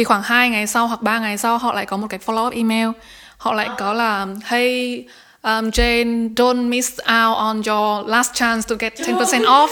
[0.00, 2.46] thì khoảng 2 ngày sau hoặc 3 ngày sau họ lại có một cái follow
[2.46, 2.88] up email.
[3.36, 5.04] Họ lại có là hey
[5.42, 9.68] um, Jane don't miss out on your last chance to get 10% off.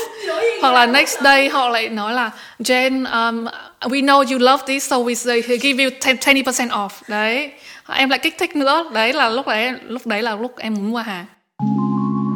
[0.62, 3.46] hoặc là next day họ lại nói là Jane um,
[3.80, 6.88] we know you love this so we say, give you 10, 20% off.
[7.08, 7.52] Đấy.
[7.88, 8.90] Em lại kích thích nữa.
[8.92, 11.26] Đấy là lúc đấy lúc đấy là lúc em muốn mua hàng.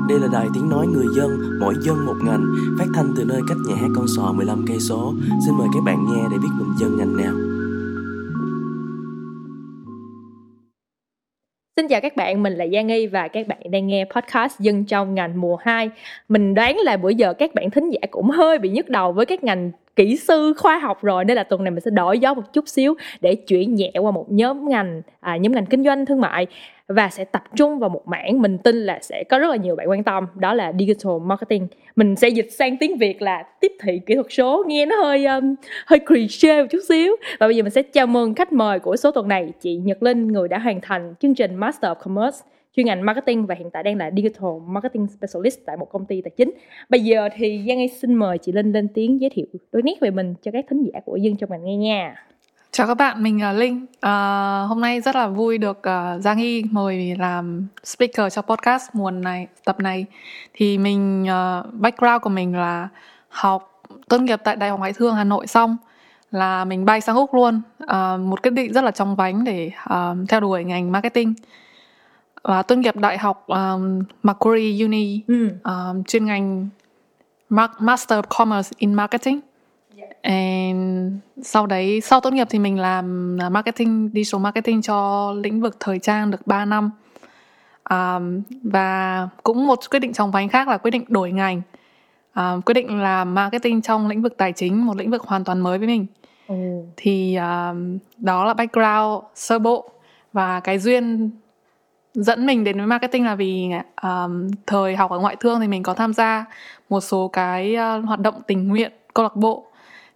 [0.08, 2.44] Đây là đài tiếng nói người dân, mỗi dân một ngành,
[2.78, 5.14] phát thanh từ nơi cách nhà hát con sò 15 cây số.
[5.46, 7.51] Xin mời các bạn nghe để biết mình dân ngành nào.
[11.76, 14.84] Xin chào các bạn, mình là Giang Nghi và các bạn đang nghe podcast Dân
[14.84, 15.90] trong ngành mùa 2.
[16.28, 19.26] Mình đoán là bữa giờ các bạn thính giả cũng hơi bị nhức đầu với
[19.26, 22.34] các ngành kỹ sư khoa học rồi nên là tuần này mình sẽ đổi gió
[22.34, 26.06] một chút xíu để chuyển nhẹ qua một nhóm ngành à, nhóm ngành kinh doanh
[26.06, 26.46] thương mại
[26.92, 29.76] và sẽ tập trung vào một mảng mình tin là sẽ có rất là nhiều
[29.76, 33.72] bạn quan tâm đó là digital marketing mình sẽ dịch sang tiếng việt là tiếp
[33.82, 35.54] thị kỹ thuật số nghe nó hơi um,
[35.86, 38.96] hơi cliché một chút xíu và bây giờ mình sẽ chào mừng khách mời của
[38.96, 42.38] số tuần này chị nhật linh người đã hoàn thành chương trình master of commerce
[42.76, 46.22] chuyên ngành marketing và hiện tại đang là digital marketing specialist tại một công ty
[46.22, 46.50] tài chính.
[46.88, 49.94] Bây giờ thì Giang Nghi xin mời chị Linh lên tiếng giới thiệu đôi nét
[50.00, 52.14] về mình cho các thính giả của dân trong ngành nghe nha.
[52.74, 53.86] Chào các bạn, mình là Linh.
[54.00, 58.88] À, hôm nay rất là vui được uh, Giang Y mời làm speaker cho podcast
[58.92, 60.06] mùa này tập này.
[60.54, 62.88] Thì mình uh, background của mình là
[63.28, 65.76] học tốt nghiệp tại Đại học Ngoại thương Hà Nội xong
[66.30, 67.62] là mình bay sang Úc luôn.
[67.82, 71.34] Uh, một quyết định rất là trong vánh để uh, theo đuổi ngành marketing.
[72.42, 75.48] Và tốt nghiệp đại học um, Macquarie Uni ừ.
[75.64, 76.68] um, chuyên ngành
[77.78, 79.40] Master of Commerce in Marketing
[80.22, 85.76] And sau đấy sau tốt nghiệp thì mình làm marketing digital marketing cho lĩnh vực
[85.80, 86.90] thời trang được 3 năm.
[87.90, 91.62] Um, và cũng một quyết định trong vánh khác là quyết định đổi ngành.
[92.34, 95.60] Um, quyết định làm marketing trong lĩnh vực tài chính một lĩnh vực hoàn toàn
[95.60, 96.06] mới với mình.
[96.48, 96.54] Ừ.
[96.96, 99.90] thì um, đó là background sơ bộ.
[100.32, 101.30] Và cái duyên
[102.14, 103.70] dẫn mình đến với marketing là vì
[104.02, 106.44] um, thời học ở ngoại thương thì mình có tham gia
[106.88, 109.66] một số cái uh, hoạt động tình nguyện câu lạc bộ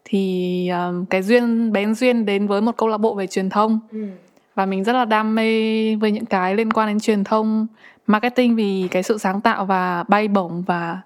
[0.08, 3.80] thì um, cái duyên bén duyên đến với một câu lạc bộ về truyền thông
[3.92, 4.06] ừ.
[4.54, 7.66] và mình rất là đam mê với những cái liên quan đến truyền thông
[8.06, 11.00] marketing vì cái sự sáng tạo và bay bổng và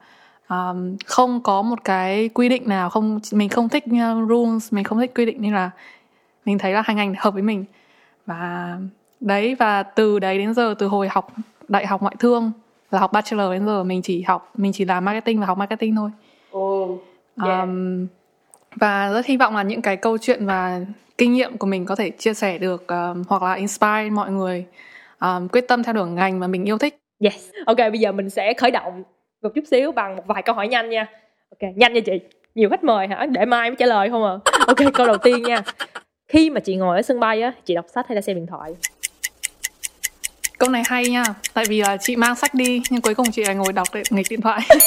[0.49, 4.85] um, không có một cái quy định nào không mình không thích uh, rules mình
[4.85, 5.71] không thích quy định nên là
[6.45, 7.65] mình thấy là hành hành hợp với mình
[8.27, 8.77] và
[9.21, 11.33] đấy và từ đấy đến giờ từ hồi học
[11.69, 12.53] đại học ngoại thương
[12.91, 15.97] là học bachelor đến giờ mình chỉ học mình chỉ làm marketing và học marketing
[15.97, 16.11] thôi
[16.57, 17.01] oh,
[17.45, 17.61] yeah.
[17.61, 18.07] um,
[18.77, 20.81] và rất hy vọng là những cái câu chuyện và
[21.19, 24.65] kinh nghiệm của mình có thể chia sẻ được um, hoặc là inspire mọi người
[25.21, 26.97] um, quyết tâm theo đuổi ngành mà mình yêu thích.
[27.25, 27.51] Yes.
[27.67, 29.03] Ok, bây giờ mình sẽ khởi động
[29.43, 31.07] một chút xíu bằng một vài câu hỏi nhanh nha.
[31.51, 32.13] Ok, nhanh nha chị.
[32.55, 33.27] Nhiều khách mời hả?
[33.27, 34.33] Để mai mới trả lời không à.
[34.67, 35.63] Ok, câu đầu tiên nha.
[36.29, 38.47] Khi mà chị ngồi ở sân bay á, chị đọc sách hay là xem điện
[38.47, 38.75] thoại?
[40.61, 41.25] Câu này hay nha.
[41.55, 44.03] Tại vì là chị mang sách đi nhưng cuối cùng chị lại ngồi đọc để
[44.11, 44.61] nghịch điện thoại.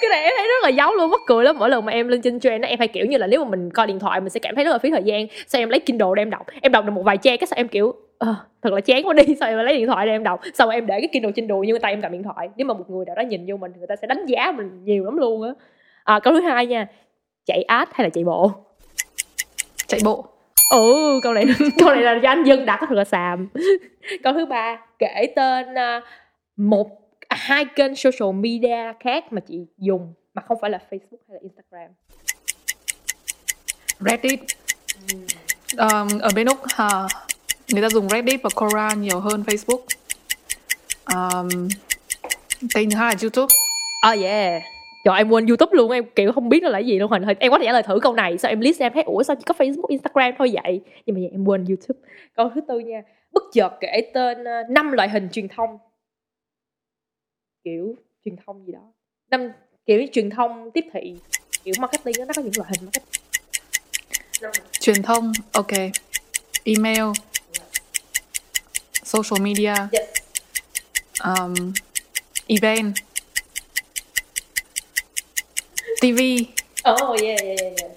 [0.00, 1.56] Cái này em thấy rất là giấu luôn mắc cười lắm.
[1.58, 3.70] Mỗi lần mà em lên trên trend em hay kiểu như là nếu mà mình
[3.70, 5.26] coi điện thoại mình sẽ cảm thấy rất là phí thời gian.
[5.46, 6.46] Sao em lấy kindle để em đọc.
[6.62, 9.14] Em đọc được một vài trang cái sao em kiểu uh, thật là chán quá
[9.14, 9.34] đi.
[9.40, 10.40] Sao em lấy điện thoại để em đọc.
[10.54, 12.48] Xong rồi em để cái kindle trên đùi nhưng tay em cầm điện thoại.
[12.56, 14.84] Nếu mà một người nào đó nhìn vô mình người ta sẽ đánh giá mình
[14.84, 15.50] nhiều lắm luôn á.
[16.04, 16.86] À, câu thứ hai nha.
[17.46, 18.52] Chạy ad hay là chạy bộ?
[19.86, 20.24] Chạy bộ
[20.70, 21.44] ừ câu này
[21.78, 23.48] câu này là do anh dân đặt thật là xàm.
[24.22, 26.04] Câu thứ ba kể tên uh,
[26.56, 26.88] một
[27.30, 31.40] hai kênh social media khác mà chị dùng mà không phải là facebook hay là
[31.42, 31.90] instagram.
[34.00, 34.40] Reddit.
[35.78, 37.10] Um, ở bên úc uh,
[37.72, 39.80] người ta dùng reddit và quora nhiều hơn facebook.
[41.14, 41.68] Um,
[42.74, 43.54] tên thứ hai là youtube.
[44.10, 44.62] Oh yeah
[45.04, 47.10] Trời em quên YouTube luôn em kiểu không biết nó là gì luôn.
[47.10, 48.38] Hình em có thể trả lời thử câu này.
[48.38, 50.80] Sao em list em thấy ủa sao chỉ có Facebook Instagram thôi vậy?
[51.06, 52.00] Nhưng mà vậy em quên YouTube.
[52.34, 53.02] Câu thứ tư nha.
[53.32, 55.78] Bất chợt kể tên ờ, năm loại hình truyền thông.
[57.64, 58.92] Kiểu truyền thông gì đó.
[59.30, 59.52] Năm
[59.86, 61.16] kiểu truyền thông tiếp thị.
[61.64, 63.10] Kiểu marketing đó, nó có những loại hình marketing.
[64.80, 65.72] Truyền thông ok.
[66.64, 67.04] Email.
[69.04, 69.74] Social media.
[69.92, 70.08] Yes.
[71.24, 71.54] um,
[72.46, 72.94] event
[76.00, 76.20] TV.
[76.88, 77.72] Oh yeah yeah yeah.
[77.80, 77.90] yeah.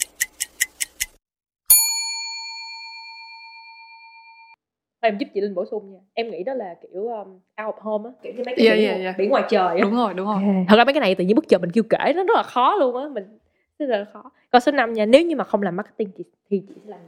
[5.04, 7.28] em giúp chị linh bổ sung nha em nghĩ đó là kiểu um,
[7.66, 9.18] out of home á kiểu như mấy cái yeah, biển, yeah, yeah.
[9.18, 10.66] biển ngoài trời á đúng rồi đúng rồi yeah.
[10.70, 12.44] thật ra mấy cái này tự nhiên bất chợt mình kêu kể nó rất là
[12.44, 13.38] khó luôn á mình
[13.80, 16.62] rất là khó câu số 5 nha nếu như mà không làm marketing thì, thì
[16.68, 17.08] chị sẽ làm gì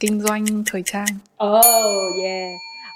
[0.00, 1.06] kinh doanh thời trang
[1.44, 1.64] oh
[2.22, 2.50] yeah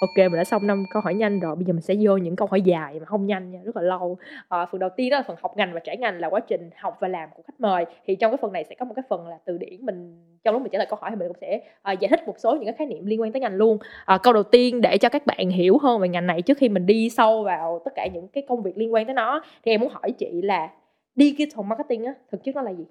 [0.05, 2.37] ok mình đã xong năm câu hỏi nhanh rồi bây giờ mình sẽ vô những
[2.37, 4.19] câu hỏi dài mà không nhanh nha rất là lâu.
[4.49, 6.71] À, phần đầu tiên đó là phần học ngành và trải ngành là quá trình
[6.77, 7.85] học và làm của khách mời.
[8.05, 10.55] Thì trong cái phần này sẽ có một cái phần là từ điển mình trong
[10.55, 11.61] lúc mình trả lời câu hỏi thì mình cũng sẽ
[11.93, 13.79] uh, giải thích một số những cái khái niệm liên quan tới ngành luôn.
[14.15, 16.69] Uh, câu đầu tiên để cho các bạn hiểu hơn về ngành này trước khi
[16.69, 19.73] mình đi sâu vào tất cả những cái công việc liên quan tới nó thì
[19.73, 20.71] em muốn hỏi chị là
[21.17, 22.85] digital marketing á thực chất nó là gì?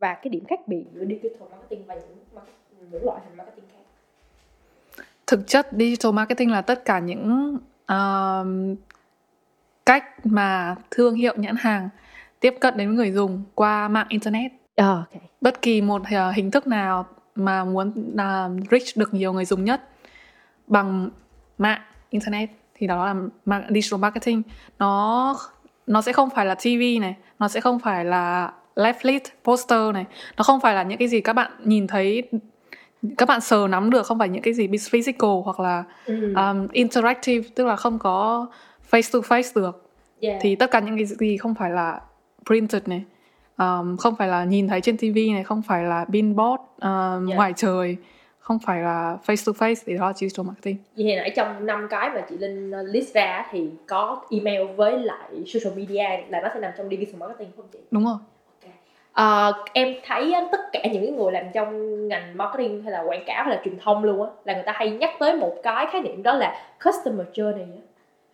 [0.00, 2.44] Và cái điểm khác biệt giữa digital marketing và những,
[2.90, 3.77] những loại hình marketing khác
[5.28, 7.56] thực chất digital marketing là tất cả những
[7.92, 8.78] uh,
[9.86, 11.88] cách mà thương hiệu nhãn hàng
[12.40, 14.52] tiếp cận đến người dùng qua mạng internet.
[14.52, 15.22] Oh, okay.
[15.40, 19.64] Bất kỳ một uh, hình thức nào mà muốn uh, reach được nhiều người dùng
[19.64, 19.80] nhất
[20.66, 21.10] bằng
[21.58, 21.80] mạng
[22.10, 23.14] internet thì đó
[23.46, 24.42] là digital marketing.
[24.78, 25.36] Nó
[25.86, 30.04] nó sẽ không phải là TV này, nó sẽ không phải là leaflet, poster này,
[30.36, 32.22] nó không phải là những cái gì các bạn nhìn thấy
[33.18, 36.34] các bạn sờ nắm được không phải những cái gì physical hoặc là ừ.
[36.34, 38.46] um, interactive tức là không có
[38.90, 39.90] face to face được
[40.20, 40.38] yeah.
[40.40, 42.00] thì tất cả những cái gì không phải là
[42.46, 43.02] printed này
[43.58, 47.36] um, không phải là nhìn thấy trên tv này không phải là billboard um, yeah.
[47.36, 47.96] ngoài trời
[48.48, 50.76] không phải là face to face thì đó là digital marketing.
[50.96, 54.62] Vậy thì nãy trong năm cái mà chị Linh uh, list ra thì có email
[54.76, 57.78] với lại social media là nó sẽ nằm trong digital marketing không chị?
[57.90, 58.16] Đúng rồi.
[59.22, 63.44] Uh, em thấy tất cả những người làm trong ngành marketing hay là quảng cáo
[63.44, 66.00] hay là truyền thông luôn á là người ta hay nhắc tới một cái khái
[66.00, 67.82] niệm đó là customer journey á.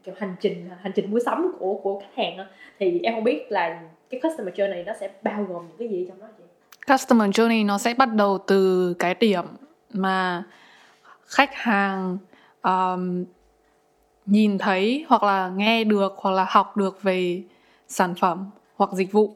[0.04, 2.46] Kiểu hành trình hành trình mua sắm của của khách hàng á.
[2.78, 6.06] Thì em không biết là cái customer journey nó sẽ bao gồm những cái gì
[6.08, 6.44] trong đó chị?
[6.92, 9.44] Customer journey nó sẽ bắt đầu từ cái điểm
[9.92, 10.42] mà
[11.26, 12.19] khách hàng
[12.62, 13.25] um,
[14.26, 17.42] nhìn thấy hoặc là nghe được hoặc là học được về
[17.88, 19.34] sản phẩm hoặc dịch vụ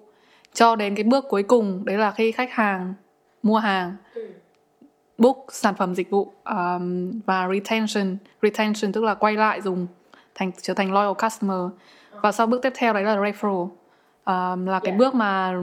[0.58, 2.94] cho đến cái bước cuối cùng đấy là khi khách hàng
[3.42, 4.28] mua hàng ừ.
[5.18, 8.16] book sản phẩm dịch vụ um, và retention.
[8.42, 9.86] Retention tức là quay lại dùng
[10.34, 11.58] thành trở thành loyal customer.
[12.10, 13.68] Và sau bước tiếp theo đấy là referral.
[14.24, 14.98] Um, là cái yeah.
[14.98, 15.54] bước mà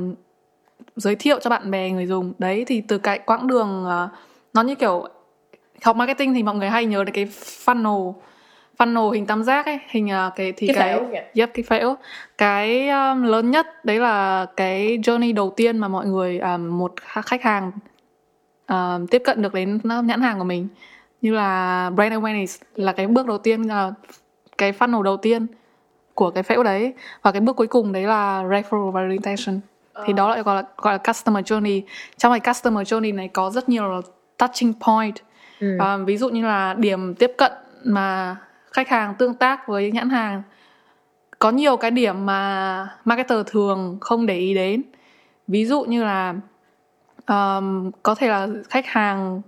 [0.96, 2.34] giới thiệu cho bạn bè người dùng.
[2.38, 4.10] Đấy thì từ cái quãng đường uh,
[4.54, 5.08] nó như kiểu
[5.84, 7.26] học marketing thì mọi người hay nhớ đến cái
[7.66, 8.14] funnel
[8.78, 11.96] funnel hình tam giác ấy hình uh, cái thì cái, cái yep cái phễu
[12.38, 16.94] cái um, lớn nhất đấy là cái journey đầu tiên mà mọi người um, một
[17.02, 17.72] khách hàng
[18.74, 20.68] uh, tiếp cận được đến nhãn hàng của mình.
[21.22, 23.92] Như là brand awareness là cái bước đầu tiên là
[24.58, 25.48] cái funnel đầu tiên
[26.14, 26.94] của cái phễu đấy.
[27.22, 29.60] Và cái bước cuối cùng đấy là referral và retention
[30.06, 31.82] thì đó lại gọi là gọi là customer journey.
[32.18, 34.02] Trong cái customer journey này có rất nhiều
[34.38, 35.16] touching point.
[35.60, 35.78] Ừ.
[35.80, 37.52] à, ví dụ như là điểm tiếp cận
[37.84, 38.36] mà
[38.76, 40.42] khách hàng tương tác với nhãn hàng.
[41.40, 44.82] Có nhiều cái điểm mà marketer thường không để ý đến.
[45.48, 46.34] Ví dụ như là
[47.28, 49.42] um, có thể là khách hàng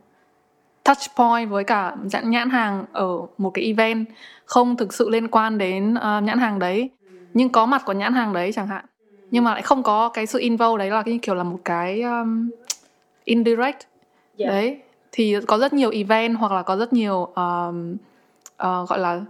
[0.83, 3.07] touch point với cả nhãn nhãn hàng ở
[3.38, 4.06] một cái event
[4.45, 6.89] không thực sự liên quan đến uh, nhãn hàng đấy.
[7.33, 8.85] Nhưng có mặt của nhãn hàng đấy chẳng hạn.
[9.31, 12.01] Nhưng mà lại không có cái sự involve đấy là cái kiểu là một cái
[12.01, 12.50] um,
[13.23, 13.62] indirect.
[13.63, 13.81] Yeah.
[14.38, 14.47] Dạ.
[14.47, 14.81] đấy.
[15.12, 17.97] Thì có rất nhiều event hoặc là có rất nhiều um,
[18.63, 19.21] uh, gọi là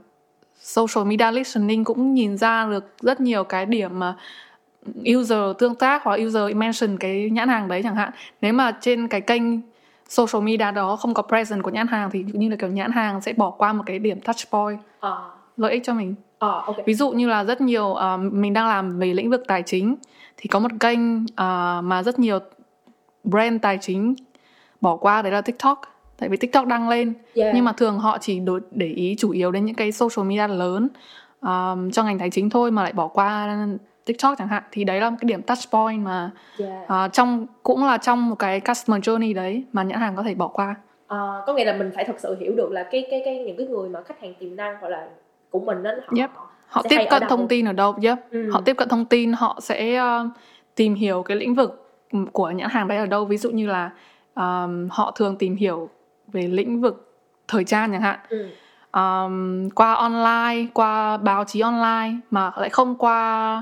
[0.59, 4.15] social media listening cũng nhìn ra được rất nhiều cái điểm mà
[5.17, 9.07] user tương tác hoặc user mention cái nhãn hàng đấy chẳng hạn nếu mà trên
[9.07, 9.43] cái kênh
[10.09, 13.21] social media đó không có presence của nhãn hàng thì như là kiểu nhãn hàng
[13.21, 15.11] sẽ bỏ qua một cái điểm touch point à.
[15.57, 16.83] lợi ích cho mình à, okay.
[16.85, 19.95] ví dụ như là rất nhiều uh, mình đang làm về lĩnh vực tài chính
[20.37, 22.39] thì có một kênh uh, mà rất nhiều
[23.23, 24.15] brand tài chính
[24.81, 25.81] bỏ qua đấy là tiktok
[26.17, 27.55] tại vì tiktok đăng lên yeah.
[27.55, 30.87] nhưng mà thường họ chỉ để ý chủ yếu đến những cái social media lớn
[31.41, 33.57] um, cho ngành tài chính thôi mà lại bỏ qua
[34.05, 37.05] tiktok chẳng hạn thì đấy là một cái điểm touch point mà yeah.
[37.05, 40.35] uh, trong cũng là trong một cái customer journey đấy mà nhãn hàng có thể
[40.35, 43.21] bỏ qua uh, có nghĩa là mình phải thật sự hiểu được là cái cái
[43.25, 45.07] cái những cái người mà khách hàng tiềm năng hoặc là
[45.49, 46.29] của mình đó họ yep.
[46.67, 48.17] họ tiếp cận thông tin ở đâu yep.
[48.31, 48.51] ừ.
[48.51, 50.27] họ tiếp cận thông tin họ sẽ uh,
[50.75, 51.83] tìm hiểu cái lĩnh vực
[52.31, 53.91] của nhãn hàng đấy ở đâu ví dụ như là
[54.35, 55.89] um, họ thường tìm hiểu
[56.27, 57.07] về lĩnh vực
[57.47, 58.47] thời trang chẳng hạn ừ.
[58.91, 63.61] um, qua online qua báo chí online mà lại không qua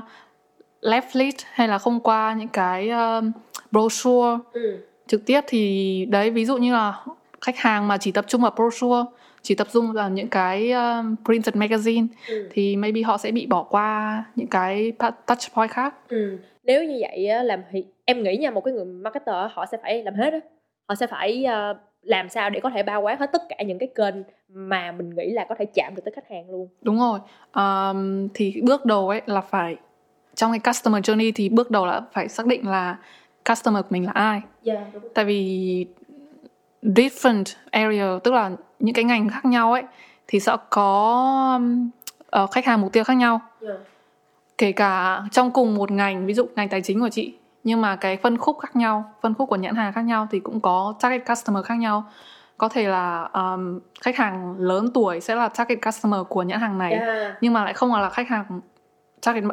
[0.80, 3.32] leaflet hay là không qua những cái um,
[3.70, 4.78] brochure ừ.
[5.06, 7.04] trực tiếp thì đấy ví dụ như là
[7.40, 9.04] khách hàng mà chỉ tập trung vào brochure
[9.42, 12.48] chỉ tập trung vào những cái um, printed magazine ừ.
[12.52, 14.92] thì maybe họ sẽ bị bỏ qua những cái
[15.26, 16.38] touch point khác ừ.
[16.64, 20.02] nếu như vậy làm thì em nghĩ nha một cái người marketer họ sẽ phải
[20.02, 20.38] làm hết đó
[20.88, 23.78] họ sẽ phải uh, làm sao để có thể bao quát hết tất cả những
[23.78, 24.14] cái kênh
[24.48, 27.20] mà mình nghĩ là có thể chạm được tới khách hàng luôn đúng rồi
[27.54, 29.76] um, thì bước đầu ấy là phải
[30.34, 32.96] trong cái customer journey thì bước đầu là phải xác định là
[33.48, 35.02] customer của mình là ai yeah, dạ, đúng.
[35.14, 35.86] tại vì
[36.82, 39.82] different area tức là những cái ngành khác nhau ấy
[40.28, 41.60] thì sẽ có
[42.42, 43.74] uh, khách hàng mục tiêu khác nhau yeah.
[43.78, 43.84] Dạ.
[44.58, 47.34] kể cả trong cùng một ngành ví dụ ngành tài chính của chị
[47.66, 50.40] nhưng mà cái phân khúc khác nhau phân khúc của nhãn hàng khác nhau thì
[50.40, 52.04] cũng có target customer khác nhau
[52.58, 56.78] có thể là um, khách hàng lớn tuổi sẽ là target customer của nhãn hàng
[56.78, 57.34] này yeah.
[57.40, 58.60] nhưng mà lại không là khách hàng
[59.26, 59.44] target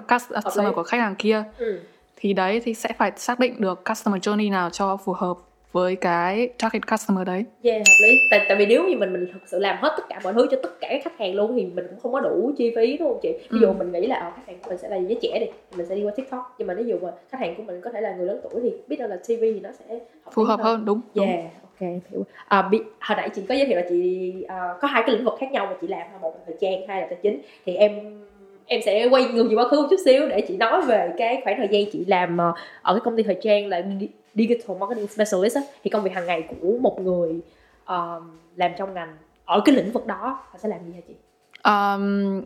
[0.44, 1.80] customer của khách hàng kia ừ.
[2.16, 5.38] thì đấy thì sẽ phải xác định được customer journey nào cho phù hợp
[5.74, 7.46] với cái target customer đấy.
[7.64, 8.20] Yeah hợp lý.
[8.32, 10.48] Tại tại vì nếu như mình mình thực sự làm hết tất cả mọi thứ
[10.52, 12.98] cho tất cả các khách hàng luôn thì mình cũng không có đủ chi phí
[12.98, 13.34] đúng không chị?
[13.52, 13.74] Ví dụ Ừ.
[13.74, 15.46] mình nghĩ là ờ, khách hàng của mình sẽ là giới trẻ đi
[15.78, 16.56] mình sẽ đi qua tiktok.
[16.58, 18.62] Nhưng mà ví dụ mà khách hàng của mình có thể là người lớn tuổi
[18.64, 20.00] thì biết đâu là tv thì nó sẽ
[20.32, 20.86] phù lý hợp hơn.
[20.86, 21.28] đúng, đúng.
[21.28, 22.26] Yeah, ok hiểu.
[22.48, 25.26] À, bi, hồi nãy chị có giới thiệu là chị à, có hai cái lĩnh
[25.26, 27.42] vực khác nhau mà chị làm một là thời trang hai là tài chính.
[27.66, 27.92] Thì em
[28.66, 31.42] em sẽ quay ngược về quá khứ một chút xíu để chị nói về cái
[31.44, 33.82] khoảng thời gian chị làm ờ, ở cái công ty thời trang là
[34.36, 37.40] digital marketing specialist á, thì công việc hàng ngày của một người
[37.86, 38.22] ờ,
[38.56, 41.14] làm trong ngành ở cái lĩnh vực đó họ sẽ làm gì hả chị?
[41.64, 42.42] Um,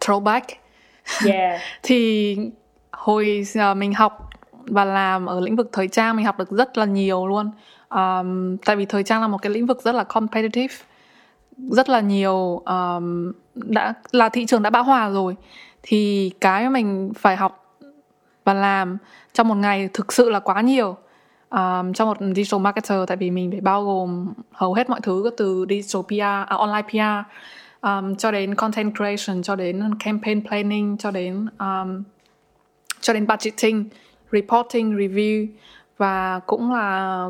[0.00, 0.42] throwback.
[1.26, 2.36] Yeah, thì
[2.92, 3.44] hồi
[3.76, 7.26] mình học và làm ở lĩnh vực thời trang mình học được rất là nhiều
[7.26, 7.50] luôn.
[7.90, 10.74] Um, tại vì thời trang là một cái lĩnh vực rất là competitive
[11.70, 15.36] rất là nhiều um, đã là thị trường đã bão hòa rồi.
[15.82, 17.59] Thì cái mà mình phải học
[18.50, 18.98] và làm
[19.32, 20.96] trong một ngày thực sự là quá nhiều.
[21.50, 25.30] Um, cho một digital marketer tại vì mình phải bao gồm hầu hết mọi thứ
[25.36, 27.32] từ digital PR, à, online PR
[27.80, 32.02] um, cho đến content creation cho đến campaign planning cho đến um,
[33.00, 33.88] cho đến budgeting,
[34.32, 35.46] reporting, review.
[35.98, 37.26] Và cũng là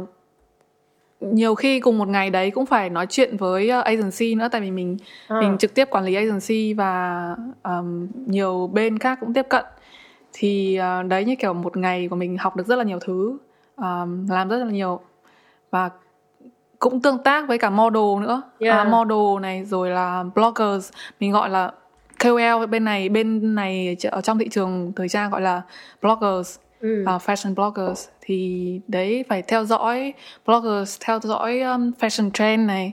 [1.20, 4.60] nhiều khi cùng một ngày đấy cũng phải nói chuyện với uh, agency nữa tại
[4.60, 4.96] vì mình
[5.28, 5.40] Ờ.
[5.40, 9.64] mình trực tiếp quản lý agency và um, nhiều bên khác cũng tiếp cận
[10.40, 13.38] thì uh, đấy như kiểu một ngày của mình học được rất là nhiều thứ
[13.76, 15.00] um, làm rất là nhiều
[15.70, 15.90] và
[16.78, 18.76] cũng tương tác với cả model nữa Yeah.
[18.76, 21.72] à, model này rồi là bloggers mình gọi là
[22.22, 25.62] KOL bên này bên này ở trong thị trường thời trang gọi là
[26.02, 27.02] bloggers ừ.
[27.02, 30.14] uh, fashion bloggers thì đấy phải theo dõi
[30.46, 32.92] bloggers theo dõi um, fashion trend này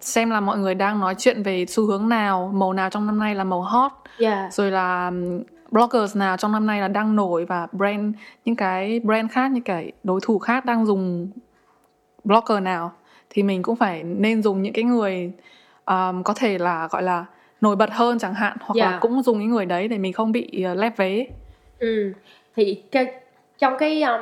[0.00, 3.18] xem là mọi người đang nói chuyện về xu hướng nào màu nào trong năm
[3.18, 4.52] nay là màu hot yeah.
[4.52, 5.10] rồi là
[5.70, 9.60] bloggers nào trong năm nay là đang nổi và brand những cái brand khác như
[9.64, 11.28] cái đối thủ khác đang dùng
[12.24, 12.92] blogger nào
[13.30, 15.32] thì mình cũng phải nên dùng những cái người
[15.86, 17.24] um, có thể là gọi là
[17.60, 19.00] nổi bật hơn chẳng hạn hoặc là Yeah.
[19.00, 21.26] cũng dùng những người đấy để mình không bị uh, lép vế
[21.78, 22.12] Ừ.
[22.56, 23.14] Thì cái,
[23.58, 24.20] trong cái um,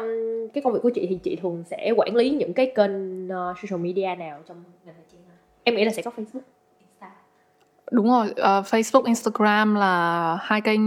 [0.54, 3.58] cái công việc của chị thì chị thường sẽ quản lý những cái kênh uh,
[3.62, 5.20] social media nào trong ngành thời trang?
[5.64, 6.40] Em nghĩ là sẽ có Facebook.
[7.90, 10.80] Đúng rồi, ờ, Facebook, Instagram là hai kênh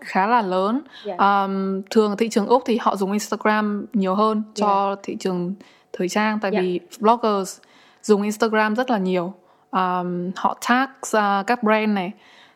[0.00, 0.80] khá là lớn.
[1.06, 1.18] Yeah.
[1.18, 5.54] Um, thường thị trường Úc thì họ dùng Instagram nhiều hơn cho thị trường
[5.92, 6.64] thời trang tại Yeah.
[6.64, 7.58] vì bloggers
[8.02, 9.34] dùng Instagram rất là nhiều.
[9.70, 12.12] Um, họ tag ra các brand này,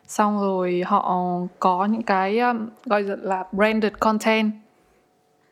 [0.07, 1.17] xong rồi họ
[1.59, 4.51] có những cái um, gọi là branded content,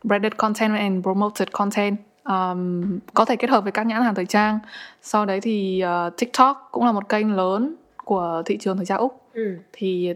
[0.04, 1.98] branded content and promoted content.
[2.24, 4.60] Um, có thể kết hợp với các nhãn hàng thời trang.
[5.02, 9.00] Sau đấy thì uh, TikTok cũng là một kênh lớn của thị trường thời trang
[9.00, 9.58] Úc Ừ.
[9.74, 10.13] thì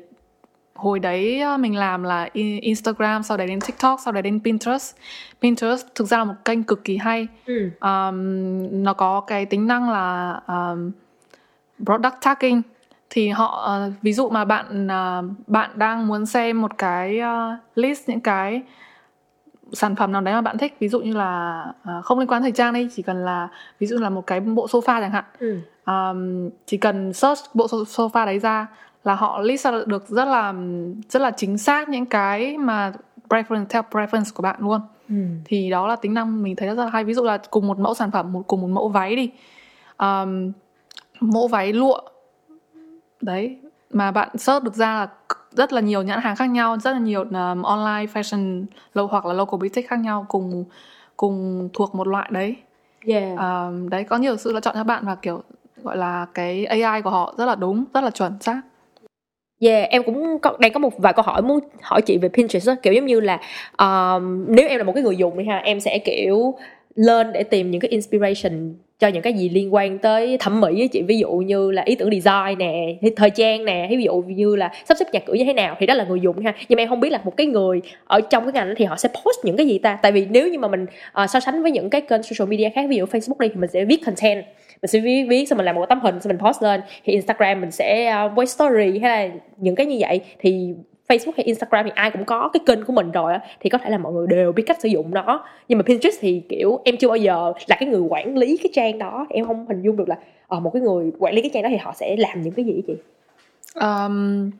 [0.76, 2.30] hồi đấy uh, mình làm là
[2.62, 4.96] Instagram sau đấy đến TikTok sau đấy đến Pinterest
[5.42, 7.70] Pinterest thực ra là một kênh cực kỳ hay Ừ.
[7.82, 10.92] um, nó có cái tính năng là um,
[11.86, 12.62] product tagging
[13.10, 17.60] thì họ uh, ví dụ mà bạn uh, bạn đang muốn xem một cái uh,
[17.76, 18.62] list những cái
[19.76, 22.42] sản phẩm nào đấy mà bạn thích ví dụ như là uh, không liên quan
[22.42, 23.48] thời trang đi chỉ cần là
[23.80, 25.24] ví dụ là một cái bộ sofa chẳng hạn.
[25.40, 25.60] Ừ.
[25.86, 28.68] um, chỉ cần search bộ so- sofa đấy ra
[29.04, 30.54] là họ list ra được rất là
[31.10, 32.94] rất là chính xác những cái mà
[33.30, 34.82] preference theo preference của bạn luôn.
[35.10, 35.16] Ừ.
[35.46, 37.04] thì đó là tính năng mình thấy rất là hay.
[37.04, 39.32] Ví dụ là cùng một mẫu sản phẩm một cùng một mẫu váy đi.
[39.98, 40.52] Um,
[41.20, 42.00] mẫu váy lụa.
[43.22, 43.58] Đấy
[43.90, 45.08] mà bạn search được ra là
[45.58, 49.26] rất là nhiều nhãn hàng khác nhau rất là nhiều um, online fashion lo- hoặc
[49.26, 50.66] là local boutique khác nhau cùng
[51.18, 52.56] cùng thuộc một loại đấy
[53.08, 53.38] Yeah.
[53.38, 55.44] um, đấy có nhiều sự lựa chọn cho bạn và kiểu
[55.84, 58.62] gọi là cái AI của họ rất là đúng rất là chuẩn xác
[59.60, 62.68] Yeah, em cũng có, đang có một vài câu hỏi muốn hỏi chị về Pinterest
[62.68, 62.76] đó.
[62.82, 63.40] kiểu giống như là
[63.78, 66.54] um, nếu em là một cái người dùng đi ha, em sẽ kiểu
[66.96, 70.74] lên để tìm những cái inspiration cho những cái gì liên quan tới thẩm mỹ
[70.78, 71.02] với chị.
[71.02, 74.72] Ví dụ như là ý tưởng design nè thời trang nè ví dụ như là
[74.86, 76.54] sắp xếp nhà cửa như thế nào thì đó là người dùng ha.
[76.70, 78.86] Nhưng mà em không biết là một cái người ở trong cái ngành đó thì
[78.86, 80.00] họ sẽ post những cái gì ta?
[80.02, 80.86] Tại vì nếu như mà mình
[81.24, 83.56] uh, so sánh với những cái kênh social media khác ví dụ Facebook đi thì
[83.56, 84.46] mình sẽ viết content
[84.82, 87.14] mình sẽ viết, viết xong mình làm một tấm hình xong mình post lên thì
[87.14, 90.20] Instagram mình sẽ ờ, uh, quay story hay là những cái như vậy.
[90.40, 90.74] Thì
[91.08, 93.78] Facebook hay Instagram thì ai cũng có cái kênh của mình rồi á thì có
[93.78, 95.46] thể là mọi người đều biết cách sử dụng nó.
[95.68, 98.72] Nhưng mà Pinterest thì kiểu em chưa bao giờ là cái người quản lý cái
[98.74, 100.16] trang đó em không hình dung được là
[100.48, 102.66] ờ, một cái người quản lý cái trang đó thì họ sẽ làm những cái
[102.66, 102.94] gì chị?
[103.82, 104.52] Um,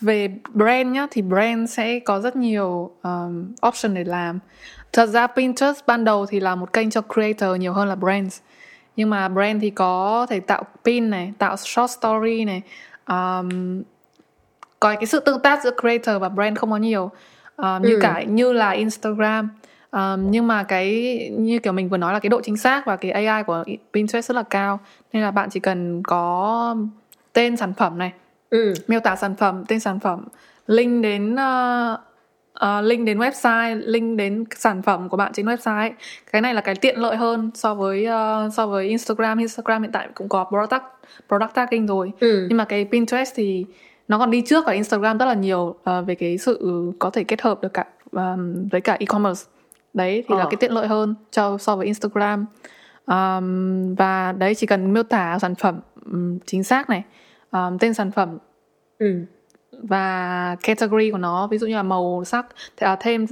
[0.00, 4.38] về brand nhá thì brand sẽ có rất nhiều um, option để làm.
[4.92, 8.40] Thật ra Pinterest ban đầu thì là một kênh cho creator nhiều hơn là brands.
[8.96, 12.62] Nhưng mà brand thì có thể tạo pin này tạo short story này
[13.08, 13.82] um,
[14.82, 17.10] có cái sự tương tác giữa creator và brand không có nhiều
[17.56, 17.98] um, như Ừ.
[18.02, 19.48] cả như là Instagram
[19.90, 22.96] um, nhưng mà cái như kiểu mình vừa nói là cái độ chính xác và
[22.96, 24.80] cái AI của Pinterest rất là cao
[25.12, 26.76] nên là bạn chỉ cần có
[27.32, 28.12] tên sản phẩm này
[28.50, 28.74] ừ.
[28.88, 30.24] miêu tả sản phẩm tên sản phẩm
[30.66, 32.00] link đến uh,
[32.64, 35.90] uh, link đến website link đến sản phẩm của bạn trên website.
[36.32, 39.38] Cái này là cái tiện lợi hơn so với uh, so với Instagram.
[39.38, 40.84] Instagram hiện tại cũng có product
[41.28, 42.12] product tagging rồi.
[42.20, 42.46] Ừ.
[42.48, 43.64] Nhưng mà cái Pinterest thì
[44.12, 47.24] nó còn đi trước cả Instagram rất là nhiều uh, về cái sự có thể
[47.24, 49.44] kết hợp được cả um, với cả e-commerce.
[49.94, 50.48] Đấy thì là Ờ.
[50.50, 52.46] cái tiện lợi hơn cho so với Instagram.
[53.06, 57.02] Um, và đấy chỉ cần miêu tả sản phẩm um, chính xác này
[57.50, 58.38] um, tên sản phẩm.
[58.98, 59.24] Ừ.
[59.82, 63.26] Và category của nó ví dụ như là màu sắc à, thêm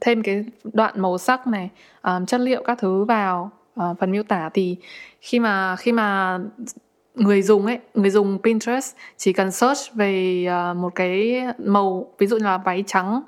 [0.00, 1.70] thêm cái đoạn màu sắc này
[2.02, 4.76] um, chất liệu các thứ vào uh, phần miêu tả thì
[5.20, 6.38] khi mà khi mà
[7.16, 12.26] người dùng ấy người dùng Pinterest chỉ cần search về uh, một cái màu ví
[12.26, 13.22] dụ như là váy trắng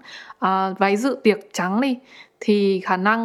[0.45, 1.99] uh, váy dự tiệc trắng đi
[2.41, 3.21] thì khả năng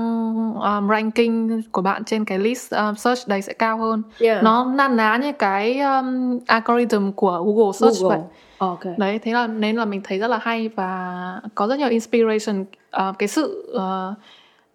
[0.53, 4.43] um, ranking của bạn trên cái list um, search đấy sẽ cao hơn yeah.
[4.43, 8.17] nó na ná như cái um, algorithm của Google search Google.
[8.17, 8.27] vậy
[8.57, 11.89] ok đấy thế là nên là mình thấy rất là hay và có rất nhiều
[11.89, 14.13] inspiration Ờ, cái sự ờ,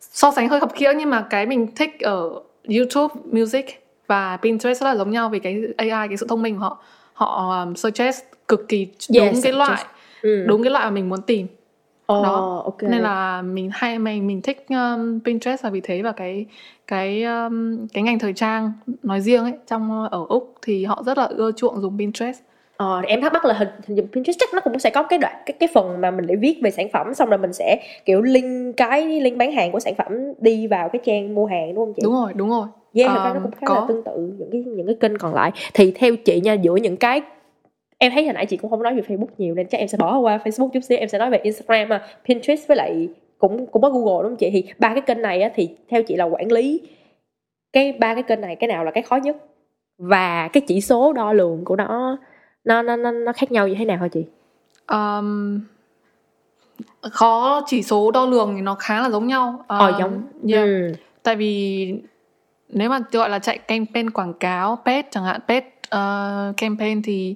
[0.00, 2.30] so sánh hơi khập khiễng nhưng mà cái mình thích ở
[2.76, 6.54] YouTube Music và Pinterest rất là giống nhau vì cái AI cái sự thông minh
[6.54, 6.82] của họ.
[7.12, 9.84] Họ um, suggest cực kỳ đúng Yes, cái loại
[10.22, 10.44] ừ.
[10.46, 11.46] đúng cái loại mà mình muốn tìm.
[12.06, 12.62] Ồ, đó.
[12.64, 12.82] ok.
[12.82, 16.46] Nên là mình hay mình mình thích um, Pinterest là vì thế và cái
[16.86, 18.72] cái um, cái ngành thời trang
[19.02, 22.40] nói riêng ấy trong ở úc thì họ rất là ưa chuộng dùng Pinterest.
[22.76, 25.34] Ờ, em thắc mắc là hình, hình Pinterest chắc nó cũng sẽ có cái đoạn
[25.46, 28.22] cái cái phần mà mình để viết về sản phẩm xong rồi mình sẽ kiểu
[28.22, 30.06] link cái link bán hàng của sản phẩm
[30.38, 32.02] đi vào cái trang mua hàng đúng không chị?
[32.04, 33.74] đúng rồi đúng rồi Yeah, thật ra nó Um, cũng khá có.
[33.74, 35.52] là tương tự những cái những cái kênh còn lại.
[35.74, 37.20] Thì theo chị nha, giữa những cái
[37.98, 39.98] em thấy hồi nãy chị cũng không nói về Facebook nhiều nên chắc em sẽ
[39.98, 43.66] bỏ qua Facebook chút xíu, em sẽ nói về Instagram, mà Pinterest với lại cũng
[43.66, 44.50] cũng có Google đúng không chị?
[44.50, 46.80] Thì ba cái kênh này á, thì theo chị là quản lý
[47.72, 49.36] cái ba cái kênh này cái nào là cái khó nhất
[49.98, 52.16] và cái chỉ số đo lường của nó
[52.64, 54.24] nó nó nó, nó khác nhau như thế nào hả chị?
[54.92, 55.60] Um,
[57.02, 60.22] khó chỉ số đo lường thì nó khá là giống nhau Ờ Um, giống.
[60.52, 60.64] yeah.
[60.66, 60.92] Ừ.
[61.22, 61.94] tại vì
[62.68, 67.34] nếu mà gọi là chạy campaign quảng cáo page chẳng hạn page uh, campaign thì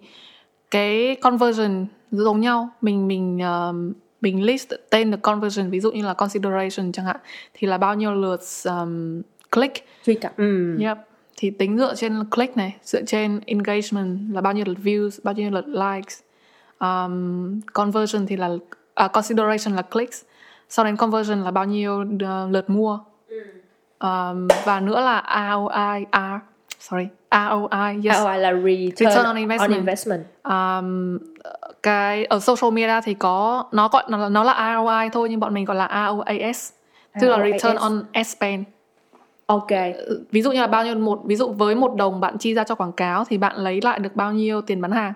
[0.71, 6.05] cái conversion giống nhau mình mình um, mình list tên được conversion ví dụ như
[6.05, 7.17] là consideration chẳng hạn
[7.55, 10.37] thì là bao nhiêu lượt um, click Truy cập.
[10.37, 10.77] Ừ.
[10.81, 10.99] Yep.
[11.37, 15.35] Thì tính dựa trên click này, dựa trên engagement là bao nhiêu lượt views, bao
[15.35, 16.21] nhiêu lượt likes.
[16.81, 18.51] Um, conversion thì là
[18.95, 20.23] à, consideration là clicks.
[20.69, 22.99] Sau đến conversion là bao nhiêu uh, lượt mua.
[24.03, 26.41] Um, và nữa là ROI, R,
[26.79, 28.19] sorry, ROI, yes.
[28.19, 29.71] ROI là return, Return on investment.
[29.71, 30.23] On investment.
[30.45, 31.19] Um,
[31.83, 35.55] cái ở social media thì có nó gọi nó, nó là ROI thôi nhưng bọn
[35.55, 36.71] mình gọi là ROAS,
[37.21, 38.65] tức là return on ad spend.
[39.47, 39.71] Ok.
[40.31, 42.65] ví dụ như là bao nhiêu một ví dụ với một đồng bạn chi ra
[42.65, 45.13] cho quảng cáo thì bạn lấy lại được bao nhiêu tiền bán hàng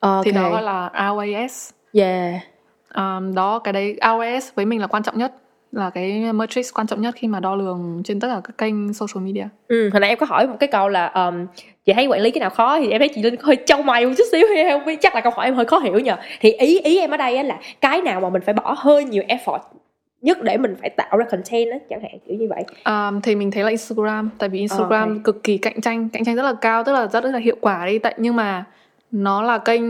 [0.00, 0.24] Ok.
[0.24, 2.42] thì đó gọi là ROAS Yeah.
[2.94, 5.32] um, đó cái đấy ROAS với mình là quan trọng nhất
[5.72, 8.92] là cái matrix quan trọng nhất khi mà đo lường trên tất cả các kênh
[8.92, 9.48] social media.
[9.68, 11.46] Ừ, hồi nãy em có hỏi một cái câu là um,
[11.84, 14.06] chị thấy quản lý cái nào khó thì em thấy chị Linh hơi trâu mày
[14.06, 16.16] một chút xíu hay không biết chắc là câu hỏi em hơi khó hiểu nhờ.
[16.40, 19.04] Thì ý ý em ở đây á là cái nào mà mình phải bỏ hơi
[19.04, 19.60] nhiều effort
[20.20, 22.64] nhất để mình phải tạo ra content á chẳng hạn kiểu như vậy.
[22.84, 25.24] Um, thì mình thấy là Instagram tại vì Instagram ok.
[25.24, 27.86] cực kỳ cạnh tranh cạnh tranh rất là cao tức là rất là hiệu quả
[27.86, 27.98] đi.
[27.98, 28.64] Tại nhưng mà
[29.10, 29.82] nó là kênh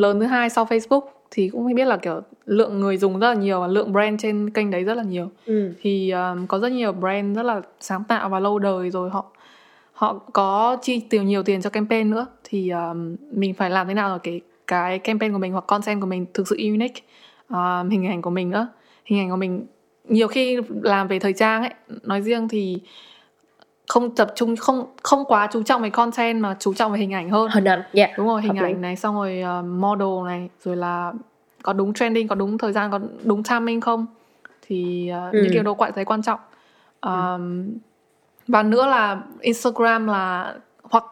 [0.00, 3.34] lớn thứ hai sau Facebook thì cũng biết là kiểu lượng người dùng rất là
[3.34, 5.72] nhiều và lượng brand trên kênh đấy rất là nhiều ừ.
[5.80, 9.24] thì um, có rất nhiều brand rất là sáng tạo và lâu đời rồi họ
[9.92, 13.94] họ có chi tiêu nhiều tiền cho campaign nữa thì um, mình phải làm thế
[13.94, 17.02] nào để cái cái campaign của mình hoặc content của mình thực sự unique
[17.48, 18.68] um, hình ảnh của mình nữa
[19.04, 19.66] hình ảnh của mình
[20.08, 22.78] nhiều khi làm về thời trang ấy nói riêng thì
[23.88, 27.14] không tập trung không không quá chú trọng về content mà chú trọng về hình
[27.14, 28.10] ảnh hơn hình ảnh yeah.
[28.18, 28.68] đúng rồi hình Hợp lý.
[28.68, 31.12] ảnh này xong rồi uh, model này rồi là
[31.64, 34.06] có đúng trending có đúng thời gian có đúng timing không
[34.62, 35.38] thì uh, Ừ.
[35.42, 36.40] những cái yếu tố thấy quan trọng
[37.00, 37.72] um,
[38.48, 41.04] và nữa là Instagram là hoặc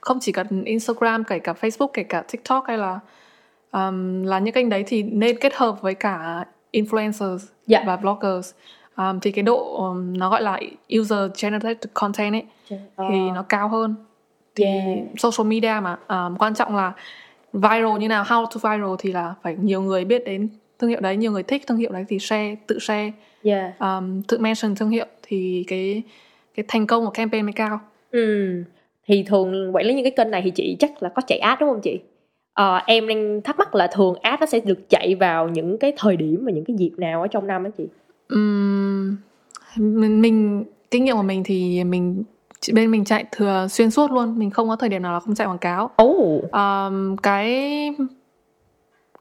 [0.00, 2.98] không chỉ cần Instagram kể cả Facebook kể cả TikTok hay là
[3.72, 7.82] um, là những kênh đấy thì nên kết hợp với cả influencers Dạ.
[7.86, 8.54] và bloggers
[8.96, 10.60] um, thì cái độ um, nó gọi là
[11.00, 12.44] user generated content ấy
[13.10, 13.94] thì nó cao hơn
[14.54, 14.64] thì.
[14.64, 14.98] Yeah.
[15.18, 16.92] social media mà um, quan trọng là
[17.56, 18.24] viral như nào?
[18.24, 21.42] How to viral thì là phải nhiều người biết đến thương hiệu đấy nhiều người
[21.42, 23.12] thích thương hiệu đấy thì share tự share.
[23.42, 23.78] Yeah.
[23.78, 26.02] Um, tự mention thương hiệu thì cái
[26.54, 27.80] cái thành công của campaign mới cao.
[28.10, 28.62] Ừ.
[29.06, 31.60] Thì thường quản lý những cái kênh này thì chị chắc là có chạy ad
[31.60, 32.00] đúng không chị?
[32.52, 35.92] Ờ, em đang thắc mắc là thường ad nó sẽ được chạy vào những cái
[35.96, 37.84] thời điểm và những cái dịp nào ở trong năm á chị?
[38.28, 39.16] Ừm,
[39.76, 42.22] mình, mình kinh nghiệm của mình thì mình
[42.60, 45.20] chị- bên mình chạy thừa xuyên suốt luôn mình không có thời điểm nào là
[45.20, 45.90] không chạy quảng cáo.
[45.96, 46.40] Ồ.
[46.52, 47.90] Ờm, cái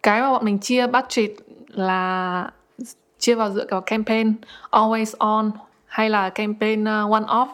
[0.03, 1.29] cái mà bọn mình chia budget
[1.67, 2.51] là
[3.19, 4.33] chia vào dựa vào campaign
[4.71, 5.51] always on
[5.85, 7.47] hay là campaign uh, one off.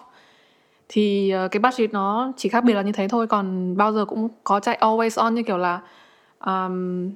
[0.89, 4.05] Thì uh, cái budget nó chỉ khác biệt là như thế thôi còn bao giờ
[4.05, 5.79] cũng có chạy always on như kiểu là
[6.45, 7.09] um,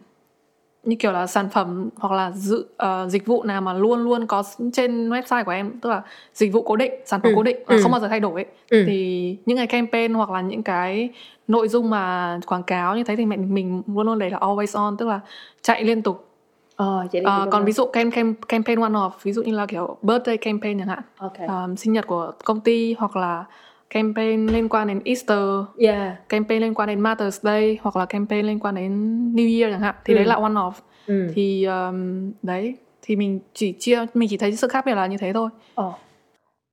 [0.85, 4.27] như kiểu là sản phẩm hoặc là dự ờ, dịch vụ nào mà luôn luôn
[4.27, 4.43] có
[4.73, 6.01] trên website của em tức là
[6.33, 7.79] dịch vụ cố định sản phẩm Ừ, cố định ừ.
[7.83, 8.83] không bao giờ thay đổi Ừ.
[8.87, 11.09] thì những cái campaign hoặc là những cái
[11.47, 14.79] nội dung mà quảng cáo như thế thì mình mình luôn luôn để là always
[14.83, 15.19] on tức là
[15.61, 16.27] chạy liên tục
[16.75, 19.97] ờ Ờ, còn ví dụ cam, cam, campaign one off ví dụ như là kiểu
[20.01, 23.45] birthday campaign chẳng hạn ok um, sinh nhật của công ty hoặc là
[23.89, 25.39] campaign liên quan đến Easter
[25.77, 28.91] yeah campaign liên quan đến Mother's Day hoặc là campaign liên quan đến
[29.35, 30.15] New Year chẳng hạn thì Ừ.
[30.15, 30.71] đấy là one off
[31.07, 31.27] ừ.
[31.35, 35.17] thì um, đấy thì mình chỉ chia mình chỉ thấy sự khác biệt là như
[35.17, 35.91] thế thôi Ờ.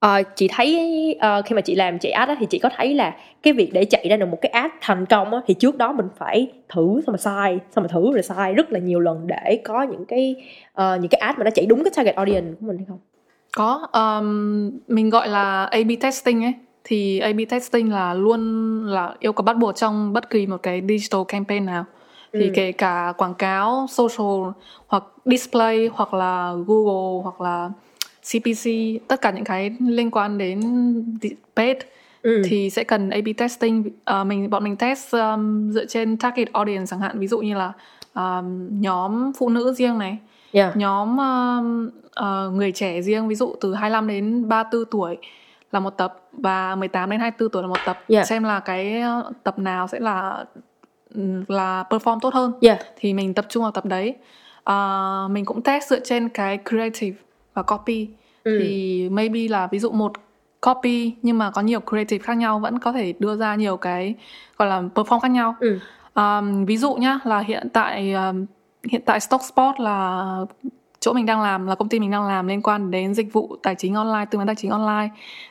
[0.01, 2.95] Ờ, chị thấy ờ, khi mà chị làm chạy ad á, thì chị có thấy
[2.95, 5.77] là cái việc để chạy ra được một cái ad thành công á, thì trước
[5.79, 9.01] đó mình phải thử xong rồi sai xong rồi thử rồi sai rất là nhiều
[9.01, 10.37] lần để có những cái
[10.73, 12.99] ờ, những cái ad mà nó chạy đúng cái target audience của mình hay không
[13.57, 18.41] có um, mình gọi là A/B testing ấy thì A/B testing là luôn
[18.87, 21.85] là yêu cầu bắt buộc trong bất kỳ một cái digital campaign nào
[22.33, 22.53] thì Ừ.
[22.55, 24.51] kể cả quảng cáo social
[24.87, 27.71] hoặc display hoặc là Google hoặc là
[28.33, 28.71] CPC
[29.09, 30.61] tất cả những cái liên quan đến
[31.57, 31.77] paid
[32.23, 32.43] ừ.
[32.45, 36.87] thì sẽ cần A/B testing Ờ, mình bọn mình test um, dựa trên target audience
[36.87, 37.73] chẳng hạn ví dụ như là
[38.15, 40.19] um, nhóm phụ nữ riêng này
[40.53, 40.77] yeah.
[40.77, 45.17] nhóm um, ờ, người trẻ riêng ví dụ từ 25 đến 34 tuổi
[45.73, 48.27] là một tập và 18 đến 24 tuổi là một tập Yeah.
[48.27, 50.45] xem là cái ờ, tập nào sẽ là
[51.49, 52.79] là perform tốt hơn Yeah.
[52.97, 54.15] thì mình tập trung vào tập đấy
[54.65, 57.17] Ờ, mình cũng test dựa trên cái creative
[57.55, 58.09] và copy
[58.45, 58.59] Ừ.
[58.63, 60.13] thì maybe là ví dụ một
[60.61, 64.15] copy nhưng mà có nhiều creative khác nhau vẫn có thể đưa ra nhiều cái
[64.59, 65.79] gọi là perform khác nhau Ừ.
[66.15, 68.47] Um, ví dụ nhá là hiện tại um,
[68.91, 70.37] hiện tại Stock Spot là
[71.03, 73.57] chỗ mình đang làm là công ty mình đang làm liên quan đến dịch vụ
[73.63, 75.09] tài chính online tư vấn tài chính online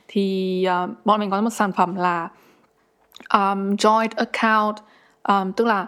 [0.07, 2.29] thì uh, bọn mình có một sản phẩm là
[3.33, 4.75] um, joint account
[5.23, 5.87] um, tức là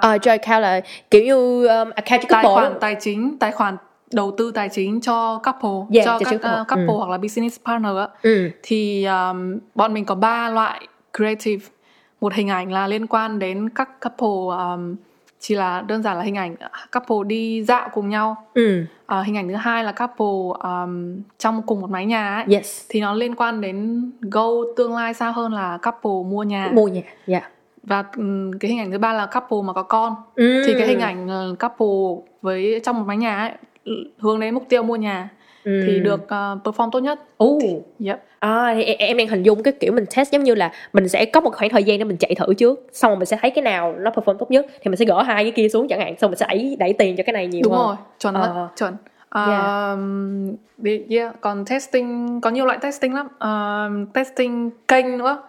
[0.00, 3.76] Ờ, joint account là kiểu như um, account tài khoản tài chính tài khoản
[4.12, 6.60] đầu tư tài chính cho couple Yeah, cho cho các couple.
[6.60, 6.96] uh, couple Ừ.
[6.98, 8.50] hoặc là business partner á ừ.
[8.62, 11.66] thì um, bọn mình có ba loại creative
[12.20, 14.96] một hình ảnh là liên quan đến các couple um,
[15.40, 16.56] chỉ là đơn giản là hình ảnh
[16.92, 18.84] couple đi dạo cùng nhau Ừ.
[19.06, 22.86] À, hình ảnh thứ hai là couple um, trong cùng một mái nhà ấy yes
[22.88, 26.88] thì nó liên quan đến goal tương lai xa hơn là couple mua nhà mua
[26.88, 27.50] nhà yeah.
[27.82, 30.62] và ừm, cái hình ảnh thứ ba là couple mà có con ừ.
[30.66, 33.52] thì cái hình ảnh là couple với trong một mái nhà ấy
[34.18, 35.28] hướng đến mục tiêu mua nhà
[35.64, 35.82] ừ.
[35.86, 36.28] thì được uh,
[36.64, 37.58] perform tốt nhất Ồ.
[38.04, 38.22] yep.
[38.38, 41.08] À, thì em, em đang hình dung cái kiểu mình test giống như là mình
[41.08, 43.38] sẽ có một khoảng thời gian để mình chạy thử trước xong rồi mình sẽ
[43.40, 45.88] thấy cái nào nó perform tốt nhất thì mình sẽ gỡ hai cái kia xuống
[45.88, 47.96] chẳng hạn xong mình sẽ đẩy đẩy tiền cho cái này nhiều đúng hơn rồi
[48.18, 48.94] chuẩn đấy chuẩn
[49.34, 49.98] Yeah.
[49.98, 51.40] Um, đi- yeah.
[51.40, 55.42] còn testing có nhiều loại testing lắm Um, testing kênh nữa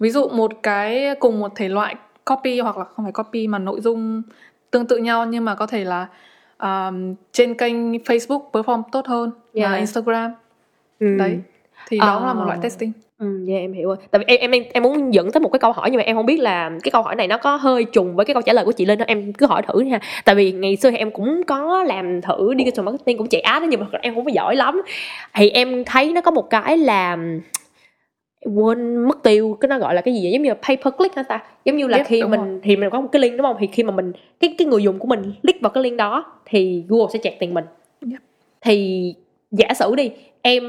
[0.00, 3.58] ví dụ một cái cùng một thể loại copy hoặc là không phải copy mà
[3.58, 4.22] nội dung
[4.70, 6.06] tương tự nhau nhưng mà có thể là
[6.58, 9.70] um, trên kênh Facebook perform tốt hơn Yeah.
[9.72, 10.30] là Instagram
[11.00, 11.16] ừ.
[11.18, 11.38] đấy
[11.88, 12.26] thì đó Ờ.
[12.26, 13.96] là một loại testing Ừ, dạ em hiểu rồi.
[14.10, 16.16] Tại vì em em em muốn dẫn tới một cái câu hỏi nhưng mà em
[16.16, 18.52] không biết là cái câu hỏi này nó có hơi trùng với cái câu trả
[18.52, 19.04] lời của chị Linh đó.
[19.08, 20.00] Em cứ hỏi thử nha.
[20.24, 23.80] Tại vì ngày xưa em cũng có làm thử digital marketing cũng chạy ad nhưng
[23.80, 24.82] mà em không có giỏi lắm.
[25.34, 27.16] Thì em thấy nó có một cái là
[28.54, 30.32] quên mất tiêu cái nó gọi là cái gì vậy?
[30.32, 32.60] giống như là pay per click hả ta giống như là Yep, khi mình rồi.
[32.62, 34.82] thì mình có một cái link đúng không thì khi mà mình cái cái người
[34.82, 37.64] dùng của mình click vào cái link đó thì Google sẽ chẹt tiền mình
[38.10, 38.20] Yep.
[38.60, 39.14] thì
[39.50, 40.10] giả sử đi
[40.42, 40.62] em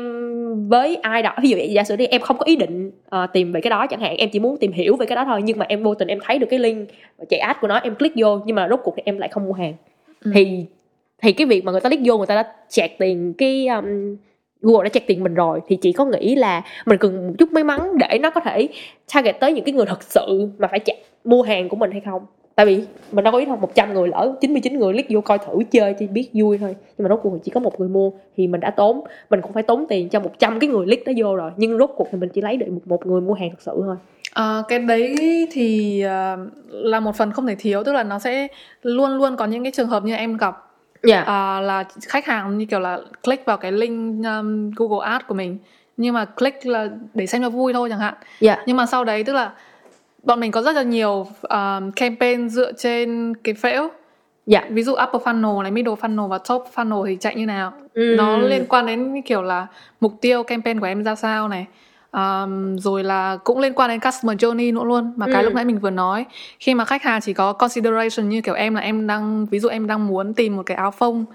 [0.70, 3.52] với ai đó ví dụ giả sử đi em không có ý định ờ, tìm
[3.52, 5.58] về cái đó chẳng hạn em chỉ muốn tìm hiểu về cái đó thôi nhưng
[5.60, 6.89] mà em vô tình em thấy được cái link
[7.30, 9.46] chạy ad của nó em click vô nhưng mà rốt cuộc thì em lại không
[9.46, 9.74] mua hàng
[10.26, 10.32] Ừ.
[10.34, 10.65] thì
[11.22, 14.15] thì cái việc mà người ta click vô người ta đã chẹt tiền cái um,
[14.62, 17.52] Google đã chẹt tiền mình rồi thì chị có nghĩ là mình cần một chút
[17.52, 18.68] may mắn để nó có thể
[19.13, 22.02] target tới những cái người thật sự mà phải chặt mua hàng của mình hay
[22.06, 22.22] không
[22.60, 25.38] tại vì mình đâu có biết đâu 100 người lỡ 99 người click vô coi
[25.38, 26.76] thử chơi thì biết vui thôi.
[26.98, 29.54] Nhưng mà rốt cuộc chỉ có một người mua thì mình đã tốn mình cũng
[29.54, 31.52] phải tốn tiền cho 100 cái người click đó vô rồi.
[31.58, 33.72] Nhưng rốt cuộc thì mình chỉ lấy được một, một người mua hàng thật sự
[33.86, 33.95] thôi.
[34.34, 35.17] Ờ, cái đấy
[35.52, 36.38] thì ờ,
[36.69, 37.84] là một phần không thể thiếu.
[37.84, 38.48] Tức là nó sẽ
[38.82, 40.65] luôn luôn có những cái trường hợp như em gặp
[41.04, 41.22] Dạ.
[41.22, 45.36] à, là khách hàng như kiểu là click vào cái link um, Google Ads của
[45.36, 45.58] mình.
[45.98, 48.13] Nhưng mà click là để xem cho vui thôi chẳng hạn.
[48.39, 48.63] Dạ.
[48.65, 49.52] nhưng mà sau đấy tức là
[50.23, 53.88] bọn mình có rất là nhiều um, campaign dựa trên cái phễu
[54.45, 54.63] Dạ.
[54.69, 58.13] ví dụ upper funnel này middle funnel và top funnel thì chạy như nào Ừ.
[58.17, 59.67] nó liên quan đến kiểu là
[59.99, 61.65] mục tiêu campaign của em ra sao này
[62.12, 65.45] um, rồi là cũng liên quan đến customer journey nữa luôn mà cái Ừ.
[65.45, 66.25] lúc nãy mình vừa nói
[66.60, 69.69] khi mà khách hàng chỉ có consideration như kiểu em là em đang ví dụ
[69.69, 71.25] em đang muốn tìm một cái áo phông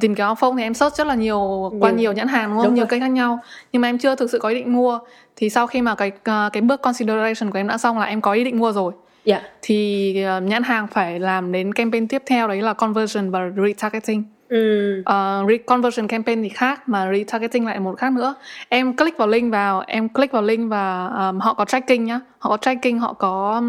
[0.00, 1.98] tìm cái áo phông thì em search rất là nhiều qua Nhiều.
[1.98, 2.90] nhiều nhãn hàng đúng không Đúng nhiều rồi.
[2.90, 3.38] kênh khác nhau
[3.72, 4.98] nhưng mà em chưa thực sự có ý định mua
[5.36, 8.20] thì sau khi mà cái ờ, cái bước consideration của em đã xong là em
[8.20, 8.92] có ý định mua rồi
[9.24, 9.42] Dạ.
[9.62, 14.24] thì ờ, nhãn hàng phải làm đến campaign tiếp theo đấy là conversion và retargeting
[14.48, 14.98] Ừ.
[15.00, 15.04] uh,
[15.50, 18.34] re- conversion campaign thì khác mà retargeting lại một khác nữa
[18.68, 22.20] em click vào link vào em click vào link và um, họ có tracking nhá
[22.38, 23.62] họ có tracking họ có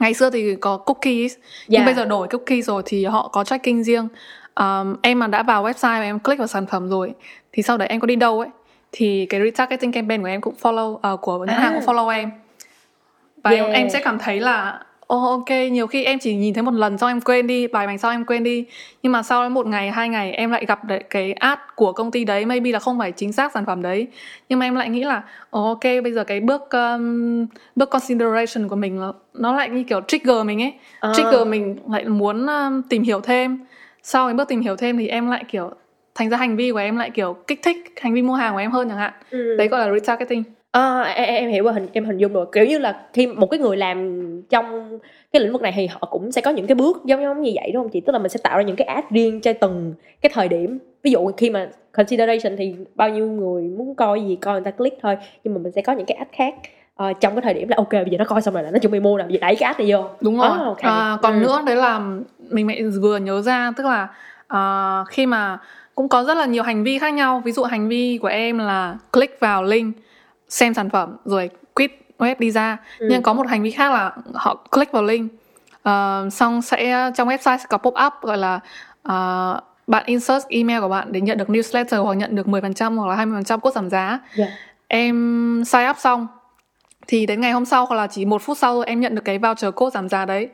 [0.00, 1.78] ngày xưa thì có cookies Dạ.
[1.78, 4.08] nhưng bây giờ đổi cookie rồi thì họ có tracking riêng
[4.60, 7.14] um, em mà đã vào website và em click vào sản phẩm rồi
[7.52, 8.48] thì sau đấy em có đi đâu ấy
[8.92, 11.60] thì cái retargeting campaign của em cũng follow uh, của nhãn À.
[11.62, 12.30] hàng cũng follow em
[13.42, 13.74] và em, Yeah.
[13.74, 16.98] em sẽ cảm thấy là Ồ ok, nhiều khi em chỉ nhìn thấy một lần
[16.98, 18.64] xong em quên đi, vài bánh sau em quên đi
[19.02, 22.10] Nhưng mà sau một ngày, hai ngày em lại gặp đấy, cái ad của công
[22.10, 24.06] ty đấy Maybe là không phải chính xác sản phẩm đấy
[24.48, 27.46] Nhưng mà em lại nghĩ là Ồ ok, bây giờ cái bước um,
[27.76, 29.00] bước consideration của mình
[29.34, 31.12] nó, lại như kiểu trigger mình ấy À.
[31.16, 33.58] Trigger mình lại muốn um, tìm hiểu thêm
[34.02, 35.70] Sau cái bước tìm hiểu thêm thì em lại kiểu
[36.14, 38.58] Thành ra hành vi của em lại kiểu kích thích hành vi mua hàng của
[38.58, 39.12] em hơn chẳng hạn.
[39.30, 39.56] Ừ.
[39.56, 40.42] Đấy gọi là retargeting.
[40.70, 42.46] À, em, em hiểu và hình em hình dung rồi.
[42.52, 44.98] Kiểu như là khi một cái người làm trong
[45.32, 47.52] cái lĩnh vực này thì họ cũng sẽ có những cái bước giống giống như
[47.54, 48.00] vậy đúng không chị?
[48.00, 50.78] Tức là mình sẽ tạo ra những cái ad riêng cho từng cái thời điểm.
[51.02, 54.70] Ví dụ khi mà consideration thì bao nhiêu người muốn coi gì coi người ta
[54.70, 55.16] click thôi.
[55.44, 56.54] Nhưng mà mình sẽ có những cái ad khác
[57.00, 58.78] ờ, trong cái thời điểm là ok bây giờ nó coi xong rồi là nó
[58.78, 60.78] chuẩn bị mua nè bây giờ đẩy cái ad này vô đúng rồi Ah, ok.
[60.82, 61.38] à, còn Ừ.
[61.40, 62.00] nữa đấy là
[62.50, 64.08] mình mẹ vừa nhớ ra tức là
[64.48, 65.58] à, khi mà
[65.94, 68.58] cũng có rất là nhiều hành vi khác nhau ví dụ hành vi của em
[68.58, 69.96] là click vào link
[70.48, 73.06] xem sản phẩm rồi quit web đi ra Ừ.
[73.10, 75.32] nhưng có một hành vi khác là họ click vào link
[75.82, 78.60] ờ, xong sẽ trong website sẽ có pop up gọi là
[79.02, 83.08] ờ, bạn insert email của bạn để nhận được newsletter hoặc nhận được 10% hoặc
[83.08, 84.46] là 20% code giảm giá Dạ.
[84.88, 86.26] em sign up xong
[87.10, 89.22] thì đến ngày hôm sau hoặc là chỉ một phút sau thôi em nhận được
[89.24, 90.48] cái voucher code giảm giá đấy.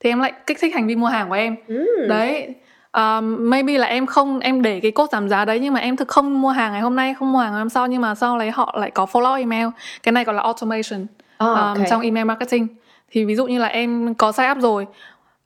[0.00, 1.56] Thì em lại kích thích hành vi mua hàng của em.
[1.68, 2.06] Ừ.
[2.08, 2.54] đấy
[2.92, 5.96] um, maybe là em không em để cái code giảm giá đấy nhưng mà em
[5.96, 8.14] thực không mua hàng ngày hôm nay không mua hàng ngày hôm sau nhưng mà
[8.14, 9.68] sau đấy họ lại có follow email.
[10.02, 11.06] Cái này gọi là automation
[11.38, 11.88] Ah, um, ok.
[11.90, 12.66] trong email marketing.
[13.10, 14.86] Thì ví dụ như là em có sign up rồi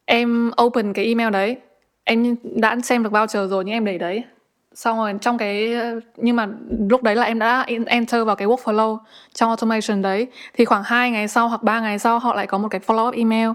[0.04, 1.56] em open cái email đấy
[2.04, 4.24] em đã xem được voucher rồi nhưng em để đấy
[4.76, 5.76] xong rồi trong cái
[6.16, 6.46] nhưng mà
[6.90, 8.98] lúc đấy là em đã enter vào cái workflow
[9.34, 10.26] trong automation đấy.
[10.54, 13.08] Thì khoảng 2 ngày sau hoặc 3 ngày sau họ lại có một cái follow
[13.08, 13.48] up email.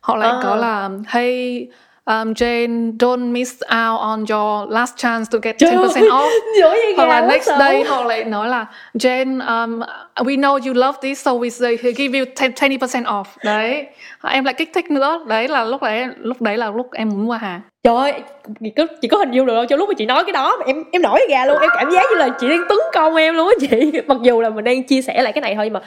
[0.00, 0.40] Họ lại À.
[0.42, 1.66] có là hey
[2.04, 6.28] um, Jane don't miss out on your last chance to get Trời 10% ơi, off.
[6.96, 7.56] hoặc là next sợ.
[7.58, 9.80] day họ lại nói là Jane um,
[10.26, 13.24] we know you love this so we say give you 10, 20% off.
[13.44, 13.86] Đấy.
[14.22, 15.24] Em lại kích thích nữa.
[15.28, 18.22] Đấy là lúc đấy lúc đấy là lúc em muốn mua hàng Trời ơi,
[18.60, 19.66] chị có, chị có hình dung được không?
[19.66, 22.04] Cho lúc mà chị nói cái đó em em nổi gà luôn, em cảm giác
[22.10, 23.92] như là chị đang tấn công em luôn á chị.
[24.06, 25.80] Mặc dù là mình đang chia sẻ lại cái này thôi nhưng mà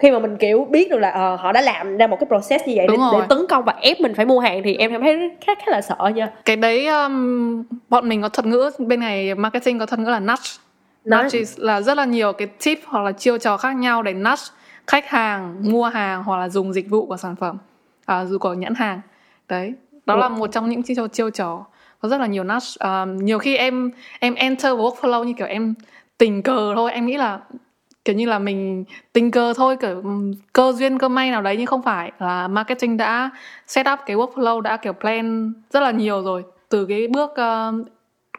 [0.00, 2.68] khi mà mình kiểu biết được là ờ, họ đã làm ra một cái process
[2.68, 3.20] như vậy để, rồi.
[3.20, 5.64] để tấn công và ép mình phải mua hàng thì em cảm thấy khá khá
[5.66, 6.30] là sợ nha.
[6.44, 10.20] cái đấy um, bọn mình có thuật ngữ bên này marketing có thuật ngữ là
[10.20, 10.50] nudge
[11.04, 11.38] Nudge.
[11.38, 14.44] nudge là rất là nhiều cái tip hoặc là chiêu trò khác nhau để nudge
[14.86, 17.58] khách hàng mua hàng hoặc là dùng dịch vụ của sản phẩm
[18.06, 19.00] à, dù của nhãn hàng
[19.48, 19.74] đấy
[20.10, 21.66] đó là một trong những chiêu, chiêu trò.
[22.00, 25.74] Có rất là nhiều nudge um, nhiều khi em em enter workflow như kiểu em
[26.18, 26.92] tình cờ thôi.
[26.92, 27.40] Em nghĩ là
[28.04, 30.02] kiểu như là mình tình cờ thôi kiểu
[30.52, 32.12] cơ duyên cơ may nào đấy nhưng không phải.
[32.18, 33.30] Là marketing đã
[33.66, 36.44] set up cái workflow đã kiểu plan rất là nhiều rồi.
[36.68, 37.84] Từ cái bước um,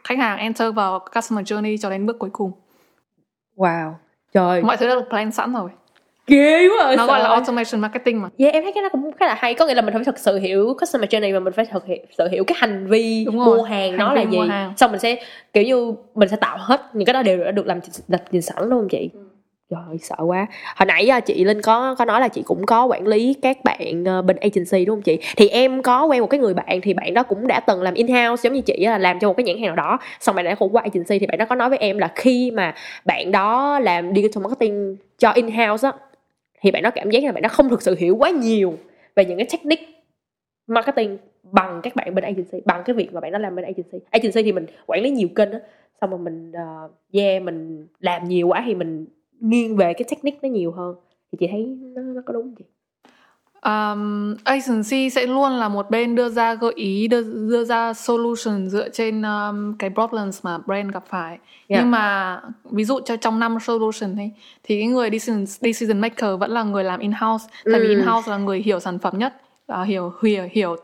[0.04, 2.52] khách hàng enter vào customer journey cho đến bước cuối cùng.
[3.56, 3.92] Wow.
[4.32, 5.70] Trời, mọi thứ đã được plan sẵn rồi
[6.32, 8.28] ghê quá nó gọi là automation marketing mà.
[8.38, 9.54] Yeah, em thấy cái đó cũng khá là hay.
[9.54, 11.82] Có nghĩa là mình phải thật sự hiểu customer journey và mình phải thật
[12.18, 14.38] sự hiểu cái hành vi Đúng rồi, mua hàng nó là gì.
[14.48, 14.72] hàng.
[14.76, 15.16] xong mình sẽ
[15.52, 18.42] kiểu như mình sẽ tạo hết những cái đó đều đã được làm đặt trình
[18.42, 19.10] sẵn đúng không chị?
[19.14, 19.20] Ừ.
[19.70, 20.46] Trời ơi, sợ quá.
[20.76, 23.56] Hồi nãy à, chị Linh có có nói là chị cũng có quản lý các
[23.64, 25.18] bạn ờ, bên agency đúng không chị?
[25.36, 27.94] Thì em có quen một cái người bạn thì bạn đó cũng đã từng làm
[27.94, 29.98] in house giống như chị là làm cho một cái nhãn hàng nào đó.
[30.20, 32.50] Xong bạn đã cũng qua agency thì bạn đó có nói với em là khi
[32.50, 35.92] mà bạn đó làm digital marketing cho in house á
[36.62, 38.78] thì bạn đó cảm giác là bạn đó không thực sự hiểu quá nhiều
[39.16, 39.86] về những cái technique
[40.66, 43.98] marketing bằng các bạn bên agency bằng cái việc mà bạn đó làm bên agency.
[44.10, 45.60] Agency thì mình quản lý nhiều kênh á
[46.00, 49.06] xong rồi mình uh, yeah mình làm nhiều quá thì mình
[49.40, 50.96] nghiêng về cái technique nó nhiều hơn.
[51.32, 52.64] Thì chị thấy nó, nó có đúng không chị?
[53.66, 58.68] Um, agency sẽ luôn là một bên đưa ra gợi ý đưa đưa ra solution
[58.68, 61.38] dựa trên um, cái problems mà brand gặp phải.
[61.68, 61.82] Yeah.
[61.82, 64.30] nhưng mà ví dụ cho trong năm solution ấy
[64.62, 67.88] thì cái người decision, decision maker vẫn là người làm in house tại vì Ừ.
[67.88, 69.34] in house là người hiểu sản phẩm nhất
[69.66, 70.76] à, hiểu hiểu hiểu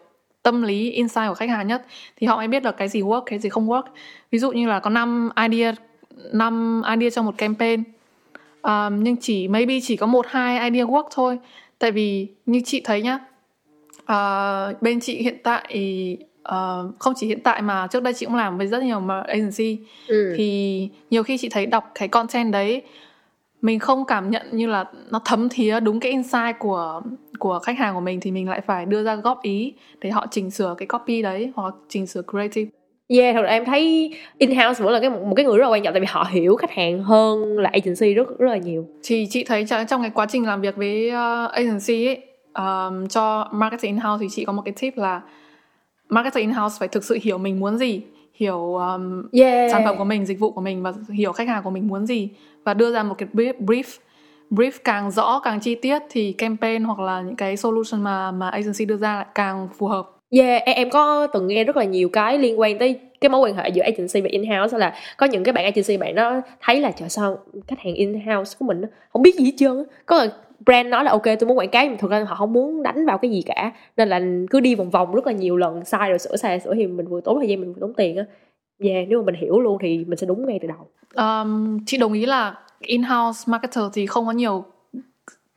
[0.43, 1.87] tâm lý insight của khách hàng nhất.
[2.17, 3.83] Thì họ mới biết được cái gì work cái gì không work.
[4.31, 5.73] Ví dụ như là có năm idea
[6.33, 7.83] năm idea trong một campaign
[8.63, 11.39] um, nhưng chỉ maybe chỉ có một hai idea work thôi
[11.79, 13.19] tại vì như chị thấy nhá
[14.03, 15.77] uh, bên chị hiện tại
[16.49, 19.21] uh, không chỉ hiện tại mà trước đây chị cũng làm với rất nhiều mà
[19.21, 20.35] agency ừ.
[20.37, 22.83] thì nhiều khi chị thấy đọc cái content đấy
[23.63, 27.03] mình không cảm nhận như là nó thấm thía đúng cái insight của
[27.39, 30.27] của khách hàng của mình thì mình lại phải đưa ra góp ý để họ
[30.31, 32.71] chỉnh sửa cái copy đấy hoặc chỉnh sửa creative
[33.09, 35.83] Yeah, thật ra em thấy in-house vẫn là cái một cái người rất là quan
[35.83, 38.87] trọng tại vì họ hiểu khách hàng hơn là agency rất rất là nhiều.
[39.03, 42.23] thì chị thấy trong cái quá trình làm việc với uh, agency ấy
[42.55, 45.21] um, cho marketing in-house thì chị có một cái tip là
[46.09, 48.03] marketing in-house phải thực sự hiểu mình muốn gì
[48.35, 49.73] hiểu um, Yeah.
[49.73, 52.07] sản phẩm của mình dịch vụ của mình và hiểu khách hàng của mình muốn
[52.07, 52.29] gì
[52.65, 53.99] và đưa ra một cái brief brief
[54.51, 58.49] brief càng rõ càng chi tiết thì campaign hoặc là những cái solution mà mà
[58.51, 61.85] agency đưa ra lại càng phù hợp Yeah, em, em có từng nghe rất là
[61.85, 65.27] nhiều cái liên quan tới cái mối quan hệ giữa agency và in-house là có
[65.27, 68.81] những cái bạn agency bạn nó thấy là trời sao khách hàng in-house của mình
[68.81, 70.31] nó không biết gì hết trơn có là
[70.67, 73.07] brand nói là ok tôi muốn quảng cáo nhưng thực ra họ không muốn đánh
[73.07, 73.73] vào cái gì cả.
[73.97, 76.61] Nên là cứ đi vòng vòng rất là nhiều lần sai rồi sửa sai rồi
[76.61, 78.25] sửa thì mình vừa tốn thời gian mình vừa tốn tiền á.
[78.85, 80.89] Yeah, nếu mà mình hiểu luôn thì mình sẽ đúng ngay từ đầu.
[81.27, 84.65] Um, chị đồng ý là in-house marketer thì không có nhiều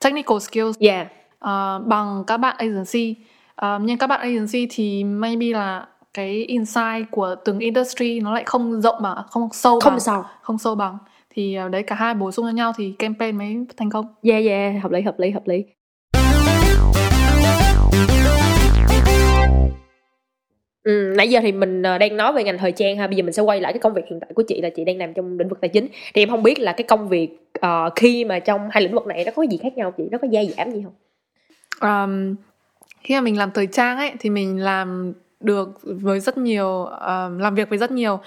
[0.03, 0.79] technical skills.
[0.79, 1.07] Yeah.
[1.45, 3.15] Uh, bằng các bạn agency
[3.65, 8.43] uh, nhưng các bạn agency thì maybe là cái insight của từng industry nó lại
[8.45, 10.25] không rộng mà không sâu không bằng, sao.
[10.41, 10.97] Không sâu bằng.
[11.29, 14.05] Thì uh, đấy cả hai bổ sung cho nhau thì campaign mới thành công.
[14.21, 15.63] Yeah yeah hợp lý hợp lý hợp lý.
[20.83, 23.07] Ừ, nãy giờ thì mình ờ, đang nói về ngành thời trang ha.
[23.07, 24.85] Bây giờ mình sẽ quay lại cái công việc hiện tại của chị là chị
[24.85, 25.87] đang làm trong lĩnh vực tài chính.
[26.13, 27.29] Thì em không biết là cái công việc
[27.61, 30.03] ờ, khi mà trong hai lĩnh vực này nó có gì khác nhau chị?
[30.11, 30.93] Nó có gia giảm gì không?
[31.81, 32.35] Um,
[33.03, 37.37] khi mà mình làm thời trang ấy thì mình làm được với rất nhiều um,
[37.37, 38.19] làm việc với rất nhiều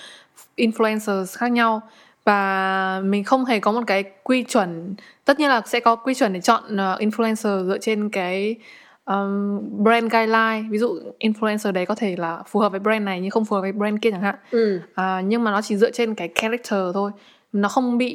[0.57, 1.81] influencers khác nhau.
[2.25, 6.15] Và mình không hề có một cái quy chuẩn tất nhiên là sẽ có quy
[6.15, 8.57] chuẩn để chọn uh, influencer dựa trên cái
[9.05, 10.63] um, brand guideline.
[10.71, 13.57] Ví dụ influencer đấy có thể là phù hợp với brand này nhưng không phù
[13.57, 14.35] hợp với brand kia chẳng hạn.
[14.51, 14.81] Ừ.
[14.95, 17.11] À, nhưng mà nó chỉ dựa trên cái character thôi.
[17.53, 18.13] Nó không bị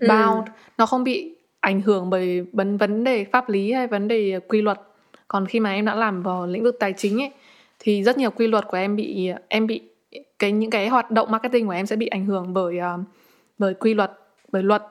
[0.00, 0.08] Ừ.
[0.08, 4.40] bound nó không bị ảnh hưởng bởi vấn vấn đề pháp lý hay vấn đề
[4.48, 4.80] quy luật
[5.30, 7.30] còn khi mà em đã làm vào lĩnh vực tài chính ấy
[7.78, 9.80] thì rất nhiều quy luật của em bị em bị
[10.38, 13.00] cái những cái hoạt động marketing của em sẽ bị ảnh hưởng bởi uh,
[13.58, 14.12] bởi quy luật
[14.52, 14.82] bởi luật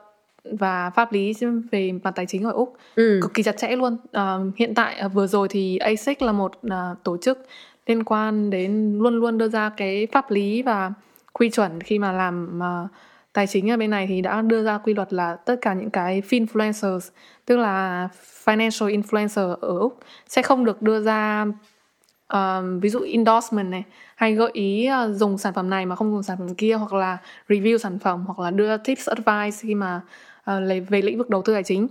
[0.44, 1.32] và pháp lý
[1.72, 2.76] về mặt tài chính ở úc.
[2.94, 3.18] Ừ.
[3.22, 3.96] Cực kỳ chặt chẽ luôn.
[4.12, 7.46] À, hiện tại à, vừa rồi thì ASIC là một à, tổ chức
[7.86, 10.92] liên quan đến luôn luôn đưa ra cái pháp lý và
[11.32, 12.88] quy chuẩn khi mà làm à,
[13.32, 15.90] tài chính ở bên này thì đã đưa ra quy luật là tất cả những
[15.90, 17.10] cái finfluencers
[17.46, 18.08] tức là
[18.44, 19.98] financial influencer ở úc
[20.28, 21.46] sẽ không được đưa ra
[22.28, 26.10] à, ví dụ endorsement này hay gợi ý à, dùng sản phẩm này mà không
[26.10, 29.74] dùng sản phẩm kia hoặc là review sản phẩm hoặc là đưa tips advice khi
[29.74, 30.00] mà
[30.46, 31.88] lấy về lĩnh vực đầu tư tài chính.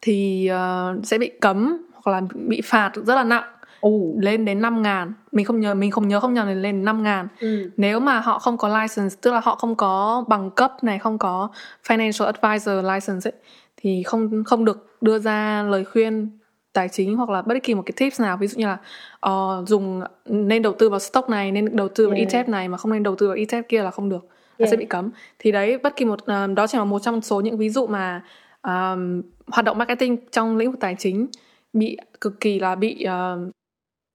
[0.00, 3.44] Thì ờ, sẽ bị cấm hoặc là bị phạt rất là nặng.
[3.80, 3.90] Ồ.
[4.18, 5.12] lên đến 5 ngàn.
[5.32, 7.28] Mình không nhớ mình không nhớ không nhầm là lên đến 5 ngàn.
[7.40, 7.70] Ừ.
[7.76, 11.18] Nếu mà họ không có license tức là họ không có bằng cấp này không
[11.18, 11.48] có
[11.86, 13.34] financial advisor license ấy,
[13.80, 16.38] thì không không được đưa ra lời khuyên
[16.72, 18.36] tài chính hoặc là bất kỳ một cái tips nào.
[18.36, 18.78] Ví dụ như là
[19.20, 22.28] ờ, dùng nên đầu tư vào stock này nên đầu tư vào Yeah.
[22.28, 24.24] ETF này mà không nên đầu tư vào ETF kia là không được
[24.58, 24.70] nó Yeah.
[24.70, 25.10] sẽ bị cấm.
[25.38, 27.86] Thì đấy bất kỳ một ờ, đó chỉ là một trong số những ví dụ
[27.86, 28.22] mà
[28.62, 31.26] um, hoạt động marketing trong lĩnh vực tài chính
[31.72, 33.38] bị cực kỳ là bị ờ,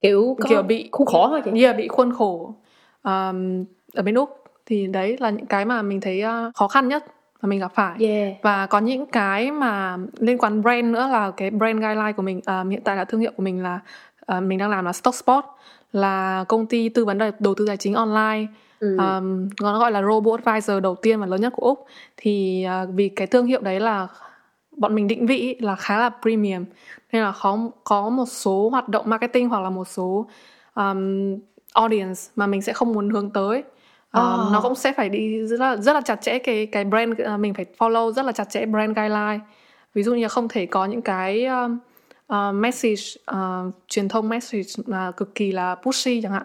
[0.01, 1.61] kiểu kiểu bị khu khổ hả chị.
[1.63, 2.55] Yeah, bị khuôn khổ
[3.03, 4.29] um, ở bên úc.
[4.65, 7.05] Thì đấy là những cái mà mình thấy ờ, khó khăn nhất
[7.43, 7.97] mà mình gặp phải.
[7.99, 8.33] Yeah.
[8.41, 12.41] Và có những cái mà liên quan brand nữa là cái brand guideline của mình
[12.45, 13.79] à, hiện tại là thương hiệu của mình là
[14.25, 15.45] à, mình đang làm là Stockspot
[15.91, 18.45] là công ty tư vấn đầu tư tài chính online.
[18.79, 18.97] Ừ.
[18.97, 21.85] um, nó gọi là robo advisor đầu tiên và lớn nhất của úc.
[22.17, 24.07] Thì à, vì cái thương hiệu đấy là
[24.71, 26.65] bọn mình định vị là khá là premium.
[27.11, 30.25] Nên là có có một số hoạt động marketing hoặc là một số
[30.75, 31.37] um,
[31.73, 33.63] audience mà mình sẽ không muốn hướng tới
[34.17, 34.51] Oh.
[34.51, 37.39] nó cũng sẽ phải đi rất là rất là chặt chẽ cái cái brand uh,
[37.39, 39.39] mình phải follow rất là chặt chẽ brand guideline
[39.93, 41.79] ví dụ như là không thể có những cái um,
[42.33, 43.01] uh, message
[43.31, 46.43] uh, truyền thông message mà cực kỳ là pushy chẳng hạn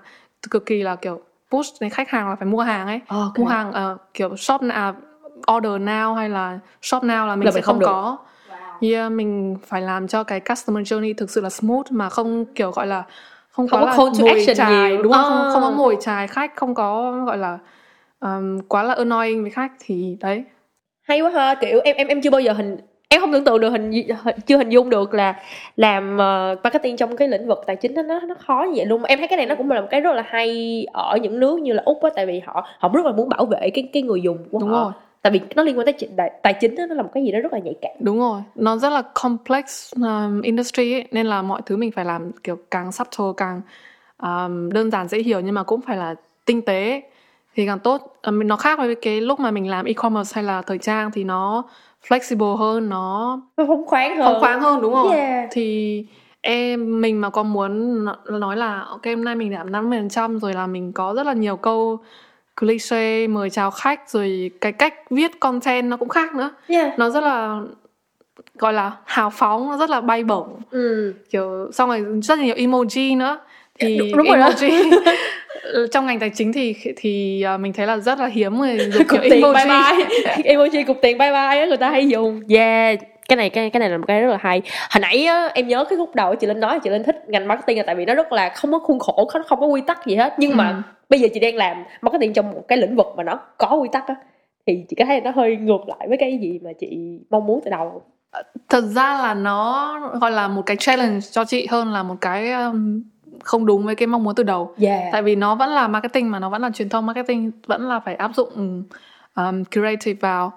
[0.51, 3.39] cực kỳ là kiểu push đến khách hàng là phải mua hàng ấy Ok.
[3.39, 4.95] mua hàng ờ, kiểu shop nào
[5.53, 7.87] order now hay là shop now là mình Là sẽ không không, được.
[7.87, 8.19] có
[8.81, 12.71] Yeah, mình phải làm cho cái customer journey thực sự là smooth mà không kiểu
[12.71, 13.05] gọi là
[13.51, 15.03] không, Không có là call to action chài nhiều.
[15.03, 15.23] đúng không?
[15.23, 15.51] Không, À.
[15.53, 17.59] không có mồi chài khách, không có gọi là
[18.21, 20.45] um, quá là annoying với khách thì đấy.
[21.03, 22.77] hay quá ha kiểu em em em chưa bao giờ hình
[23.09, 25.35] em không tưởng tượng được hình, hình chưa hình dung được là
[25.77, 28.87] làm ờ, marketing trong cái lĩnh vực tài chính đó, nó nó khó như vậy
[28.87, 31.41] luôn em thấy cái này nó cũng là một cái rất là hay ở những
[31.41, 33.89] nước như là úc á tại vì họ họ rất là muốn bảo vệ cái
[33.93, 34.93] cái người dùng của Đúng họ rồi.
[35.23, 37.25] Tại vì nó liên quan tới chuyện tài, tài chính đó, nó là một cái
[37.25, 41.05] gì đó rất là nhạy cảm Đúng rồi, nó rất là complex um, industry ấy,
[41.11, 43.61] nên là mọi thứ mình phải làm kiểu càng subtle càng
[44.23, 46.15] um, đơn giản dễ hiểu nhưng mà cũng phải là
[46.45, 47.03] tinh tế
[47.55, 48.17] thì càng tốt.
[48.23, 51.25] Um, nó khác với cái lúc mà mình làm e-commerce hay là thời trang thì
[51.25, 51.65] nó
[52.09, 55.11] flexible hơn, nó phóng khoáng hơn phóng khoáng hơn đúng không?
[55.11, 55.49] Yeah.
[55.51, 56.07] Thì
[56.41, 60.67] em mình mà có muốn nói là ok hôm nay mình giảm 50% rồi là
[60.67, 61.99] mình có rất là nhiều câu
[62.61, 66.51] cliché mời chào khách rồi cái cách viết content nó cũng khác nữa.
[66.69, 66.99] Yeah.
[66.99, 67.61] nó rất là
[68.59, 70.49] gọi là hào phóng nó rất là bay bổng.
[70.71, 71.15] Ừ.
[71.31, 73.39] kiểu xong rồi rất là nhiều emoji nữa.
[73.79, 74.51] Thì Đúng- đúng rồi đó.
[74.51, 75.01] emoji
[75.93, 78.91] trong ngành tài chính thì thì à, mình thấy là rất là hiếm người dùng
[79.09, 79.97] cục kiểu tiền bye emoji
[80.45, 80.55] bye.
[80.57, 82.41] Emoji cục tiền bye bye á người ta hay dùng.
[82.49, 82.99] Yeah
[83.29, 84.63] cái này cái cái này là một cái rất là hay.
[84.91, 87.49] Hồi nãy á, em nhớ cái khúc đầu chị linh nói chị linh thích ngành
[87.49, 89.81] marketing là tại vì nó rất là không có khuôn khổ không, không có quy
[89.81, 90.35] tắc gì hết.
[90.39, 90.75] Nhưng mà Ừ.
[91.09, 93.89] bây giờ chị đang làm marketing trong một cái lĩnh vực mà nó có quy
[93.93, 94.15] tắc á
[94.67, 97.61] thì chị có thấy nó hơi ngược lại với cái gì mà chị mong muốn
[97.65, 98.03] từ đầu?
[98.69, 102.53] Thật ra là nó gọi là một cái challenge cho chị hơn là một cái
[102.53, 103.03] um,
[103.45, 104.75] không đúng với cái mong muốn từ đầu.
[104.81, 107.89] Yeah tại vì nó vẫn là marketing mà nó vẫn là truyền thông marketing vẫn
[107.89, 108.83] là phải áp dụng
[109.37, 110.53] um, creative vào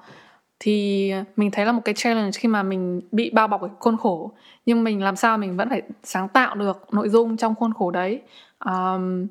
[0.64, 3.98] thì mình thấy là một cái challenge khi mà mình bị bao bọc cái khuôn
[3.98, 4.32] khổ.
[4.66, 7.92] Nhưng mình làm sao mình vẫn phải sáng tạo được nội dung trong khuôn khổ
[7.92, 8.22] đấy.
[8.66, 9.28] Um,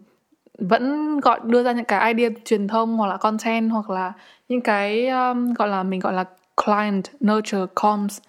[0.58, 4.12] vẫn gọi đưa ra những cái idea truyền thông hoặc là content hoặc là
[4.48, 6.24] những cái um, gọi là mình gọi là
[6.64, 8.20] client nurture comms.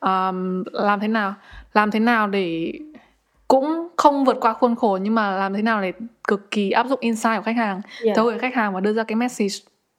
[0.00, 1.34] Um, làm thế nào
[1.72, 2.72] làm thế nào để
[3.48, 5.92] cũng không vượt qua khuôn khổ nhưng mà làm thế nào để
[6.28, 8.16] cực kỳ áp dụng insight của khách hàng Yeah.
[8.16, 9.54] thấu hiểu khách hàng và đưa ra cái message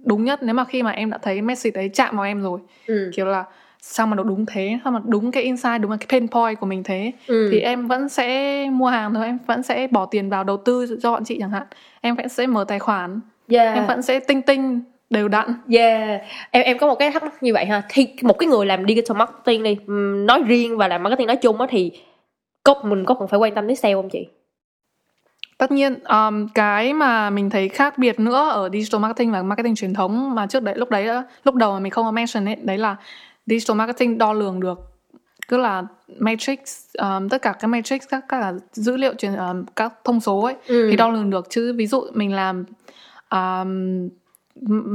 [0.05, 2.59] đúng nhất nếu mà khi mà em đã thấy message đấy chạm vào em rồi
[2.87, 3.11] ừ.
[3.15, 3.43] kiểu là
[3.81, 6.65] sao mà nó đúng thế sao mà đúng cái insight đúng cái pain point của
[6.65, 7.47] mình thế Ừ.
[7.51, 10.97] thì em vẫn sẽ mua hàng thôi em vẫn sẽ bỏ tiền vào đầu tư
[11.01, 11.63] cho bọn chị chẳng hạn
[12.01, 13.19] em vẫn sẽ mở tài khoản
[13.49, 13.75] yeah.
[13.75, 16.21] em vẫn sẽ tinh tinh đều đặn Yeah,
[16.51, 17.81] em em có một cái thắc mắc như vậy ha.
[17.89, 19.77] Thì một cái người làm digital marketing đi,
[20.25, 21.91] nói riêng và làm marketing nói chung á thì
[22.63, 24.27] có mình có cần phải quan tâm đến sale không chị?
[25.57, 29.75] Tất nhiên, um, cái mà mình thấy khác biệt nữa ở digital marketing và marketing
[29.75, 31.07] truyền thống mà trước đấy lúc đấy
[31.43, 32.95] lúc đầu mà mình không có mention ấy, đấy là
[33.45, 34.79] digital marketing đo lường được
[35.47, 35.83] tức là
[36.19, 36.59] matrix
[36.99, 40.55] um, tất cả các matrix các các dữ liệu truyền um, các thông số ấy
[40.67, 40.87] Ừ.
[40.91, 42.65] thì đo lường được chứ ví dụ mình làm
[43.31, 44.09] um,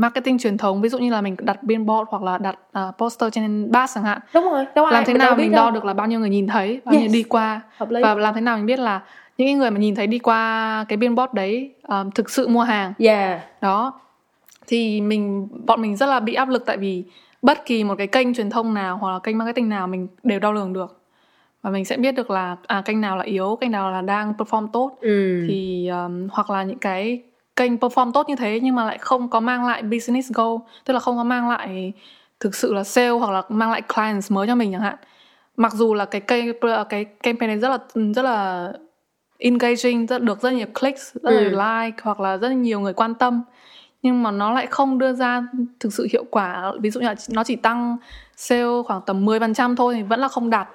[0.01, 2.59] marketing truyền thống ví dụ như là mình đặt billboard hoặc là đặt
[2.89, 5.53] uh, poster trên bus chẳng hạn Đúng rồi, đâu ai làm thế mình nào mình
[5.53, 5.65] đâu.
[5.65, 7.13] đo được là bao nhiêu người nhìn thấy bao nhiêu Yes.
[7.13, 9.01] đi qua và làm thế nào mình biết là
[9.39, 12.93] những người mà nhìn thấy đi qua cái billboard đấy um, thực sự mua hàng.
[12.99, 13.41] Yeah.
[13.61, 14.01] đó.
[14.67, 17.05] Thì mình bọn mình rất là bị áp lực tại vì
[17.43, 20.39] bất kỳ một cái kênh truyền thông nào hoặc là kênh marketing nào mình đều
[20.39, 21.01] đo lường được.
[21.63, 24.33] Và mình sẽ biết được là à kênh nào là yếu kênh nào là đang
[24.33, 24.99] perform tốt.
[25.01, 25.45] Ừ.
[25.49, 27.23] thì um, hoặc là những cái
[27.57, 30.95] kênh perform tốt như thế nhưng mà lại không có mang lại business goal tức
[30.95, 31.93] là không có mang lại
[32.41, 34.97] thực sự là sale hoặc là mang lại clients mới cho mình chẳng hạn.
[35.57, 36.53] Mặc dù là cái cây
[36.89, 37.79] cái campaign này rất là
[38.15, 38.73] rất là
[39.43, 41.41] engaging rất được rất nhiều clicks rất Ừ.
[41.41, 43.43] nhiều like hoặc là rất nhiều người quan tâm
[44.03, 45.43] nhưng mà nó lại không đưa ra
[45.81, 47.97] thực sự hiệu quả ví dụ như là nó chỉ tăng
[48.37, 50.69] sale khoảng tầm 10% thôi thì vẫn là không đạt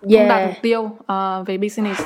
[0.00, 0.44] không đạt Yeah.
[0.46, 2.02] mục tiêu ờ, về business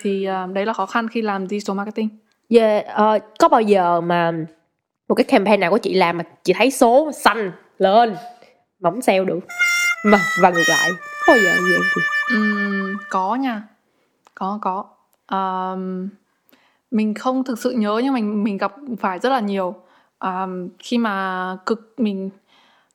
[0.00, 2.08] thì ờ, đấy là khó khăn khi làm digital marketing
[2.48, 2.86] Yeah.
[2.86, 4.32] ờ, có bao giờ mà
[5.08, 8.14] một cái campaign nào của chị làm mà chị thấy số xanh lên
[8.80, 9.38] mà không sale được
[10.04, 10.90] mà và ngược lại
[11.26, 12.00] có bao giờ vậy chị?
[12.34, 13.62] Ừm, có nha
[14.34, 14.84] có có
[15.26, 16.08] Ờm,
[16.90, 19.74] mình không thực sự nhớ nhưng mình mình gặp phải rất là nhiều
[20.18, 22.30] Ờm, khi mà cực mình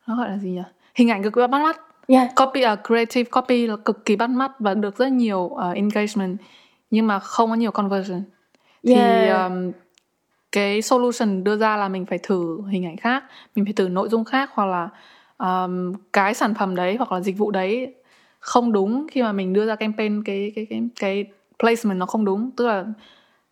[0.08, 0.62] nó gọi là gì nhỉ
[0.96, 2.36] hình ảnh cực kỳ bắt mắt Yeah.
[2.36, 6.38] copy uh, creative copy là cực kỳ bắt mắt và được rất nhiều uh, engagement
[6.90, 8.24] nhưng mà không có nhiều conversion
[8.84, 9.52] thì Yeah.
[9.52, 9.72] um,
[10.52, 13.24] cái solution đưa ra là mình phải thử hình ảnh khác
[13.56, 14.90] mình phải thử nội dung khác hoặc là
[15.38, 17.94] um, cái sản phẩm đấy hoặc là dịch vụ đấy
[18.40, 21.26] không đúng khi mà mình đưa ra campaign cái cái cái cái
[21.62, 22.86] placement nó không đúng tức là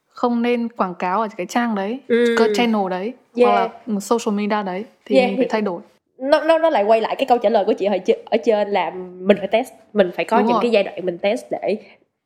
[0.07, 2.36] không nên quảng cáo ở cái trang đấy Ừ.
[2.38, 3.49] cái channel đấy Yeah.
[3.51, 5.30] hoặc là một social media đấy thì Yeah.
[5.30, 5.82] mình phải thay đổi
[6.18, 8.70] nó nó nó lại quay lại cái câu trả lời của chị hồi ở trên
[8.70, 8.89] là
[9.20, 10.62] mình phải test mình phải có Đúng những rồi.
[10.62, 11.76] cái giai đoạn mình test để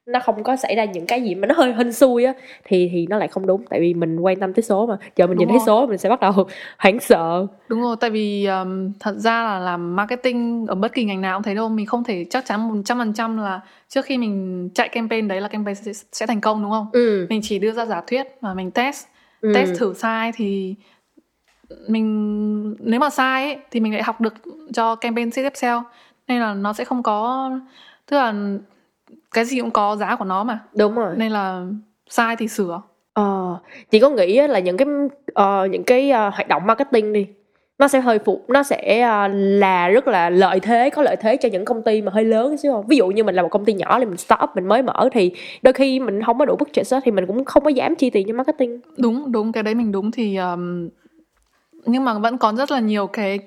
[0.05, 2.33] nó không có xảy ra những cái gì mà nó hơi hên xui á
[2.63, 5.27] thì thì nó lại không đúng tại vì mình quan tâm tới số mà giờ
[5.27, 5.65] mình Đúng nhìn thấy rồi.
[5.65, 6.33] số mình sẽ bắt đầu
[6.77, 11.03] hoảng sợ Đúng rồi, tại vì um, thật ra là làm marketing ở bất kỳ
[11.03, 14.69] ngành nào cũng thế đâu, mình không thể chắc chắn 100% là trước khi mình
[14.75, 16.87] chạy campaign đấy là campaign sẽ, sẽ thành công đúng không?
[16.93, 19.05] ừ, Mình chỉ đưa ra giả thuyết và mình test,
[19.41, 19.51] ừ.
[19.55, 20.75] test thử sai thì
[21.87, 24.33] mình nếu mà sai ấy, thì mình lại học được
[24.73, 25.83] cho campaign tiếp theo.
[26.27, 27.49] Nên là nó sẽ không có
[28.05, 28.33] tức là
[29.31, 30.59] cái gì cũng có giá của nó mà.
[30.75, 31.65] đúng rồi Nên là
[32.09, 32.81] sai thì sửa.
[33.13, 33.57] Ờ,
[33.91, 34.87] chị có nghĩ là những cái
[35.33, 37.27] ờ, những cái ờ, hoạt động marketing đi
[37.79, 41.37] nó sẽ hơi phụ nó sẽ ờ, là rất là lợi thế có lợi thế
[41.37, 43.47] cho những công ty mà hơi lớn xíu không ví dụ như mình là một
[43.51, 45.31] công ty nhỏ thì mình start up mình mới mở thì
[45.61, 48.09] đôi khi mình không có đủ budget á thì mình cũng không có dám chi
[48.09, 50.89] tiền cho marketing đúng đúng cái đấy mình đúng thì um,
[51.85, 53.39] nhưng mà vẫn có rất là nhiều cái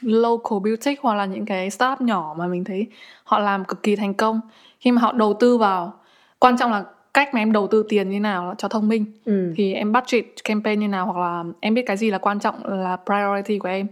[0.00, 2.86] local boutique hoặc là những cái startup nhỏ mà mình thấy
[3.24, 4.40] họ làm cực kỳ thành công
[4.84, 5.92] khi mà họ đầu tư vào
[6.38, 9.04] quan trọng là cách mà em đầu tư tiền như nào cho thông minh.
[9.24, 9.52] Ừ.
[9.56, 12.54] thì em budget campaign như nào hoặc là em biết cái gì là quan trọng
[12.64, 13.86] là priority của em.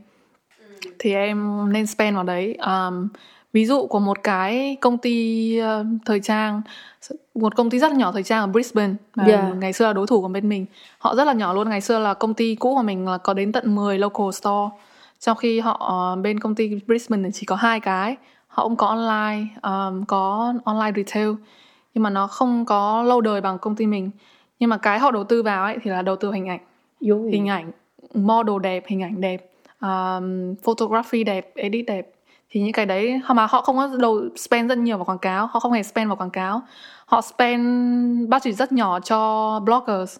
[0.98, 2.56] Thì em nên spend vào đấy.
[2.66, 3.08] Um,
[3.52, 6.62] ví dụ của một cái công ty uh, thời trang
[7.34, 9.56] một công ty rất là nhỏ thời trang ở Brisbane mà Yeah.
[9.56, 10.66] ngày xưa là đối thủ của bên mình.
[10.98, 13.34] Họ rất là nhỏ luôn ngày xưa là công ty cũ của mình là có
[13.34, 14.70] đến tận 10 local store.
[15.20, 18.16] Trong khi họ bên công ty Brisbane thì chỉ có hai cái
[18.52, 21.30] họ cũng có online um, có online retail
[21.94, 24.10] nhưng mà nó không có lâu đời bằng công ty mình.
[24.58, 26.60] Nhưng mà cái họ đầu tư vào ấy thì là đầu tư hình ảnh.
[27.00, 27.30] Vui.
[27.32, 27.48] hình.
[27.48, 27.70] Ảnh
[28.14, 29.50] model đẹp hình ảnh đẹp
[29.80, 32.10] um, photography đẹp edit đẹp.
[32.50, 35.46] Thì những cái đấy mà họ không có đầu spend rất nhiều vào quảng cáo
[35.46, 36.62] họ không hề spend vào quảng cáo.
[37.06, 37.64] Họ spend
[38.28, 40.16] budget rất nhỏ cho bloggers.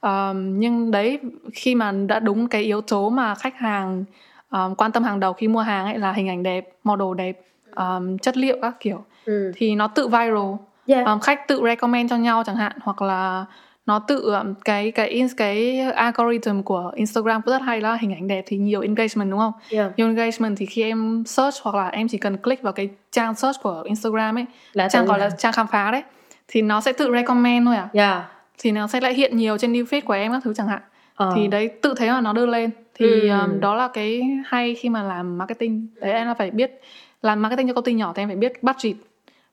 [0.00, 1.18] Um, nhưng đấy
[1.52, 4.04] khi mà đã đúng cái yếu tố mà khách hàng
[4.50, 7.51] um, quan tâm hàng đầu khi mua hàng ấy là hình ảnh đẹp model đẹp
[7.76, 9.52] um, chất liệu các kiểu ừ.
[9.56, 10.52] thì nó tự viral
[10.86, 11.06] yeah.
[11.06, 13.44] um, khách tự recommend cho nhau chẳng hạn hoặc là
[13.86, 18.28] nó tự um, cái cái cái algorithm của Instagram cũng rất hay là hình ảnh
[18.28, 19.52] đẹp thì nhiều engagement đúng không?
[19.70, 19.92] yeah.
[19.96, 23.34] Nhiều engagement thì khi em search hoặc là em chỉ cần click vào cái trang
[23.34, 26.02] search của Instagram ấy, là trang gọi là trang khám phá đấy
[26.48, 27.88] thì nó sẽ tự recommend thôi à.
[27.92, 28.22] yeah.
[28.58, 30.82] Thì nó sẽ lại hiện nhiều trên new feed của em các thứ chẳng hạn.
[31.14, 31.32] Ờ.
[31.36, 33.38] Thì đấy tự thấy mà nó đưa lên thì Ừ.
[33.40, 35.86] um, đó là cái hay khi mà làm marketing.
[36.00, 36.80] Đấy em là phải biết
[37.22, 38.96] làm marketing cho công ty nhỏ thì em phải biết budget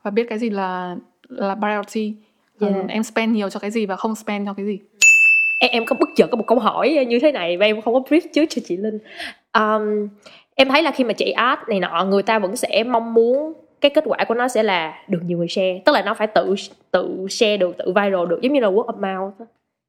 [0.03, 0.95] và biết cái gì là
[1.30, 2.13] là priority.
[2.61, 2.88] Yeah.
[2.88, 4.80] em spend nhiều cho cái gì và không spend cho cái gì.
[5.59, 7.93] em, em có bất chợt có một câu hỏi như thế này và em không
[7.93, 8.99] có brief trước cho chị Linh
[9.53, 10.07] um,
[10.55, 13.53] em thấy là khi mà chạy ad này nọ người ta vẫn sẽ mong muốn
[13.82, 16.28] cái kết quả của nó sẽ là được nhiều người share tức là nó phải
[16.28, 16.55] tự
[16.91, 19.34] tự share được tự viral được giống như là word of mouth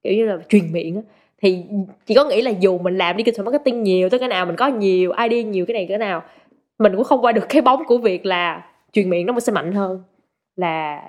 [0.02, 1.02] kiểu như là truyền miệng á
[1.42, 1.62] thì
[2.06, 4.56] chị có nghĩ là dù mình làm đi digital marketing nhiều tới cái nào mình
[4.56, 6.22] có nhiều idea nhiều cái này cái nào
[6.80, 8.62] mình cũng không qua được cái bóng của việc là
[8.92, 10.02] truyền miệng nó sẽ mạnh hơn
[10.56, 11.02] là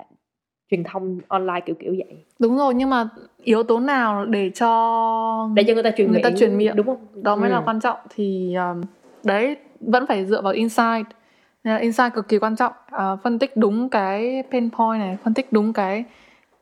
[0.70, 3.08] truyền thông online kiểu kiểu vậy Đúng rồi nhưng mà
[3.42, 6.76] yếu tố nào để cho để cho người ta truyền Người miệng ta truyền miệng.
[6.76, 7.62] đúng không đó mới là Ừ.
[7.66, 8.80] quan trọng thì um,
[9.24, 11.06] đấy vẫn phải dựa vào insight
[11.64, 15.16] Nên là insight cực kỳ quan trọng À, phân tích đúng cái pain point này
[15.24, 16.04] phân tích đúng cái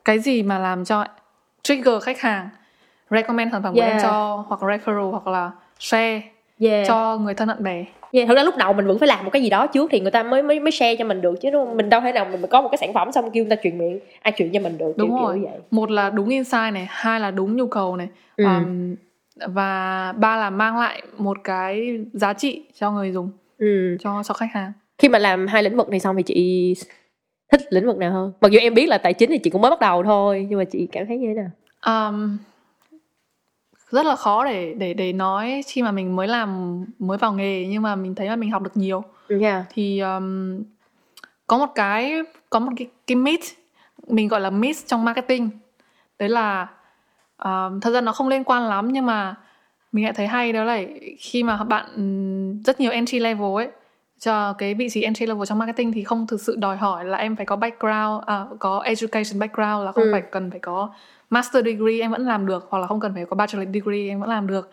[0.04, 1.04] cái gì mà làm cho
[1.62, 2.48] trigger khách hàng
[3.10, 4.02] recommend sản phẩm của em Yeah.
[4.02, 6.22] cho hoặc referral hoặc là share
[6.60, 6.86] yeah.
[6.88, 9.30] cho người thân bạn bè Yeah, thật ra lúc đầu mình vẫn phải làm một
[9.30, 11.50] cái gì đó trước thì người ta mới mới mới share cho mình được chứ
[11.50, 11.76] đúng không?
[11.76, 13.78] mình đâu thể nào mình có một cái sản phẩm xong kêu người ta truyền
[13.78, 16.72] miệng ai truyền cho mình được đúng kiểu, rồi kiểu vậy một là đúng insight
[16.74, 18.44] này hai là đúng nhu cầu này Ừ.
[18.44, 18.96] um,
[19.54, 23.96] và ba là mang lại một cái giá trị cho người dùng ừ.
[24.00, 26.74] cho cho khách hàng khi mà làm hai lĩnh vực này xong thì chị
[27.52, 29.62] thích lĩnh vực nào hơn mặc dù em biết là tài chính thì chị cũng
[29.62, 31.50] mới bắt đầu thôi nhưng mà chị cảm thấy như thế nào
[32.10, 32.38] Um,
[33.90, 37.66] rất là khó để để để nói khi mà mình mới làm mới vào nghề
[37.68, 39.04] nhưng mà mình thấy là mình học được nhiều
[39.40, 39.64] yeah.
[39.74, 40.62] thì um,
[41.46, 42.14] có một cái
[42.50, 43.44] có một cái cái myth
[44.08, 45.50] mình gọi là myth trong marketing
[46.18, 46.66] đấy là
[47.44, 49.34] um, thật ra nó không liên quan lắm nhưng mà
[49.92, 50.80] mình lại thấy hay đó là
[51.18, 51.86] khi mà bạn
[52.66, 53.68] rất nhiều entry level ấy
[54.18, 57.18] cho cái vị trí entry level trong marketing thì không thực sự đòi hỏi là
[57.18, 60.08] em phải có background à, có education background là không Ừ.
[60.12, 60.90] phải cần phải có
[61.30, 64.20] master degree em vẫn làm được hoặc là không cần phải có bachelor degree em
[64.20, 64.70] vẫn làm được.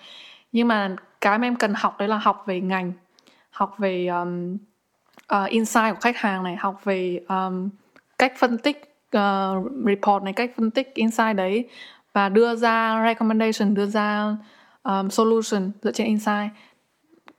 [0.52, 2.94] Nhưng mà cái mà em cần học đấy là học về ngành
[3.50, 4.58] học về um,
[5.34, 7.70] uh, insight của khách hàng này học về um,
[8.18, 11.70] cách phân tích uh, report này cách phân tích insight đấy
[12.14, 14.36] và đưa ra recommendation đưa ra
[14.84, 16.52] um, solution dựa trên insight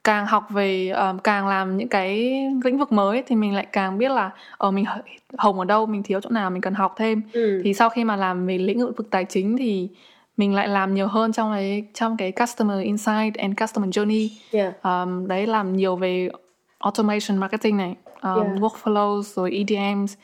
[0.08, 2.32] càng học về um, càng làm những cái
[2.64, 5.00] lĩnh vực mới thì mình lại càng biết là ở mình h-
[5.38, 7.60] hồng ở đâu mình thiếu chỗ nào mình cần học thêm ừ.
[7.64, 9.88] thì sau khi mà làm về lĩnh vực tài chính thì
[10.36, 14.74] mình lại làm nhiều hơn trong cái trong cái customer insight and customer journey yeah.
[14.82, 16.28] um, đấy làm nhiều về
[16.78, 18.58] automation marketing này um, Yeah.
[18.60, 20.14] workflows rồi EDMs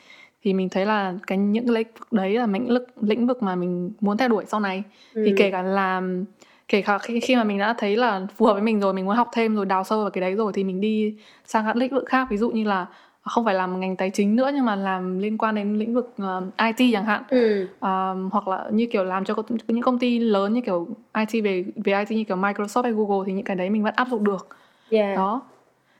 [0.43, 3.55] thì mình thấy là cái những lĩnh vực đấy là lĩnh vực lĩnh vực mà
[3.55, 4.83] mình muốn theo đuổi sau này
[5.13, 5.21] Ừ.
[5.25, 6.25] thì kể cả làm
[6.67, 9.05] kể cả khi, khi mà mình đã thấy là phù hợp với mình rồi mình
[9.05, 11.75] muốn học thêm rồi đào sâu vào cái đấy rồi thì mình đi sang các
[11.75, 12.85] lĩnh vực khác ví dụ như là
[13.21, 16.15] không phải làm ngành tài chính nữa nhưng mà làm liên quan đến lĩnh vực
[16.21, 17.67] uh, IT chẳng hạn ừ.
[17.81, 19.35] um, hoặc là như kiểu làm cho
[19.67, 23.23] những công ty lớn như kiểu IT về về IT như kiểu Microsoft hay Google
[23.27, 24.47] thì những cái đấy mình vẫn áp dụng được
[24.89, 25.15] yeah.
[25.15, 25.41] đó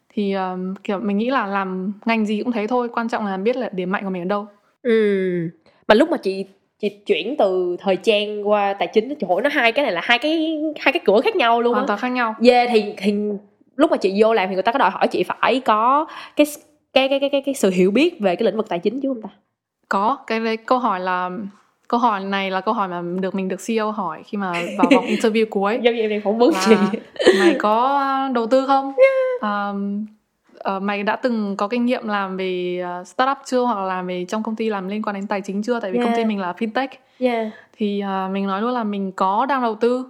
[0.10, 3.38] thì um, kiểu mình nghĩ là làm ngành gì cũng thế thôi quan trọng là
[3.38, 4.48] biết là điểm mạnh của mình ở đâu
[4.86, 5.50] Ừ.
[5.88, 6.46] Mà lúc mà chị
[6.80, 9.16] chị chuyển từ thời trang qua tài chính.
[9.16, 11.74] Trời ơi, nó hai cái này là hai cái hai cái cửa khác nhau luôn
[11.74, 12.36] hoàn toàn khác nhau.
[12.48, 13.14] Yeah thì thì
[13.76, 16.06] lúc mà chị vô làm thì người ta có đòi hỏi chị phải có
[16.36, 16.48] cái
[16.94, 19.10] cái cái cái cái, cái sự hiểu biết về cái lĩnh vực tài chính chứ
[19.10, 19.30] không ta?
[19.90, 21.30] có cái đấy câu hỏi là
[21.88, 24.88] câu hỏi này là câu hỏi mà được mình được CEO hỏi khi mà vào
[24.96, 25.80] vòng interview cuối.
[25.82, 26.76] Giống như em đang phỏng vấn chị.
[27.40, 28.02] mày có
[28.34, 28.94] đầu tư không?
[29.42, 30.06] Um,
[30.66, 33.62] ờ, mày đã từng có kinh nghiệm làm về uh, startup chưa?
[33.62, 35.80] Hoặc là làm về trong công ty làm liên quan đến tài chính chưa?
[35.80, 36.28] Tại vì công ty Yeah.
[36.28, 36.88] mình là fintech.
[37.20, 37.48] Yeah.
[37.78, 40.06] thì uh, mình nói luôn là mình có đang đầu tư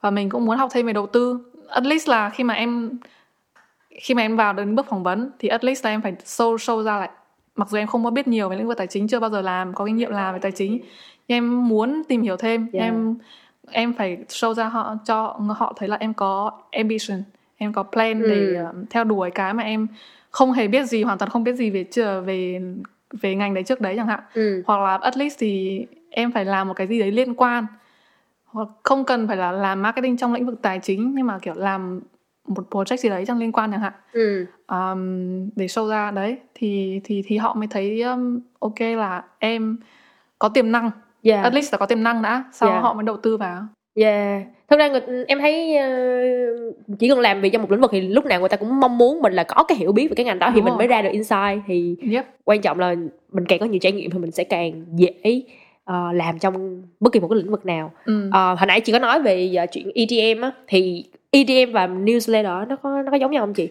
[0.00, 1.38] và mình cũng muốn học thêm về đầu tư.
[1.68, 2.98] At least là khi mà em
[4.00, 6.56] khi mà em vào đến bước phỏng vấn thì at least là em phải show
[6.56, 7.10] show ra lại.
[7.56, 9.40] Mặc dù em không có biết nhiều về lĩnh vực tài chính chưa bao giờ
[9.40, 10.78] làm có kinh nghiệm làm về tài chính.
[11.28, 12.66] Nhưng em muốn tìm hiểu thêm.
[12.72, 12.86] Yeah.
[12.86, 13.16] em
[13.70, 17.22] em phải show ra họ cho họ thấy là em có ambition
[17.60, 18.64] em có plan để Ừ.
[18.64, 19.86] um, theo đuổi cái mà em
[20.30, 21.84] không hề biết gì hoàn toàn không biết gì về
[22.26, 22.60] về
[23.20, 24.62] về ngành đấy trước đấy chẳng hạn Ừ.
[24.66, 27.66] hoặc là at least thì em phải làm một cái gì đấy liên quan
[28.44, 31.54] hoặc không cần phải là làm marketing trong lĩnh vực tài chính nhưng mà kiểu
[31.54, 32.00] làm
[32.48, 34.46] một project gì đấy trong liên quan chẳng hạn Ừ.
[34.68, 35.00] um,
[35.56, 39.76] để show ra đấy thì thì thì họ mới thấy um, ok là em
[40.38, 40.90] có tiềm năng
[41.22, 41.44] Yeah.
[41.44, 42.82] at least là có tiềm năng đã sau Yeah.
[42.82, 44.42] họ mới đầu tư vào Yeah.
[44.70, 45.88] Thực ra người, em thấy ờ,
[46.98, 48.98] chỉ cần làm việc trong một lĩnh vực thì lúc nào người ta cũng mong
[48.98, 50.78] muốn mình là có cái hiểu biết về cái ngành đó thì Đúng mình rồi.
[50.78, 52.94] mới ra được insight thì yep quan trọng là
[53.32, 55.42] mình càng có nhiều trải nghiệm thì mình sẽ càng dễ
[55.84, 57.92] ờ, làm trong bất kỳ một cái lĩnh vực nào.
[58.04, 58.30] ừ.
[58.32, 62.68] Ờ, hồi nãy chị có nói về ờ, chuyện EDM á thì EDM và newsletter
[62.68, 63.68] nó có nó có giống nhau không chị?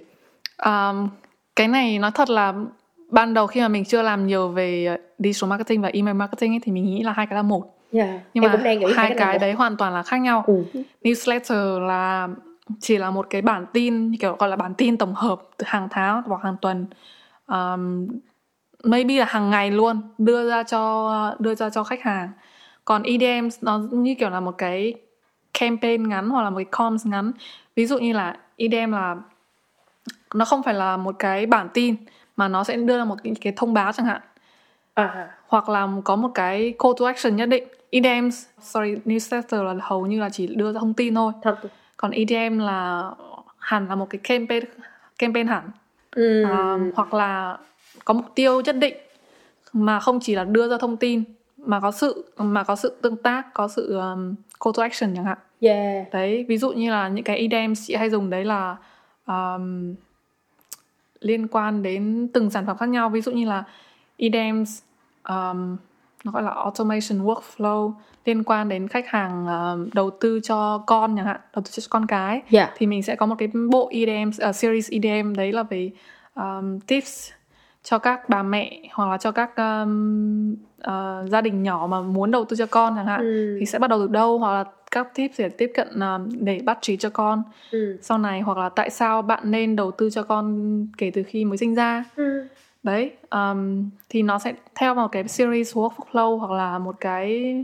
[0.66, 1.10] Um,
[1.56, 2.54] cái này nói thật là
[3.10, 6.54] ban đầu khi mà mình chưa làm nhiều về uh, digital marketing và email marketing
[6.54, 8.10] ấy, thì mình nghĩ là hai cái là một Yeah.
[8.34, 9.40] nhưng em mà cũng đang nghĩ hai cái một.
[9.42, 10.64] đấy hoàn toàn là khác nhau Ừ.
[11.04, 12.28] newsletter là
[12.80, 15.88] chỉ là một cái bản tin kiểu gọi là bản tin tổng hợp từ hàng
[15.92, 16.86] tháng hoặc hàng tuần
[17.48, 18.08] um,
[18.84, 22.30] maybe là hàng ngày luôn đưa ra cho đưa ra cho khách hàng
[22.86, 24.94] còn EDM nó như kiểu là một cái
[25.60, 27.32] campaign ngắn hoặc là một cái comms ngắn
[27.76, 29.16] ví dụ như là EDM là
[30.34, 31.96] nó không phải là một cái bản tin
[32.38, 34.22] mà nó sẽ đưa ra một cái, cái thông báo chẳng hạn
[35.08, 35.30] À.
[35.48, 38.30] hoặc là có một cái call to action nhất định EDM
[38.62, 41.56] sorry newsletter là hầu như là chỉ đưa ra thông tin thôi Thật.
[41.98, 43.12] còn EDM là
[43.58, 44.64] hẳn là một cái campaign
[45.18, 45.64] campaign hẳn
[46.16, 46.44] Ừ.
[46.44, 47.58] um, hoặc là
[48.06, 48.94] có mục tiêu nhất định
[49.74, 51.24] mà không chỉ là đưa ra thông tin
[51.58, 55.26] mà có sự mà có sự tương tác có sự um, call to action chẳng
[55.26, 56.06] hạn Yeah.
[56.14, 58.76] đấy ví dụ như là những cái EDM chị hay dùng đấy là
[59.26, 59.96] um,
[61.20, 63.64] liên quan đến từng sản phẩm khác nhau ví dụ như là
[64.18, 64.64] EDM
[65.30, 65.78] um,
[66.24, 67.92] nó gọi là automation workflow
[68.26, 71.84] liên quan đến khách hàng um, đầu tư cho con chẳng hạn đầu tư cho
[71.90, 72.70] con cái Yeah.
[72.78, 75.92] thì mình sẽ có một cái bộ EDM uh, series EDM đấy là về
[76.36, 77.30] um, tips
[77.84, 80.54] cho các bà mẹ hoặc là cho các um,
[80.88, 83.58] uh, gia đình nhỏ mà muốn đầu tư cho con chẳng hạn Ừ.
[83.60, 86.60] thì sẽ bắt đầu từ đâu hoặc là các tips để tiếp cận um, để
[86.66, 87.98] bắt trí cho con Ừ.
[88.02, 91.46] sau này hoặc là tại sao bạn nên đầu tư cho con kể từ khi
[91.46, 92.48] mới sinh ra Ừ.
[92.84, 97.56] đấy um, thì nó sẽ theo một cái series workflow hoặc là một cái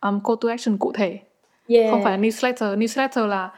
[0.00, 1.20] um, call to action cụ thể
[1.66, 1.90] Yeah.
[1.90, 3.50] không phải newsletter newsletter là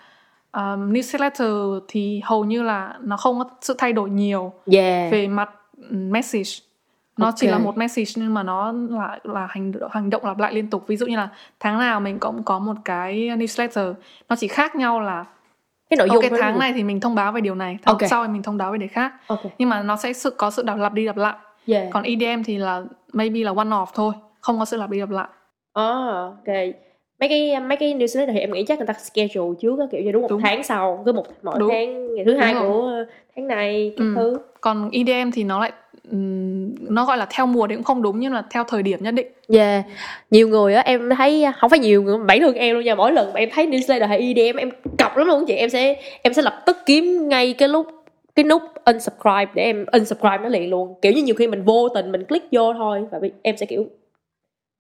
[0.53, 5.12] um, newsletter thì hầu như là nó không có sự thay đổi nhiều Yeah.
[5.12, 5.51] về mặt
[5.91, 6.51] um, message
[7.17, 7.53] nó chỉ Ok.
[7.53, 10.85] là một message nhưng mà nó là là hành hành động lặp lại liên tục
[10.87, 11.29] ví dụ như là
[11.61, 13.95] tháng nào mình cũng có một cái newsletter
[14.29, 15.25] nó chỉ khác nhau là
[15.91, 17.78] Cái nội dung ok của nó tháng này thì mình thông báo về điều này
[17.82, 18.09] tháng Ok.
[18.11, 19.41] sau thì mình thông báo về điều khác Ok.
[19.59, 21.35] nhưng mà nó sẽ sự có sự đọc lặp đi lặp lại
[21.66, 21.87] Yeah.
[21.93, 22.82] còn EDM thì là
[23.12, 25.28] maybe là one off thôi không có sự lặp đi lặp lại
[25.72, 25.82] À,
[26.24, 26.55] ok.
[27.20, 30.12] Mấy cái mấy cái newsletter thì em nghĩ chắc người ta schedule trước kiểu như
[30.12, 30.41] đúng một Đúng.
[30.43, 31.70] tháng sau, cứ một mỗi Đúng.
[31.70, 32.70] tháng ngày thứ hai Đúng rồi.
[32.72, 34.12] của tháng này các Ừ.
[34.16, 34.39] thứ.
[34.61, 35.72] còn EDM thì nó lại
[36.91, 39.15] nó gọi là theo mùa thì cũng không đúng nhưng là theo thời điểm nhất
[39.15, 39.85] định Yeah.
[40.31, 43.13] Nhiều người á em thấy không phải nhiều người bản thân em luôn nha, mỗi
[43.13, 46.35] lần mà em thấy newsletter hay EDM em cọc lắm luôn chị, em sẽ em
[46.35, 47.87] sẽ lập tức kiếm ngay cái lúc
[48.35, 50.95] cái nút unsubscribe để em unsubscribe nó liền luôn.
[51.03, 53.87] Kiểu như nhiều khi mình vô tình mình click vô thôi và em sẽ kiểu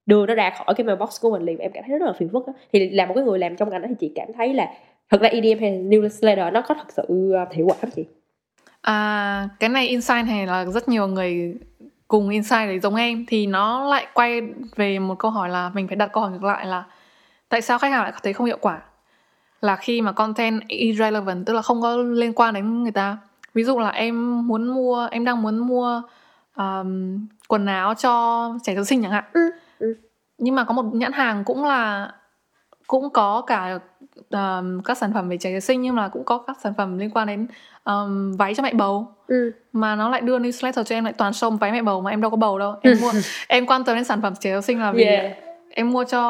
[0.06, 2.28] đưa nó ra khỏi cái mailbox của mình liền em cảm thấy rất là phiền
[2.32, 2.52] phức đó.
[2.72, 4.68] Thì là một cái người làm trong ngành đó thì chị cảm thấy là
[5.10, 8.04] thật ra EDM hay newsletter nó có thật sự à, hiệu quả không chị?
[8.84, 11.54] À, cái này insight này là rất nhiều người
[12.08, 13.24] cùng insight đấy giống em.
[13.28, 14.40] Thì nó lại quay
[14.76, 16.84] về một câu hỏi là mình phải đặt câu hỏi ngược lại là
[17.48, 18.80] tại sao khách hàng lại thấy không hiệu quả?
[19.60, 23.18] Là khi mà content irrelevant tức là không có liên quan đến người ta.
[23.54, 26.02] Ví dụ là em muốn mua em đang muốn mua
[26.56, 29.24] um, quần áo cho trẻ sơ sinh chẳng hạn.
[29.32, 29.94] Ừ, ừ.
[30.38, 32.12] nhưng mà có một nhãn hàng cũng là
[32.86, 33.78] cũng có cả
[34.30, 36.98] um, các sản phẩm về trẻ sơ sinh nhưng mà cũng có các sản phẩm
[36.98, 37.46] liên quan đến
[37.84, 39.52] um, váy cho mẹ bầu ừ.
[39.72, 42.20] mà nó lại đưa newsletter cho em lại toàn show váy mẹ bầu mà em
[42.20, 43.12] đâu có bầu đâu em mua
[43.48, 45.36] em quan tâm đến sản phẩm trẻ sơ sinh là vì Yeah.
[45.70, 46.20] em mua cho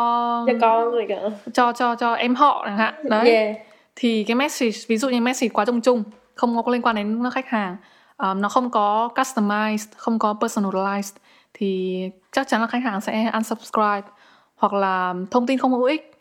[0.47, 1.17] cho con rồi cả
[1.55, 3.57] cho cho cho em họ chẳng hạn đấy yeah.
[3.97, 6.03] thì cái message ví dụ như message quá chung chung
[6.35, 7.77] không có liên quan đến khách hàng
[8.19, 11.17] um, nó không có customized không có personalized
[11.55, 12.01] thì
[12.33, 14.09] chắc chắn là khách hàng sẽ unsubscribe
[14.57, 16.14] hoặc là thông tin không hữu ích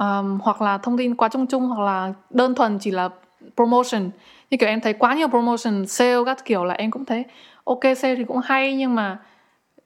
[0.00, 3.08] um, hoặc là thông tin quá chung chung hoặc là đơn thuần chỉ là
[3.56, 4.10] promotion
[4.50, 7.24] như kiểu em thấy quá nhiều promotion sale các kiểu là em cũng thấy
[7.64, 9.18] ok sale thì cũng hay nhưng mà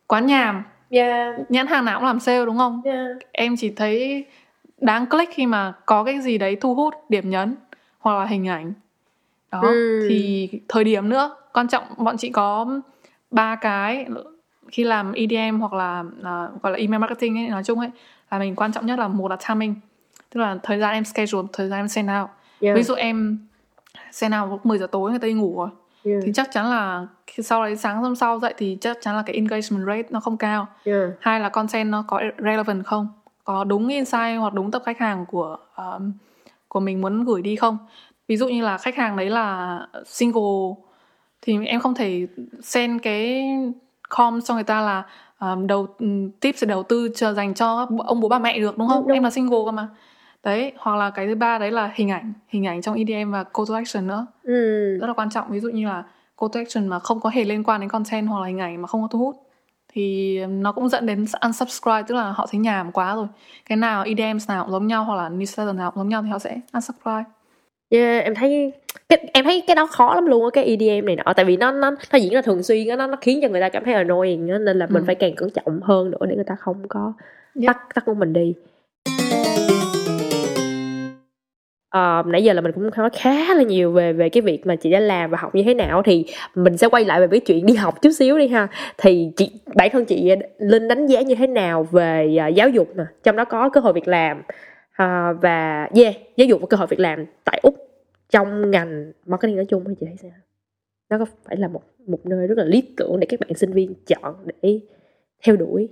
[0.07, 1.35] quá nhàm yeah.
[1.49, 3.07] nhãn hàng nào cũng làm sale đúng không yeah.
[3.33, 4.25] em chỉ thấy
[4.81, 7.57] đáng click khi mà có cái gì đấy thu hút điểm nhấn
[7.99, 8.73] hoặc là hình ảnh
[9.53, 10.07] đó Ừ.
[10.09, 12.81] thì thời điểm nữa quan trọng bọn chị có
[13.31, 14.07] ba cái
[14.73, 17.91] khi làm EDM hoặc là uh, gọi là email marketing ấy nói chung ấy
[18.31, 19.75] là mình quan trọng nhất là một là timing
[20.35, 22.31] tức là thời gian em schedule thời gian em send out
[22.61, 22.77] Yeah.
[22.77, 23.39] ví dụ em
[24.13, 25.69] send out lúc 10 giờ tối người ta đi ngủ rồi
[26.05, 26.21] Yeah.
[26.27, 27.07] thì chắc chắn là
[27.43, 30.37] sau đấy sáng hôm sau dậy thì chắc chắn là cái engagement rate nó không
[30.37, 31.11] cao Yeah.
[31.21, 33.09] hai là content nó có relevant không
[33.45, 36.13] có đúng insight hoặc đúng tập khách hàng của um,
[36.69, 37.79] của mình muốn gửi đi không
[38.29, 40.75] ví dụ như là khách hàng đấy là single
[41.43, 42.27] thì em không thể
[42.63, 43.45] send cái
[44.09, 45.03] com cho người ta là
[45.41, 48.79] um, đầu um, tips để đầu tư chờ dành cho ông bố bà mẹ được
[48.79, 49.15] đúng không đúng.
[49.15, 49.89] em là single cơ mà
[50.45, 53.45] đấy hoặc là cái thứ ba đấy là hình ảnh hình ảnh trong EDM và
[53.45, 54.53] call to action nữa Ừ.
[55.01, 56.03] rất là quan trọng ví dụ như là
[56.41, 58.83] call to action mà không có hề liên quan đến content hoặc là hình ảnh
[58.83, 59.37] mà không có thu hút
[59.95, 63.27] thì nó cũng dẫn đến unsubscribe tức là họ thấy nhàm quá rồi
[63.67, 66.29] cái nào EDM nào cũng giống nhau hoặc là newsletter nào cũng giống nhau thì
[66.31, 67.25] họ sẽ unsubscribe
[67.91, 68.73] Yeah, em thấy
[69.09, 71.57] cái, em thấy cái đó khó lắm luôn á cái EDM này nọ tại vì
[71.57, 73.85] nó nó nó diễn ra thường xuyên á nó nó khiến cho người ta cảm
[73.85, 75.07] thấy annoying á nên là mình Ừ.
[75.07, 77.13] phải càng cẩn trọng hơn nữa để người ta không có
[77.55, 77.67] Yep.
[77.67, 78.55] tắt tắt của mình đi
[81.99, 84.77] uh, nãy giờ là mình cũng nói khá là nhiều về về cái việc mà
[84.77, 86.25] chị đã làm và học như thế nào thì
[86.55, 88.69] mình sẽ quay lại về cái chuyện đi học chút xíu đi ha.
[88.99, 92.97] Thì chị bản thân chị linh đánh giá như thế nào về uh, giáo dục
[92.97, 93.05] nè?
[93.23, 96.87] Trong đó có cơ hội việc làm uh, và yeah giáo dục và cơ hội
[96.87, 97.75] việc làm tại úc
[98.31, 100.31] trong ngành marketing nói chung thì chị thấy sao?
[101.11, 103.73] Nó có phải là một một nơi rất là lý tưởng để các bạn sinh
[103.73, 104.81] viên chọn để
[105.45, 105.89] theo đuổi?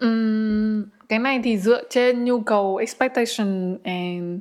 [0.00, 4.40] Um, cái này thì dựa trên nhu cầu expectation and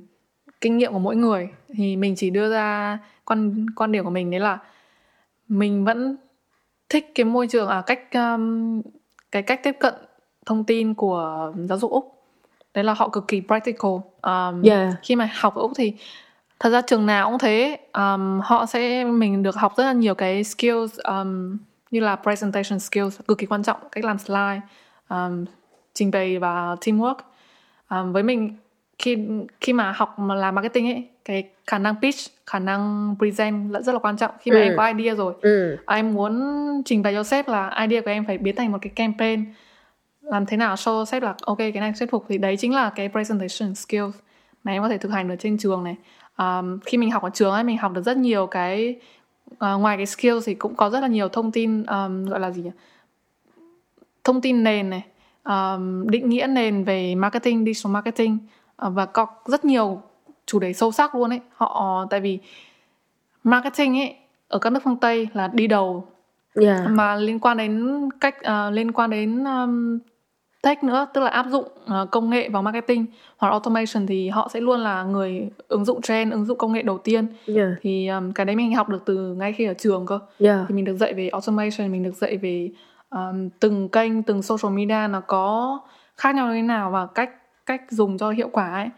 [0.62, 1.49] kinh nghiệm của mỗi người.
[1.74, 4.58] Thì mình chỉ đưa ra quan quan điểm của mình đấy là
[5.47, 6.18] mình vẫn
[6.89, 8.82] thích cái môi trường à cách um,
[9.32, 9.93] cái cách tiếp cận
[10.45, 12.24] thông tin của giáo dục úc.
[12.74, 13.91] Đấy là họ cực kỳ practical.
[14.22, 14.93] Um, Yeah.
[15.03, 15.93] khi mà học ở úc thì
[16.60, 17.78] thật ra trường nào cũng thế.
[17.93, 21.58] Um, họ sẽ mình được học rất là nhiều cái skills um,
[21.91, 24.62] như là presentation skills cực kỳ quan trọng cách làm slide
[25.10, 25.45] um,
[25.93, 27.16] trình bày và teamwork.
[27.89, 28.56] Um, với mình
[29.00, 29.18] khi
[29.62, 33.82] khi mà học mà làm marketing ấy cái khả năng pitch khả năng present là
[33.82, 34.32] rất là quan trọng.
[34.39, 34.64] Khi mà Ừ.
[34.64, 35.78] em có idea rồi ừ.
[35.88, 36.41] em muốn
[36.86, 39.46] trình bày cho sếp là idea của em phải biến thành một cái campaign.
[40.22, 42.26] Làm thế nào show sếp là ok cái này thuyết phục.
[42.30, 44.16] Thì đấy chính là cái presentation skills
[44.64, 45.96] mà em có thể thực hành được trên trường này.
[46.38, 48.96] Um, khi mình học ở trường ấy mình học được rất nhiều cái
[49.60, 52.52] à, ngoài cái skills thì cũng có rất là nhiều thông tin um, gọi là
[52.52, 52.72] gì nhỉ?
[54.24, 55.04] Thông tin nền này
[55.43, 58.34] um, định nghĩa nền về marketing digital marketing.
[58.36, 58.41] uh,
[58.78, 60.01] và có rất nhiều
[60.45, 61.39] chủ đề sâu sắc luôn ấy.
[61.53, 62.39] Họ tại vì
[63.43, 64.15] marketing ấy
[64.47, 66.07] ở các nước phương tây là đi đầu.
[66.61, 66.89] Yeah.
[66.89, 69.99] Mà liên quan đến cách ờ, liên quan đến um,
[70.61, 73.05] tech nữa tức là áp dụng ờ, công nghệ vào marketing
[73.38, 76.82] hoặc automation thì họ sẽ luôn là người ứng dụng trend ứng dụng công nghệ
[76.82, 77.28] đầu tiên.
[77.55, 77.69] Yeah.
[77.82, 80.19] Thì um, cái đấy mình học được từ ngay khi ở trường cơ.
[80.39, 80.59] Yeah.
[80.67, 82.69] Thì mình được dạy về automation mình được dạy về
[83.09, 85.80] um, từng kênh từng social media nó có
[86.17, 87.30] khác nhau như thế nào và cách
[87.66, 88.89] cách dùng cho hiệu quả ấy.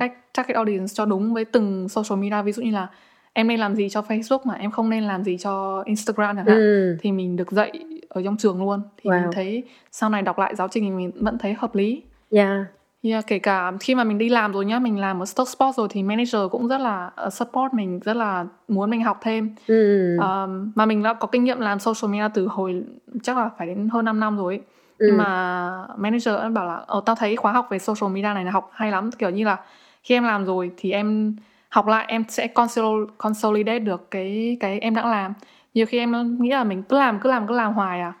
[0.00, 2.86] Cách target audience cho đúng với từng social media ví dụ như là
[3.32, 6.46] em nên làm gì cho Facebook mà em không nên làm gì cho Instagram chẳng
[6.46, 6.96] hạn ừ.
[7.00, 7.72] thì mình được dạy
[8.08, 8.82] ở trong trường luôn.
[8.96, 9.22] Thì Wow.
[9.22, 12.02] mình thấy sau này đọc lại giáo trình thì mình vẫn thấy hợp lý.
[12.30, 12.66] Yeah
[13.02, 15.76] Yeah, kể cả khi mà mình đi làm rồi nhá mình làm ở stock sport
[15.76, 19.54] rồi thì manager cũng rất là uh, support mình rất là muốn mình học thêm.
[19.66, 20.16] Ừ.
[20.16, 22.82] Um, mà mình đã có kinh nghiệm làm social media từ hồi
[23.22, 24.62] chắc là phải đến hơn 5 năm rồi ấy.
[24.98, 25.06] Ừ.
[25.08, 28.50] nhưng mà manager bảo là ờ tao thấy khóa học về social media này là
[28.50, 29.56] học hay lắm kiểu như là
[30.02, 31.36] khi em làm rồi thì em
[31.68, 35.34] học lại em sẽ consol- consolidate được cái cái em đã làm
[35.74, 38.12] nhiều khi em nghĩ là mình cứ làm cứ làm cứ làm hoài à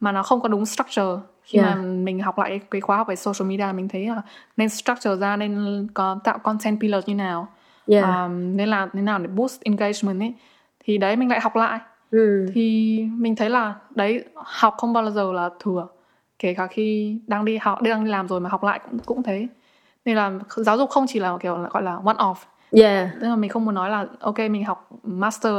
[0.00, 1.76] mà nó không có đúng structure khi Yeah.
[1.76, 4.22] mà mình học lại cái khóa học về social media mình thấy là
[4.56, 7.48] nên structure ra nên có tạo content pillar như nào
[7.86, 8.04] yeah.
[8.04, 10.34] um, nên là thế nào để boost engagement ấy
[10.84, 12.46] thì đấy mình lại học lại ừ.
[12.54, 15.86] thì mình thấy là đấy học không bao giờ là thừa
[16.38, 19.22] kể cả khi đang đi học đang đi làm rồi mà học lại cũng cũng
[19.22, 19.46] thế.
[20.04, 22.34] Nên là giáo dục không chỉ là kiểu là gọi là one off.
[22.72, 23.08] Yeah.
[23.20, 25.54] tức là mình không muốn nói là ok mình học master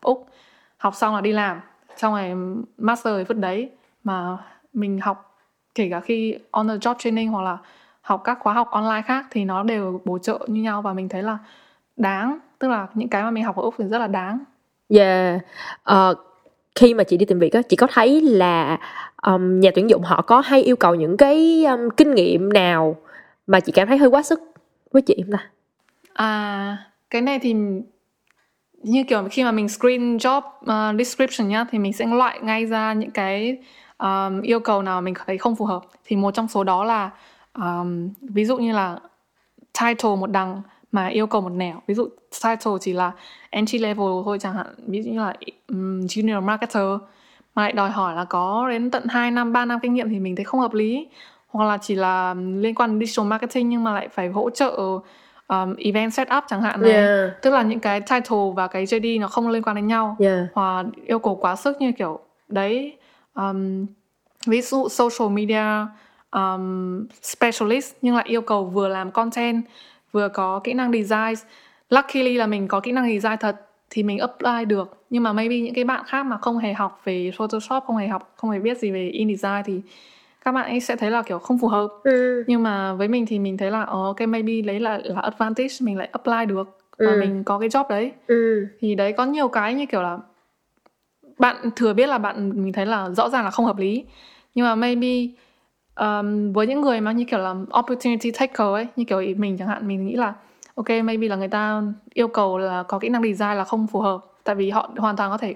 [0.00, 0.28] úc
[0.76, 1.60] học xong là đi làm.
[1.96, 2.34] Xong rồi
[2.78, 3.70] master vứt đấy
[4.04, 4.36] mà
[4.72, 5.38] mình học
[5.74, 7.58] kể cả khi on the job training hoặc là
[8.00, 11.08] học các khóa học online khác thì nó đều bổ trợ như nhau và mình
[11.08, 11.38] thấy là
[11.96, 12.38] đáng.
[12.58, 14.38] Tức là những cái mà mình học ở úc thì rất là đáng.
[14.88, 15.40] Yeah.
[15.82, 16.14] Ờ,
[16.74, 18.78] khi mà chị đi tìm việc á, chị có thấy là
[19.26, 22.96] um, nhà tuyển dụng họ có hay yêu cầu những cái um, kinh nghiệm nào
[23.46, 24.40] mà chị cảm thấy hơi quá sức
[24.92, 25.50] với chị không ta?
[26.12, 26.76] À,
[27.10, 27.54] cái này thì
[28.82, 32.66] như kiểu khi mà mình screen job uh, description nhá thì mình sẽ loại ngay
[32.66, 33.58] ra những cái
[33.98, 35.82] um, yêu cầu nào mình thấy không phù hợp.
[36.04, 37.10] Thì một trong số đó là
[37.54, 38.98] um, ví dụ như là
[39.80, 40.62] title một đằng
[40.92, 41.82] mà yêu cầu một nẻo.
[41.86, 42.08] Ví dụ
[42.44, 43.12] title chỉ là
[43.50, 45.34] entry level thôi chẳng hạn, ví dụ như là
[45.68, 46.86] um, junior marketer
[47.54, 50.18] mà lại đòi hỏi là có đến tận 2 năm, 3 năm kinh nghiệm thì
[50.18, 51.08] mình thấy không hợp lý.
[51.48, 54.76] Hoặc là chỉ là liên quan đến digital marketing nhưng mà lại phải hỗ trợ
[55.48, 57.42] um, event setup chẳng hạn này Yeah.
[57.42, 60.46] tức là những cái title và cái JD nó không liên quan đến nhau Yeah.
[60.54, 62.96] hoặc yêu cầu quá sức như kiểu đấy
[63.34, 63.86] um,
[64.46, 65.86] ví dụ social media
[66.30, 69.62] um, specialist nhưng lại yêu cầu vừa làm content
[70.12, 71.34] vừa có kỹ năng design
[71.90, 73.56] luckily là mình có kỹ năng design thật
[73.90, 77.00] thì mình apply được nhưng mà maybe những cái bạn khác mà không hề học
[77.04, 79.80] về Photoshop không hề học không hề biết gì về InDesign thì
[80.44, 82.44] các bạn ấy sẽ thấy là kiểu không phù hợp Ừ.
[82.46, 85.74] nhưng mà với mình thì mình thấy là ờ, ok maybe lấy là là advantage
[85.80, 87.16] mình lại apply được và Ừ.
[87.20, 88.66] mình có cái job đấy Ừ.
[88.80, 90.18] thì đấy có nhiều cái như kiểu là
[91.38, 94.04] bạn thừa biết là bạn mình thấy là rõ ràng là không hợp lý
[94.54, 95.08] nhưng mà maybe
[96.00, 99.68] um, với những người mà như kiểu là opportunity taker ấy như kiểu mình chẳng
[99.68, 100.34] hạn mình nghĩ là
[100.74, 101.82] ok maybe là người ta
[102.14, 105.16] yêu cầu là có kỹ năng design là không phù hợp tại vì họ hoàn
[105.16, 105.54] toàn có thể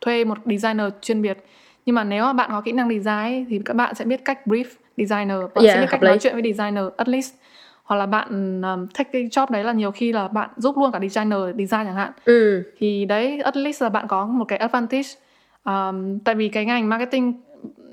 [0.00, 1.38] thuê một designer chuyên biệt.
[1.86, 4.24] Nhưng mà nếu mà bạn có kỹ năng design ấy, thì các bạn sẽ biết
[4.24, 4.64] cách brief
[4.96, 7.34] designer bạn Yeah, sẽ biết cách nói chuyện với designer at least.
[7.82, 10.92] Hoặc là bạn um, take cái job đấy là nhiều khi là bạn giúp luôn
[10.92, 12.12] cả designer design chẳng hạn.
[12.24, 12.62] Ừ.
[12.78, 15.08] thì đấy at least là bạn có một cái advantage.
[15.64, 17.32] Um, tại vì cái ngành marketing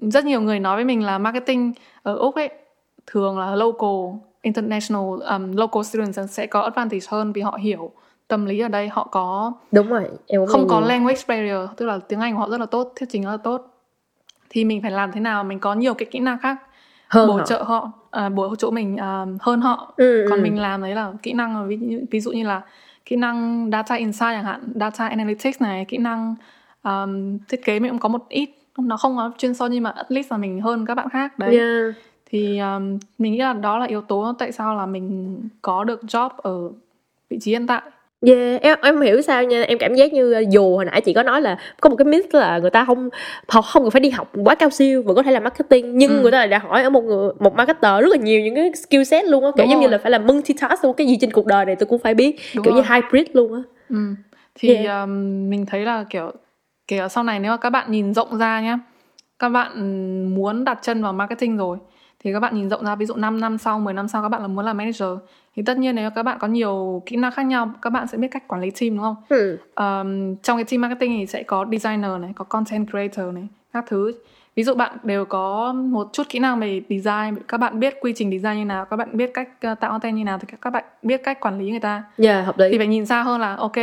[0.01, 1.73] rất nhiều người nói với mình là marketing
[2.03, 2.49] ở úc ấy
[3.07, 7.91] thường là local international um, local students sẽ có advantage hơn vì họ hiểu
[8.27, 8.87] tâm lý ở đây.
[8.87, 12.39] Họ có Đúng rồi, em không nghe có language barrier tức là tiếng anh của
[12.39, 13.73] họ rất là tốt thuyết trình rất là tốt.
[14.49, 15.43] Thì mình phải làm thế nào?
[15.43, 16.57] Mình có nhiều cái kỹ năng khác
[17.07, 17.45] hơn bổ họ.
[17.45, 19.93] trợ họ à, bổ chỗ mình à, hơn họ.
[19.97, 20.43] Ừ, còn ừ.
[20.43, 22.61] mình làm đấy là kỹ năng ví, dụ- ví dụ như là
[23.05, 26.35] kỹ năng data insight chẳng hạn data analytics này kỹ năng
[26.83, 28.49] um, thiết kế mình cũng có một ít.
[28.77, 31.39] Nó không có chuyên sâu nhưng mà at least là mình hơn các bạn khác
[31.39, 31.57] đấy.
[31.57, 31.95] Yeah.
[32.29, 36.01] Thì um, mình nghĩ là đó là yếu tố tại sao là mình có được
[36.07, 36.69] job ở
[37.29, 37.81] vị trí hiện tại
[38.25, 41.13] Yeah, em em hiểu sao nha em cảm giác như uh, dù hồi nãy chị
[41.13, 43.09] có nói là có một cái myth là người ta không
[43.47, 46.11] họ không cần phải đi học quá cao siêu vẫn có thể làm marketing nhưng
[46.17, 46.21] Ừ.
[46.21, 48.71] người ta lại đã hỏi ở một người một marketer rất là nhiều những cái
[48.75, 51.17] skill set luôn á kiểu Đúng giống như là phải làm multitask luôn cái gì
[51.21, 52.83] trên cuộc đời này tôi cũng phải biết Đúng kiểu rồi.
[52.83, 53.59] như hybrid luôn á
[53.89, 53.97] Ừ.
[54.55, 55.03] Thì Yeah.
[55.03, 56.31] um, mình thấy là kiểu
[56.87, 58.79] kể ở sau này nếu mà các bạn nhìn rộng ra nhá
[59.39, 59.71] các bạn
[60.35, 61.77] muốn đặt chân vào marketing rồi
[62.23, 64.29] thì các bạn nhìn rộng ra ví dụ 5 năm sau 10 năm sau các
[64.29, 65.09] bạn là muốn làm manager.
[65.55, 68.17] Thì tất nhiên nếu các bạn có nhiều kỹ năng khác nhau các bạn sẽ
[68.17, 69.15] biết cách quản lý team đúng không?
[69.29, 69.57] Ừ.
[69.75, 73.85] um, trong cái team marketing thì sẽ có designer này có content creator này các
[73.87, 74.13] thứ.
[74.55, 78.13] Ví dụ bạn đều có một chút kỹ năng về design các bạn biết quy
[78.15, 80.69] trình design như nào các bạn biết cách uh, tạo content như nào thì các
[80.69, 82.03] bạn biết cách quản lý người ta.
[82.17, 82.67] Yeah hợp lý.
[82.71, 83.75] Thì phải nhìn xa hơn là ok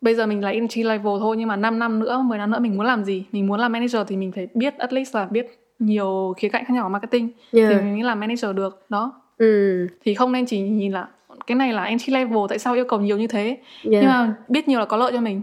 [0.00, 2.58] bây giờ mình là entry level thôi nhưng mà 5 năm nữa 10 năm nữa
[2.58, 3.24] mình muốn làm gì?
[3.32, 6.64] Mình muốn làm manager thì mình phải biết at least là biết nhiều khía cạnh
[6.64, 7.68] khác nhau của marketing Yeah.
[7.70, 9.86] thì mình mới làm manager được đó ừ.
[10.04, 11.08] thì không nên chỉ nhìn là
[11.46, 13.58] cái này là entry level tại sao yêu cầu nhiều như thế yeah.
[13.82, 15.40] nhưng mà biết nhiều là có lợi cho mình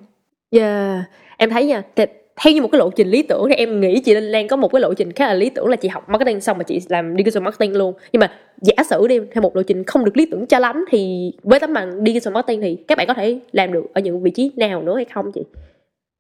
[0.52, 1.00] Yeah.
[1.38, 2.08] Em thấy nha, th-
[2.42, 4.56] theo như một cái lộ trình lý tưởng thì em nghĩ chị Linh Lan có
[4.56, 6.80] một cái lộ trình khá là lý tưởng là chị học marketing xong mà chị
[6.90, 7.94] làm digital marketing luôn.
[8.12, 8.32] Nhưng mà
[8.62, 11.60] giả sử đi theo một lộ trình không được lý tưởng cho lắm thì với
[11.60, 14.52] tấm bằng digital marketing thì các bạn có thể làm được ở những vị trí
[14.56, 15.42] nào nữa hay không chị?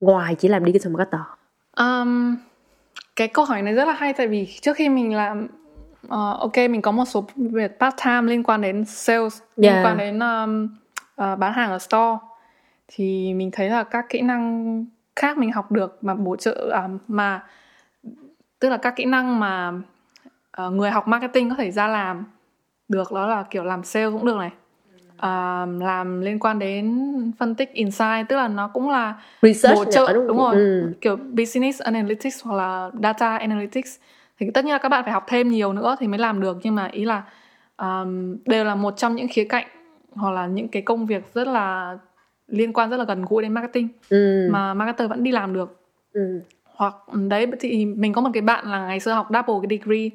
[0.01, 1.21] Ngoài chỉ làm digital marketer.
[1.77, 2.35] Um,
[3.15, 5.47] cái câu hỏi này rất là hay tại vì trước khi mình làm
[6.09, 9.85] ờ, ok mình có một số việc part time liên quan đến sales liên Yeah.
[9.85, 10.69] quan đến um,
[11.15, 12.17] ờ, bán hàng ở store
[12.87, 14.85] thì mình thấy là các kỹ năng
[15.15, 17.43] khác mình học được mà bổ trợ à, mà
[18.59, 19.73] tức là các kỹ năng mà
[20.51, 22.25] ờ, người học marketing có thể ra làm
[22.87, 24.51] được đó là kiểu làm sale cũng được này
[25.23, 27.05] à, làm liên quan đến
[27.39, 30.91] phân tích insight tức là nó cũng là research bổ trợ nữa, đúng, rồi Ừ.
[31.01, 33.95] kiểu business analytics hoặc là data analytics
[34.39, 36.57] thì tất nhiên là các bạn phải học thêm nhiều nữa thì mới làm được
[36.63, 37.23] nhưng mà ý là
[37.77, 39.67] um, đều là một trong những khía cạnh
[40.11, 41.97] hoặc là những cái công việc rất là
[42.47, 44.47] liên quan rất là gần gũi đến marketing Ừ.
[44.51, 45.79] mà marketer vẫn đi làm được
[46.13, 46.41] Ừ.
[46.63, 46.95] hoặc
[47.29, 50.09] đấy thì mình có một cái bạn là ngày xưa học double cái degree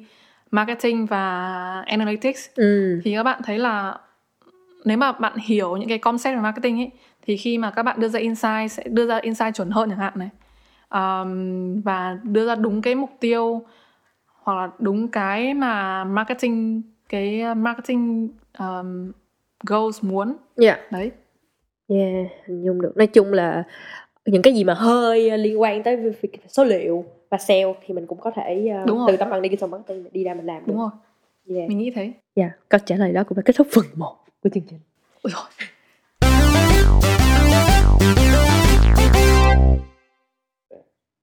[0.51, 2.99] marketing và analytics Ừ.
[3.03, 3.97] thì các bạn thấy là
[4.85, 7.99] nếu mà bạn hiểu những cái concept về marketing ấy thì khi mà các bạn
[7.99, 10.29] đưa ra insight sẽ đưa ra insight chuẩn hơn chẳng hạn này
[10.89, 13.61] um, và đưa ra đúng cái mục tiêu
[14.43, 19.11] hoặc là đúng cái mà marketing cái marketing um,
[19.67, 20.77] goals muốn Dạ.
[20.91, 21.11] đấy
[21.91, 22.97] Yeah, hình dung được.
[22.97, 23.63] Nói chung là
[24.25, 28.07] những cái gì mà hơi liên quan tới việc số liệu và sale thì mình
[28.07, 29.07] cũng có thể uh, Đúng rồi.
[29.11, 30.63] từ tấm bằng digital marketing đi ra mình làm được.
[30.67, 30.89] đúng rồi
[31.55, 31.69] Yeah.
[31.69, 32.51] mình nghĩ thế Yeah.
[32.69, 34.79] Câu trả lời đó cũng đã kết thúc phần 1 của chương trình.
[35.21, 35.43] Ôi dồi.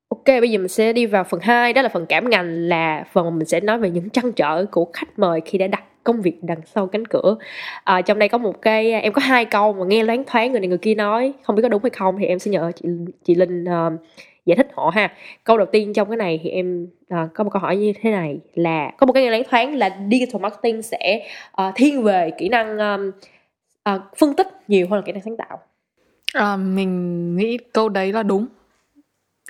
[0.08, 3.04] Ok, bây giờ mình sẽ đi vào phần 2 đó là phần cảm ngành là
[3.12, 5.84] phần mà mình sẽ nói về những trăn trở của khách mời khi đã đặt
[6.04, 7.36] công việc đằng sau cánh cửa.
[7.84, 10.60] À, trong đây có một cái em có hai câu mà nghe loáng thoáng người
[10.60, 12.88] này người kia nói, không biết có đúng hay không thì em sẽ nhờ chị
[13.24, 13.92] chị Linh uh,
[14.46, 15.12] giải thích họ ha.
[15.44, 18.10] Câu đầu tiên trong cái này thì em à, có một câu hỏi như thế
[18.10, 22.48] này là có một cái loáng thoáng là digital marketing sẽ à, thiên về kỹ
[22.48, 23.10] năng um,
[23.82, 25.58] à, phân tích nhiều hơn là kỹ năng sáng tạo.
[26.34, 28.46] À, mình nghĩ câu đấy là đúng.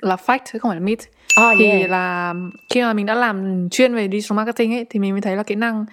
[0.01, 1.03] Là fact chứ không phải là myth.
[1.41, 2.33] Oh, thì là
[2.69, 5.43] khi mà mình đã làm chuyên về digital marketing ấy thì mình mới thấy là
[5.43, 5.85] kỹ năng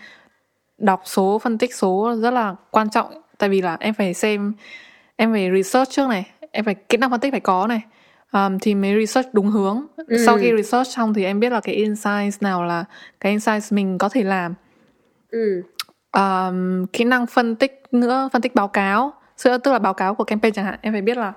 [0.78, 3.22] đọc số phân tích số rất là quan trọng.
[3.38, 4.52] Tại vì là em phải xem
[5.16, 7.80] em phải research trước này em phải kỹ năng phân tích phải có này
[8.35, 9.87] um, thì mới research đúng hướng.
[9.97, 10.16] Ừ.
[10.26, 12.85] sau khi research xong thì em biết là cái insights nào là
[13.20, 14.55] cái insights mình có thể làm.
[15.30, 15.62] Ừ.
[16.12, 19.12] um, kỹ năng phân tích nữa phân tích báo cáo.
[19.37, 20.78] Sự- tức là báo cáo của campaign chẳng hạn.
[20.82, 21.32] Em phải biết là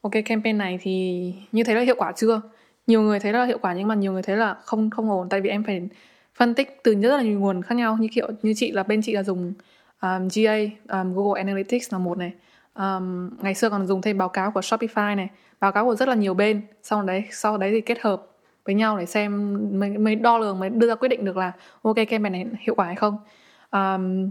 [0.00, 2.40] ok campaign này thì như thế là hiệu quả chưa?
[2.86, 5.28] Nhiều người thấy là hiệu quả nhưng mà nhiều người thấy là không không ổn.
[5.28, 5.88] Tại vì em phải
[6.34, 7.96] phân tích từ rất là nhiều nguồn khác nhau.
[8.00, 9.52] Như kiểu như chị là bên chị là dùng
[10.02, 10.54] um, GA
[10.88, 12.32] um, Google Analytics là một này
[12.80, 15.28] um, ngày xưa còn dùng thêm báo cáo của Shopify này
[15.60, 18.26] báo cáo của rất là nhiều bên sau đấy sau đấy thì kết hợp
[18.64, 21.52] với nhau để xem mới, mới đo lường mới đưa ra quyết định được là
[21.82, 23.18] ok campaign này hiệu quả hay không
[23.70, 24.30] um,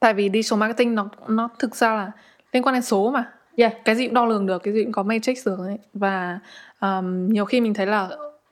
[0.00, 2.10] tại vì digital marketing nó nó thực ra là
[2.52, 3.84] liên quan đến số mà Yeah.
[3.84, 5.78] cái gì cũng đo lường được cái gì cũng có matrix được ấy.
[5.94, 6.38] và
[6.80, 8.08] um, nhiều khi mình thấy là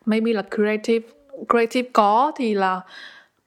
[0.06, 1.08] maybe là creative
[1.48, 2.80] creative có thì là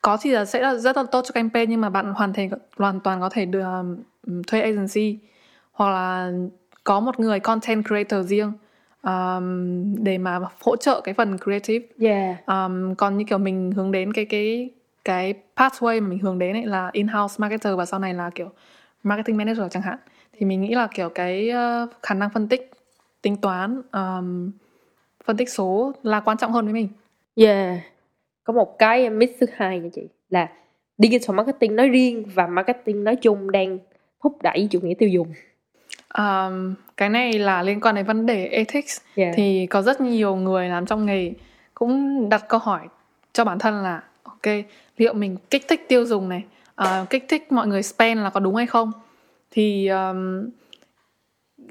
[0.02, 2.50] có thì là sẽ là rất là tốt cho campaign nhưng mà bạn hoàn thành
[2.78, 3.64] hoàn toàn có thể được
[4.28, 5.18] um, thuê agency
[5.74, 6.32] hoặc là
[6.84, 8.52] có một người content creator riêng
[9.04, 12.46] um, để mà hỗ trợ cái phần creative Yeah.
[12.48, 14.70] um, còn như kiểu mình hướng đến cái cái
[15.06, 18.50] cái pathway mà mình hướng đến ấy là in-house marketer và sau này là kiểu
[19.04, 19.98] marketing manager chẳng hạn
[20.38, 22.72] thì mình nghĩ là kiểu cái uh, khả năng phân tích
[23.22, 24.52] tính toán um,
[25.26, 26.88] phân tích số là quan trọng hơn với mình
[27.36, 27.80] Yeah.
[28.44, 30.50] Có một cái myth thứ hai nha chị là
[30.98, 33.80] digital marketing nói riêng và marketing nói chung đang
[34.24, 35.28] thúc đẩy chủ nghĩa tiêu dùng.
[36.18, 38.98] Um, cái này là liên quan đến vấn đề ethics.
[39.16, 39.34] Yeah.
[39.36, 41.34] thì có rất nhiều người làm trong nghề
[41.74, 42.88] cũng đặt câu hỏi
[43.34, 44.54] cho bản thân là ok
[44.98, 46.44] liệu mình kích thích tiêu dùng này
[46.76, 48.92] ờ, kích thích mọi người spend là có đúng hay không?
[49.52, 50.50] Thì um,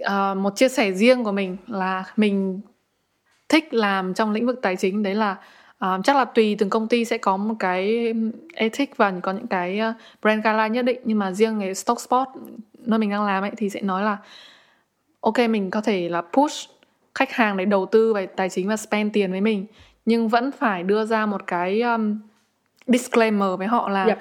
[0.01, 2.61] ờ, một chia sẻ riêng của mình là mình
[3.49, 5.03] thích làm trong lĩnh vực tài chính.
[5.03, 5.37] Đấy là
[5.79, 8.15] ờ, chắc là tùy từng công ty sẽ có một cái
[8.55, 9.81] ethic và có những cái
[10.23, 11.01] brand guideline nhất định.
[11.05, 12.29] Nhưng mà riêng cái stock spot
[12.87, 14.17] nơi mình đang làm ấy thì sẽ nói là
[15.21, 16.71] ok mình có thể là push
[17.15, 19.67] khách hàng để đầu tư về tài chính và spend tiền với mình
[20.05, 22.19] nhưng vẫn phải đưa ra một cái um,
[22.87, 24.19] disclaimer với họ là Yep.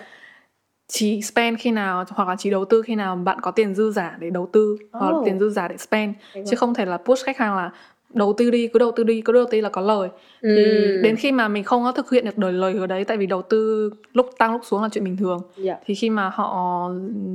[0.88, 3.92] chỉ spend khi nào hoặc là chỉ đầu tư khi nào bạn có tiền dư
[3.92, 5.26] giả để đầu tư hoặc Oh.
[5.26, 7.72] tiền dư giả để spend Hay chứ không thể là push khách hàng là
[8.14, 10.10] đầu tư đi cứ đầu tư đi cứ đầu tư là có lời
[10.42, 11.02] thì Ừm.
[11.04, 13.26] đến khi mà mình không có thực hiện được đời lời hứa đấy tại vì
[13.26, 15.78] đầu tư lúc tăng lúc xuống là chuyện bình thường Dạ.
[15.86, 16.90] thì khi mà họ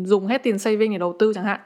[0.04, 1.60] dùng hết tiền saving để đầu tư chẳng hạn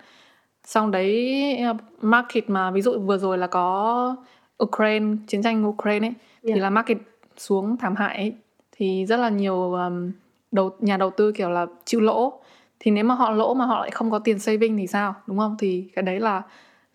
[0.65, 1.59] xong đấy
[2.01, 4.17] market mà ví dụ vừa rồi là có
[4.65, 6.63] Ukraine chiến tranh Ukraine ấy thì Yeah.
[6.63, 6.99] là market
[7.37, 8.35] xuống thảm hại ấy.
[8.73, 10.11] thì rất là nhiều um,
[10.53, 12.41] đầu nhà đầu tư kiểu là chịu lỗ
[12.81, 15.39] thì nếu mà họ lỗ mà họ lại không có tiền saving thì sao đúng
[15.39, 16.43] không thì cái đấy là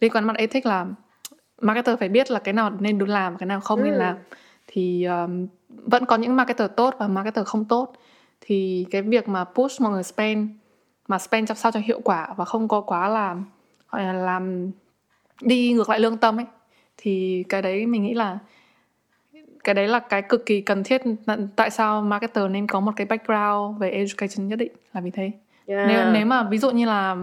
[0.01, 0.85] liên quan mặt ethic là
[1.65, 3.97] marketer phải biết là cái nào nên được làm cái nào không nên Ừ.
[3.99, 4.17] làm
[4.67, 7.93] thì um, vẫn có những marketer tốt và marketer không tốt
[8.41, 10.49] thì cái việc mà push mọi người spend
[11.07, 13.35] mà spend cho sao cho hiệu quả và không có quá là
[13.91, 14.71] gọi là làm
[15.41, 16.45] đi ngược lại lương tâm ấy
[16.97, 18.39] thì cái đấy mình nghĩ là
[19.63, 21.01] cái đấy là cái cực kỳ cần thiết
[21.55, 25.31] tại sao marketer nên có một cái background về education nhất định là vì thế
[25.67, 25.87] Yeah.
[25.87, 27.15] nếu nếu mà ví dụ như là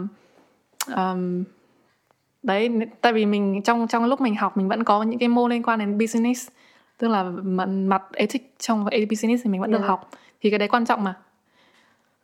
[0.97, 1.45] um,
[2.43, 2.70] đấy
[3.01, 5.62] tại vì mình trong trong lúc mình học mình vẫn có những cái môn liên
[5.62, 6.49] quan đến business
[6.99, 9.82] tức là mặt, mặt ethics trong business thì mình vẫn Yeah.
[9.82, 10.11] được học
[10.43, 11.14] thì cái đấy quan trọng mà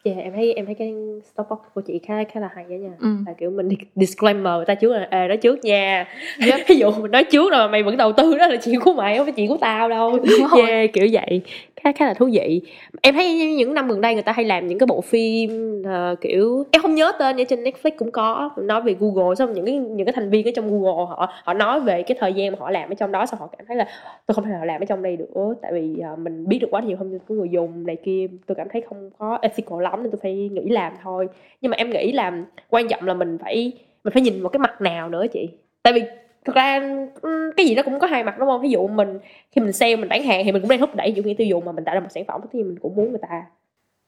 [0.05, 0.95] Dạ em thấy em thấy cái
[1.33, 2.91] stopbox của chị khá khá là hay đó nha.
[3.01, 3.09] ừ.
[3.27, 6.07] Là kiểu mình disclaimer người ta trước là à, nói trước nha.
[6.47, 6.61] Yep.
[6.69, 8.95] Ví dụ mình nói trước rồi mà mày vẫn đầu tư đó là chuyện của
[8.95, 10.19] mày không phải chuyện của tao đâu.
[10.19, 10.71] Đúng rồi.
[10.71, 11.41] Yeah, kiểu vậy
[11.85, 12.61] khá khá là thú vị.
[13.03, 16.21] Em thấy những năm gần đây người ta hay làm những cái bộ phim uh,
[16.21, 19.67] kiểu em không nhớ tên nhưng trên Netflix cũng có nói về Google xong những
[19.67, 22.53] cái những cái thành viên ở trong Google họ họ nói về cái thời gian
[22.53, 23.89] mà họ làm ở trong đó xong họ cảm thấy là
[24.27, 26.69] tôi không thể nào làm ở trong đây được tại vì uh, mình biết được
[26.71, 29.83] quá nhiều thông tin của người dùng này kia tôi cảm thấy không có ethical
[29.83, 31.29] lắm nên tôi phải nghỉ làm thôi
[31.61, 32.33] nhưng mà em nghĩ là
[32.71, 33.73] quan trọng là mình phải
[34.05, 35.49] mình phải nhìn vào cái mặt nào nữa chị
[35.83, 36.03] tại vì
[36.49, 36.81] thật ra
[37.23, 38.63] ừm, cái gì nó cũng có hai mặt đúng không?
[38.63, 39.19] Ví dụ mình
[39.53, 41.47] khi mình sale mình bán hàng thì mình cũng đang thúc đẩy những người tiêu
[41.47, 43.43] dùng mà mình tạo ra một sản phẩm thì mình cũng muốn người ta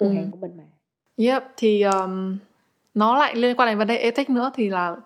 [0.01, 0.15] mua Ừ.
[0.15, 0.65] hàng của mình mà.
[1.17, 2.37] Yep, thì um,
[2.95, 4.97] nó lại liên quan đến vấn đề ethics nữa thì là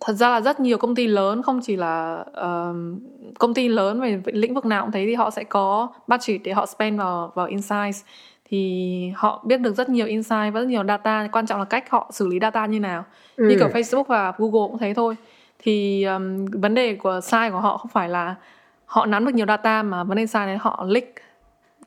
[0.00, 3.00] thật ra là rất nhiều công ty lớn không chỉ là um,
[3.38, 6.52] công ty lớn về lĩnh vực nào cũng thấy thì họ sẽ có budget để
[6.52, 8.04] họ spend vào vào insights.
[8.44, 11.90] Thì họ biết được rất nhiều insight và rất nhiều data quan trọng là cách
[11.90, 13.04] họ xử lý data như nào.
[13.36, 15.16] Như kiểu Facebook và Google cũng thế thôi
[15.58, 18.34] thì um, vấn đề của sai của họ không phải là
[18.86, 21.04] họ nắm được nhiều data mà vấn đề sai là họ leak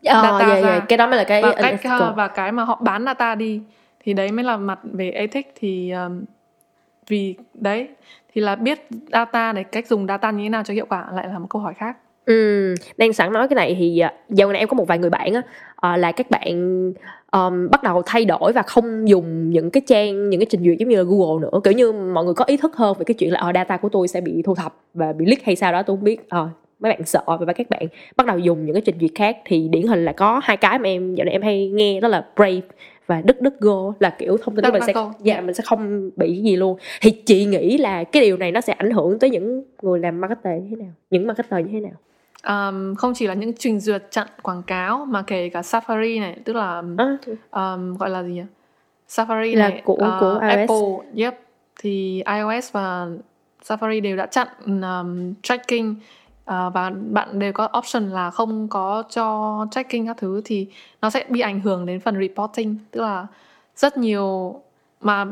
[0.05, 0.61] Ờ, data dạ, ra.
[0.61, 0.85] dạ.
[0.89, 2.13] cái đó mới là cái và cách unethical.
[2.15, 3.61] và cái mà họ bán data đi
[3.99, 6.23] thì đấy mới là mặt về ethics thì um,
[7.07, 7.89] vì đấy
[8.33, 11.27] thì là biết data để cách dùng data như thế nào cho hiệu quả lại
[11.27, 14.59] là một câu hỏi khác Ừ, đang sẵn nói cái này thì à, dạo này
[14.59, 15.41] em có một vài người bạn á
[15.75, 16.53] à, là các bạn
[17.31, 20.77] um, bắt đầu thay đổi và không dùng những cái trang những cái trình duyệt
[20.77, 21.59] giống như là Google nữa.
[21.63, 23.89] Kiểu như mọi người có ý thức hơn về cái chuyện là ờ, data của
[23.89, 26.29] tôi sẽ bị thu thập và bị leak hay sao đó tôi không biết.
[26.29, 26.49] Ờ,
[26.79, 29.67] mấy bạn sợ và các bạn bắt đầu dùng những cái trình duyệt khác thì
[29.67, 32.25] điển hình là có hai cái mà em dạo này em hay nghe đó là
[32.35, 32.61] Brave
[33.07, 35.13] và Đức Đức Go là kiểu thông tin của mình sẽ DuckDuckGo.
[35.23, 35.41] dạ.
[35.41, 36.77] mình sẽ không bị cái gì luôn.
[37.01, 40.21] Thì chị nghĩ là cái điều này nó sẽ ảnh hưởng tới những người làm
[40.21, 41.93] marketer như thế nào những marketer như thế nào
[42.47, 46.37] um, không chỉ là những trình duyệt chặn quảng cáo mà kể cả Safari này
[46.45, 46.83] tức là
[47.51, 48.43] à, um, gọi là gì nhỉ?
[49.09, 50.57] Safari Là này của- uh, của iOS.
[50.57, 51.39] Apple yep.
[51.79, 53.07] Thì iOS và
[53.63, 55.95] Safari đều đã chặn um, tracking.
[56.41, 60.67] Uh, và bạn đều có option là không có cho tracking các thứ thì
[61.01, 62.77] nó sẽ bị ảnh hưởng đến phần reporting.
[62.91, 63.27] Tức là
[63.75, 64.55] rất nhiều
[65.01, 65.25] mà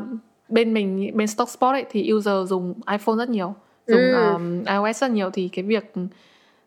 [0.48, 3.54] bên mình bên StockSpot ấy thì user dùng iPhone rất nhiều
[3.86, 4.32] dùng Ừ.
[4.32, 5.92] um, iOS rất nhiều thì cái việc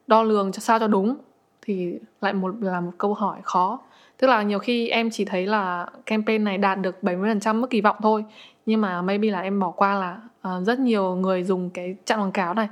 [0.08, 1.16] đo lường cho sao cho đúng
[1.62, 3.80] thì lại một là một câu hỏi khó.
[4.18, 7.82] Tức là nhiều khi em chỉ thấy là campaign này đạt được 70% mức kỳ
[7.82, 8.26] vọng thôi
[8.66, 12.20] nhưng mà maybe là em bỏ qua là ờ, rất nhiều người dùng cái chặn
[12.20, 12.68] quảng cáo này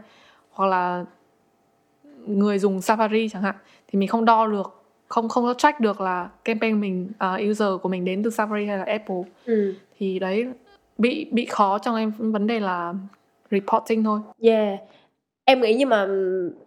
[0.52, 1.06] hoặc là
[2.28, 3.56] người dùng Safari chẳng hạn
[3.88, 7.70] thì mình không đo được không không có track được là campaign mình ờ, user
[7.82, 9.24] của mình đến từ Safari hay là Apple.
[9.46, 9.74] Ừ.
[10.00, 10.48] thì đấy
[10.98, 12.94] bị bị khó trong em vấn đề là
[13.52, 14.20] reporting thôi.
[14.42, 14.80] Yeah
[15.46, 16.06] em nghĩ nhưng mà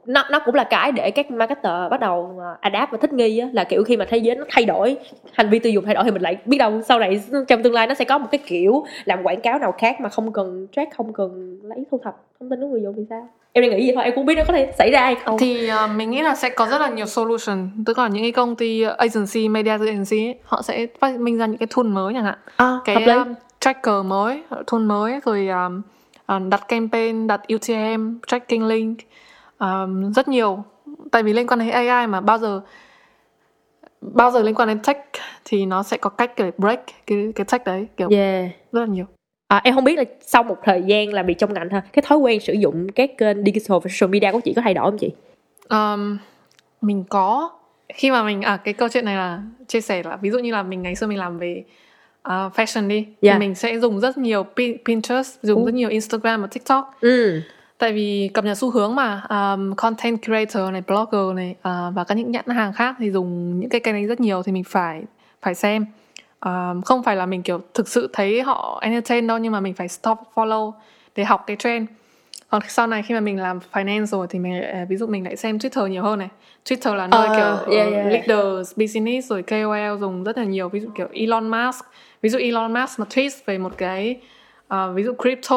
[0.07, 3.39] nó nó cũng là cái để các marketer bắt đầu à, adapt và thích nghi
[3.39, 4.97] á là kiểu khi mà thế giới nó thay đổi
[5.33, 7.72] hành vi tiêu dùng thay đổi thì mình lại biết đâu sau này trong tương
[7.72, 10.66] lai nó sẽ có một cái kiểu làm quảng cáo nào khác mà không cần
[10.72, 13.29] track không cần lấy thu thập thông tin của người dùng thì sao?
[13.53, 15.39] Em đang nghĩ vậy thôi em cũng biết nó có thể xảy ra hay không.
[15.39, 18.33] Thì ờ, mình nghĩ là sẽ có rất là nhiều solution tức là những cái
[18.33, 21.87] công ty ờ, agency media agency ấy, họ sẽ phát minh ra những cái tool
[21.87, 22.39] mới chẳng hạn.
[22.57, 23.12] À, cái hợp lý.
[23.12, 25.83] um, tracker mới tool mới rồi um,
[26.27, 28.99] um, đặt campaign đặt UTM tracking link.
[29.59, 30.64] Um, rất nhiều.
[31.11, 32.61] Tại vì liên quan đến AI mà bao giờ
[34.01, 34.99] bao giờ liên quan đến tech
[35.45, 38.51] thì nó sẽ có cách để break cái cái tech đấy kiểu yeah.
[38.72, 39.05] rất là nhiều.
[39.49, 42.03] À, em không biết là sau một thời gian làm việc trong ngành ha cái
[42.07, 44.91] thói quen sử dụng các kênh digital và social media của chị có thay đổi
[44.91, 45.11] không chị?
[45.68, 46.18] Um,
[46.81, 47.51] mình có.
[47.95, 50.53] Khi mà mình à cái câu chuyện này là chia sẻ là ví dụ như
[50.53, 51.65] là mình ngày xưa mình làm về
[52.29, 53.07] uh, fashion đi.
[53.23, 53.33] Dạ.
[53.33, 55.67] thì mình sẽ dùng rất nhiều Pin- Pinterest dùng Ủa.
[55.67, 56.95] rất nhiều Instagram và TikTok.
[57.01, 57.41] Ừ.
[57.79, 62.05] Tại vì cập nhật xu hướng mà um, content creator này blogger này uh, và
[62.09, 64.65] các những nhãn hàng khác thì dùng những cái kênh đấy rất nhiều thì mình
[64.65, 65.03] phải
[65.43, 65.87] phải xem.
[66.45, 69.75] Um, không phải là mình kiểu thực sự thấy họ entertain đâu nhưng mà mình
[69.75, 70.73] phải stop follow
[71.17, 71.89] để học cái trend.
[72.51, 75.25] Còn sau này khi mà mình làm finance rồi thì mình lại- ví dụ mình
[75.25, 76.29] lại xem Twitter nhiều hơn này.
[76.65, 77.35] Twitter là nơi Ờ,
[77.67, 78.07] kiểu yeah, uh, yeah.
[78.07, 80.69] leaders business rồi KOL dùng rất là nhiều.
[80.69, 81.85] Ví dụ kiểu Elon Musk
[82.25, 84.21] ví dụ Elon Musk mà tweet về một cái
[84.69, 85.57] ờ, ví dụ crypto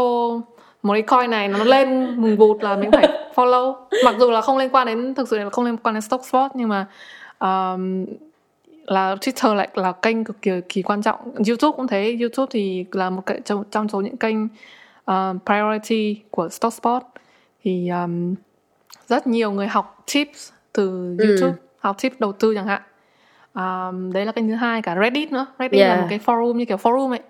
[0.84, 3.76] một cái coin này nó lên mùng vụt là mình phải follow.
[4.06, 6.26] Mặc dù là không liên quan đến thực sự là không liên quan đến stock
[6.26, 6.85] spot nhưng mà
[7.39, 8.06] um,
[8.88, 11.19] là Twitter lại là kênh cực kỳ, kỳ quan trọng.
[11.48, 14.44] YouTube cũng thế YouTube thì là một cái trong, trong số những kênh
[15.11, 15.15] uh,
[15.45, 17.03] priority của StockSpot
[17.64, 18.35] thì um,
[19.07, 21.26] rất nhiều người học tips từ Ừ.
[21.27, 22.81] YouTube học tips đầu tư chẳng hạn
[23.57, 25.45] um, đấy là kênh thứ hai cả Reddit nữa.
[25.59, 26.01] Reddit là Yeah.
[26.01, 27.21] một cái forum như kiểu forum ấy.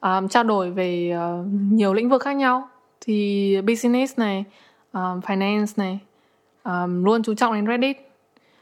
[0.00, 2.68] Um, trao đổi về uh, nhiều lĩnh vực khác nhau.
[3.00, 4.44] Thì business này
[4.92, 5.98] um, finance này
[6.64, 7.96] um, luôn chú trọng đến Reddit.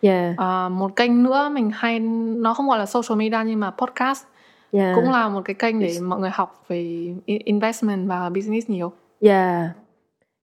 [0.02, 0.34] Yeah.
[0.34, 4.24] Uh, một kênh nữa mình hay nó không gọi là social media nhưng mà podcast
[4.72, 4.97] yeah.
[4.97, 8.92] cũng là một cái kênh để mọi người học về investment và business nhiều.
[9.20, 9.66] Yeah.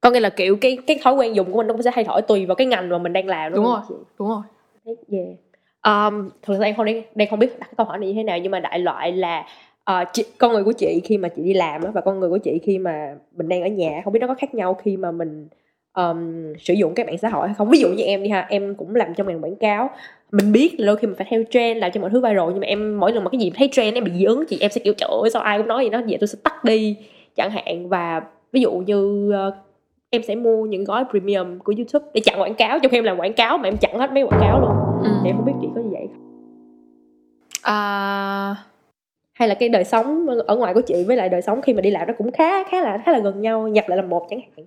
[0.01, 2.03] Có nghĩa là kiểu cái cái thói quen dùng của mình nó cũng sẽ thay
[2.03, 3.81] đổi tùy vào cái ngành mà mình đang làm đúng không?
[3.89, 4.41] rồi đúng rồi.
[5.11, 5.27] Yeah.
[5.87, 8.23] Um, thực ra em không đang, đang không biết đặt câu hỏi này như thế
[8.23, 9.45] nào nhưng mà đại loại là
[9.91, 12.29] uh, chị, con người của chị khi mà chị đi làm á và con người
[12.29, 14.97] của chị khi mà mình đang ở nhà không biết nó có khác nhau khi
[14.97, 15.47] mà mình
[15.97, 17.69] um, sử dụng các mạng xã hội hay không?
[17.69, 19.89] Ví dụ như em đi ha em cũng làm trong ngành quảng cáo
[20.31, 22.59] mình biết là đôi khi mình phải theo trend làm cho mọi thứ viral nhưng
[22.59, 24.71] mà em mỗi lần mà cái gì thấy trend em bị dị ứng chị em
[24.71, 26.01] sẽ kiểu trời ơi sao ai cũng nói gì đó?
[26.07, 26.95] Vậy tôi sẽ tắt đi
[27.35, 27.89] chẳng hạn.
[27.89, 29.53] Và ví dụ như uh,
[30.09, 33.03] em sẽ mua những gói premium của youtube để chặn quảng cáo trong khi em
[33.03, 35.09] làm quảng cáo mà em chặn hết mấy quảng cáo luôn ừ.
[35.23, 36.23] thì em không biết chị có như vậy không?
[37.61, 38.55] À,
[39.33, 41.81] hay là cái đời sống ở ngoài của chị với lại đời sống khi mà
[41.81, 44.27] đi làm nó cũng khá khá là khá là gần nhau nhập lại là một
[44.29, 44.65] chẳng hạn.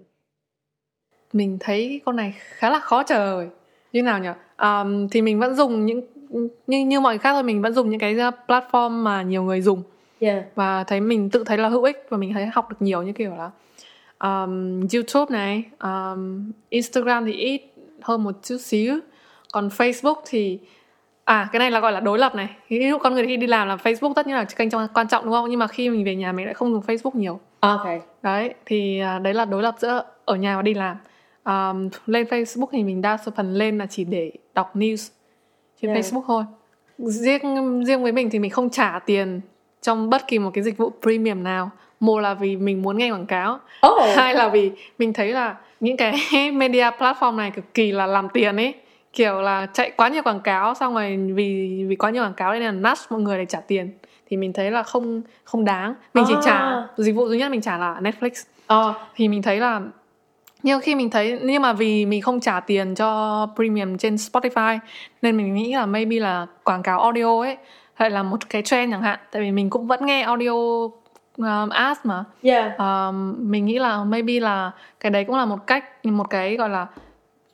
[1.33, 3.49] Mình thấy con này khá là khó trả lời
[3.93, 4.29] như nào nhỉ
[4.59, 6.03] um, thì mình vẫn dùng những
[6.67, 9.43] như như mọi người khác thôi mình vẫn dùng những cái uh, platform mà nhiều
[9.43, 9.83] người dùng.
[10.21, 10.45] Yeah.
[10.55, 13.13] Và thấy mình tự thấy là hữu ích và mình thấy học được nhiều như
[13.13, 13.51] kiểu là
[14.19, 17.63] um, YouTube này um, Instagram thì ít
[18.03, 19.01] hơn một chút xíu
[19.53, 20.59] còn Facebook thì
[21.25, 22.49] à cái này là gọi là đối lập này.
[22.69, 25.09] Ví dụ con người khi đi làm là Facebook tất nhiên là kênh trong quan
[25.09, 25.51] trọng đúng không?
[25.51, 27.41] Nhưng mà khi mình về nhà mình lại không dùng Facebook nhiều.
[27.61, 27.87] Ok.
[28.23, 30.97] Đấy thì à, đấy là đối lập giữa ở nhà và đi làm.
[31.45, 35.11] Um, lên Facebook thì mình đa số phần lên là chỉ để đọc news
[35.83, 36.05] trên Yeah.
[36.05, 36.45] Facebook thôi.
[36.99, 39.41] Riêng riêng với mình thì mình không trả tiền
[39.83, 41.71] trong bất kỳ một cái dịch vụ premium nào.
[42.01, 43.59] Một là vì mình muốn nghe quảng cáo.
[43.87, 44.17] Oh.
[44.17, 46.15] Hai là vì mình thấy là những cái
[46.53, 48.75] media platform này cực kỳ là làm tiền ấy
[49.13, 52.53] kiểu là chạy quá nhiều quảng cáo xong rồi vì vì quá nhiều quảng cáo
[52.53, 53.91] nên là nudge mọi người để trả tiền.
[54.31, 55.95] Thì mình thấy là không không đáng.
[56.15, 56.41] Mình chỉ À.
[56.45, 58.31] trả dịch vụ duy nhất mình trả là Netflix.
[58.67, 58.95] Ờ.
[59.15, 59.81] Thì mình thấy là
[60.63, 64.79] nhưng khi mình thấy nhưng mà vì mình không trả tiền cho premium trên Spotify
[65.23, 67.57] nên mình nghĩ là maybe là quảng cáo audio ấy
[67.95, 69.19] hay là một cái trend chẳng hạn.
[69.33, 70.53] Tại vì mình cũng vẫn nghe audio
[71.37, 72.25] um, ads mà.
[72.43, 72.79] Yeah.
[72.79, 74.71] Um, mình nghĩ là maybe là
[75.01, 76.87] cái đấy cũng là một cách một cái gọi là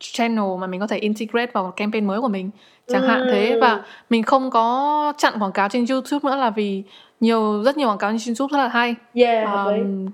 [0.00, 2.50] channel mà mình có thể integrate vào một campaign mới của mình
[2.88, 3.60] chẳng hạn thế Ừm.
[3.60, 6.82] và mình không có chặn quảng cáo trên YouTube nữa là vì
[7.20, 10.06] nhiều rất nhiều quảng cáo trên YouTube rất là hay yeah um,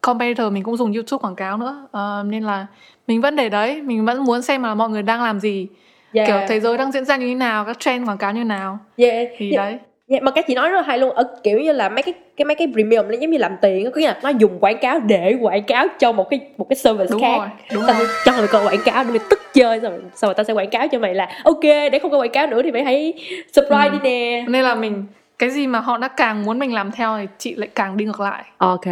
[0.00, 2.66] competitor mình cũng dùng YouTube quảng cáo nữa um, nên là
[3.06, 5.66] mình vẫn để đấy mình vẫn muốn xem là mọi người đang làm gì
[6.12, 6.28] yeah.
[6.28, 8.78] kiểu thế giới đang diễn ra như thế nào các trend quảng cáo như nào
[8.96, 9.28] yeah.
[9.38, 9.64] thì yeah.
[9.64, 9.78] đấy
[10.10, 11.10] Yeah, mà cái chị nói rất là hay luôn.
[11.14, 13.90] Ở kiểu như là mấy cái cái mấy cái premium nó giống như làm tiền
[13.90, 16.76] có nghĩa là nó dùng quảng cáo để quảng cáo cho một cái một cái
[16.76, 17.36] service đúng khác.
[17.38, 18.06] rồi đúng rồi.
[18.24, 20.52] cho mày coi quảng cáo để mày tức chơi xong rồi, xong rồi tao sẽ
[20.52, 23.12] quảng cáo cho mày là ok để không có quảng cáo nữa thì mày hãy
[23.52, 23.90] subscribe Ừ.
[23.92, 24.44] đi nè.
[24.48, 25.04] Nên là mình
[25.38, 28.04] cái gì mà họ đã càng muốn mình làm theo thì chị lại càng đi
[28.04, 28.44] ngược lại.
[28.58, 28.86] Ok.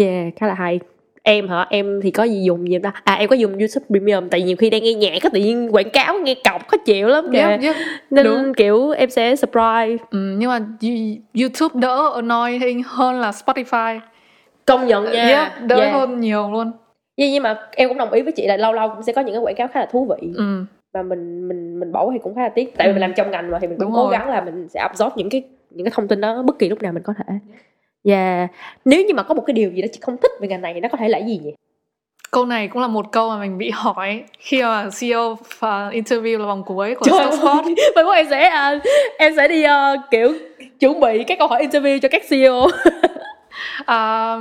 [0.00, 0.80] Yeah khá là hay
[1.26, 4.28] em hả em thì có gì dùng gì ta à em có dùng youtube premium
[4.28, 6.76] tại vì nhiều khi đang nghe nhạc có tự nhiên quảng cáo nghe cọc khó
[6.76, 7.76] chịu lắm kìa Yep, yep.
[8.10, 8.54] nên đúng.
[8.54, 14.00] kiểu em sẽ subscribe Ừ, nhưng mà You- YouTube đỡ annoying hơn là Spotify
[14.66, 15.92] công nhận nha Yep, đỡ Yeah.
[15.92, 16.72] hơn nhiều luôn
[17.16, 19.20] nhưng nhưng mà em cũng đồng ý với chị là lâu lâu cũng sẽ có
[19.22, 20.64] những cái quảng cáo khá là thú vị ừ.
[20.94, 22.94] mà mình mình mình bỏ thì cũng khá là tiếc tại vì Ừ.
[22.94, 24.12] mình làm trong ngành mà thì mình cũng Đúng cố rồi.
[24.12, 26.82] gắng là mình sẽ absorb những cái những cái thông tin đó bất kỳ lúc
[26.82, 27.34] nào mình có thể
[28.04, 28.48] và
[28.84, 30.74] nếu như mà có một cái điều gì đó chị không thích về ngành này
[30.74, 31.54] thì nó có thể là cái gì nhỉ?
[32.30, 36.38] Câu này cũng là một câu mà mình bị hỏi khi mà CEO và interview
[36.38, 38.04] là vòng cuối của Trời Salesforce.
[38.04, 38.80] mốt em sẽ à,
[39.18, 40.32] em sẽ đi ờ, kiểu
[40.80, 42.66] chuẩn bị các câu hỏi interview cho các CEO
[43.86, 44.36] À,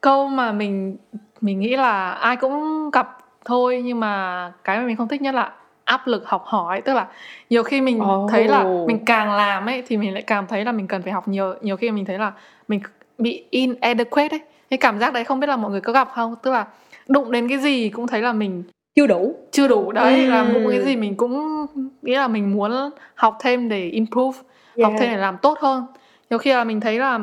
[0.00, 0.96] câu mà mình
[1.40, 3.08] mình nghĩ là ai cũng gặp
[3.44, 5.52] thôi nhưng mà cái mà mình không thích nhất là
[5.84, 6.80] áp lực học hỏi.
[6.80, 7.06] Tức là
[7.50, 8.30] nhiều khi mình Oh.
[8.30, 11.12] thấy là mình càng làm ấy thì mình lại càng thấy là mình cần phải
[11.12, 12.32] học nhiều nhiều khi mình thấy là
[12.70, 12.80] mình
[13.18, 14.40] bị inadequate ấy.
[14.70, 16.34] Cái cảm giác đấy không biết là mọi người có gặp không?
[16.42, 16.66] Tức là
[17.08, 18.62] đụng đến cái gì cũng thấy là mình
[18.94, 19.34] chưa đủ.
[19.50, 19.92] chưa đủ.
[19.92, 20.30] Đấy Ừ.
[20.30, 21.66] làm đụng cái gì mình cũng
[22.02, 24.38] nghĩ là mình muốn học thêm để improve
[24.82, 25.84] học thêm để làm tốt hơn.
[26.30, 27.18] Nhiều khi là mình thấy là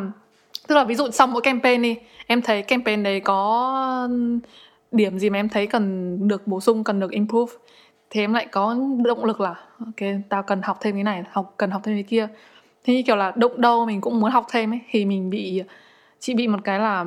[0.68, 1.95] tức là ví dụ sau mỗi campaign đi
[2.28, 4.10] em thấy campaign đấy có
[4.91, 7.53] điểm gì mà em thấy cần được bổ sung cần được improve
[8.10, 8.76] thì em lại có
[9.06, 12.03] động lực là ok tao cần học thêm cái này học cần học thêm cái
[12.03, 12.28] kia
[12.88, 15.64] thế như kiểu là động đâu mình cũng muốn học thêm ấy thì mình bị
[16.19, 17.05] chị bị một cái là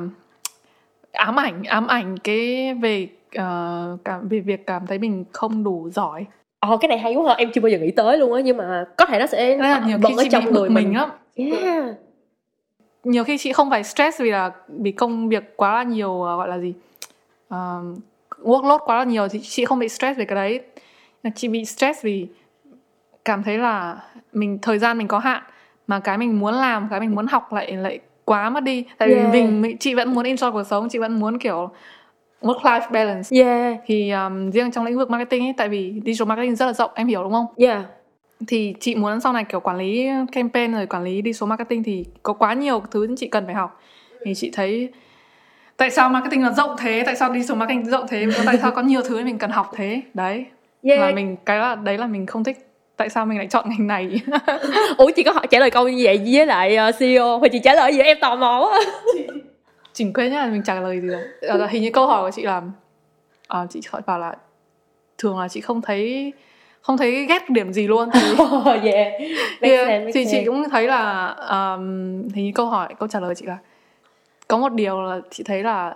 [1.11, 5.89] ám ảnh ám ảnh cái về ờ, cảm về việc cảm thấy mình không đủ
[5.89, 6.25] giỏi.
[6.59, 8.57] Ồ cái này hay quá ha em chưa bao giờ nghĩ tới luôn á nhưng
[8.57, 10.95] mà có thể nó sẽ là nhiều khi ở chị trong bị người bực mình.
[10.95, 11.95] lắm yeah.
[13.03, 16.37] nhiều khi chị không phải stress vì là vì công việc quá là nhiều ờ,
[16.37, 16.73] gọi là gì
[17.51, 17.81] Ờ,
[18.43, 20.61] workload quá là nhiều thì chị không bị stress về cái đấy.
[21.35, 22.27] Chị bị stress vì
[23.25, 23.97] cảm thấy là
[24.33, 25.43] mình thời gian mình có hạn
[25.87, 28.85] mà cái mình muốn làm cái mình muốn học lại lại quá mất đi.
[28.97, 29.33] Tại vì Yeah.
[29.33, 31.69] mình chị vẫn muốn enjoy cuộc sống chị vẫn muốn kiểu
[32.41, 33.41] work life balance.
[33.41, 33.77] Yeah.
[33.85, 36.91] Thì um, riêng trong lĩnh vực marketing ấy tại vì digital marketing rất là rộng
[36.95, 37.45] em hiểu đúng không?
[37.57, 37.85] Yeah.
[38.47, 42.05] Thì chị muốn sau này kiểu quản lý campaign rồi quản lý digital marketing thì
[42.23, 43.81] có quá nhiều thứ chị cần phải học.
[44.25, 44.89] Thì chị thấy
[45.77, 48.81] tại sao marketing nó rộng thế tại sao digital marketing rộng thế tại sao có
[48.81, 50.01] nhiều thứ mình cần học thế?
[50.13, 50.45] Đấy.
[50.83, 50.99] Yeah.
[50.99, 52.70] Là mình cái là đấy là mình không thích
[53.01, 54.21] tại sao mình lại chọn ngành này?
[54.97, 57.59] Ủa chị có hỏi trả lời câu như vậy với lại ờ, CEO hay chị
[57.63, 58.79] trả lời gì em tò mò quá.
[59.93, 61.21] Chỉnh quên nhá mình trả lời gì rồi?
[61.41, 62.61] Ờ, là hình như câu hỏi của chị là
[63.47, 64.35] ờ, chị hỏi bảo là
[65.17, 66.33] thường là chị không thấy
[66.81, 69.13] không thấy ghét điểm gì luôn thì, oh, yeah.
[69.19, 69.27] Thì,
[69.61, 71.81] Make sense, thì chị cũng thấy là um,
[72.33, 73.57] hình như câu hỏi câu trả lời chị là
[74.47, 75.95] có một điều là chị thấy là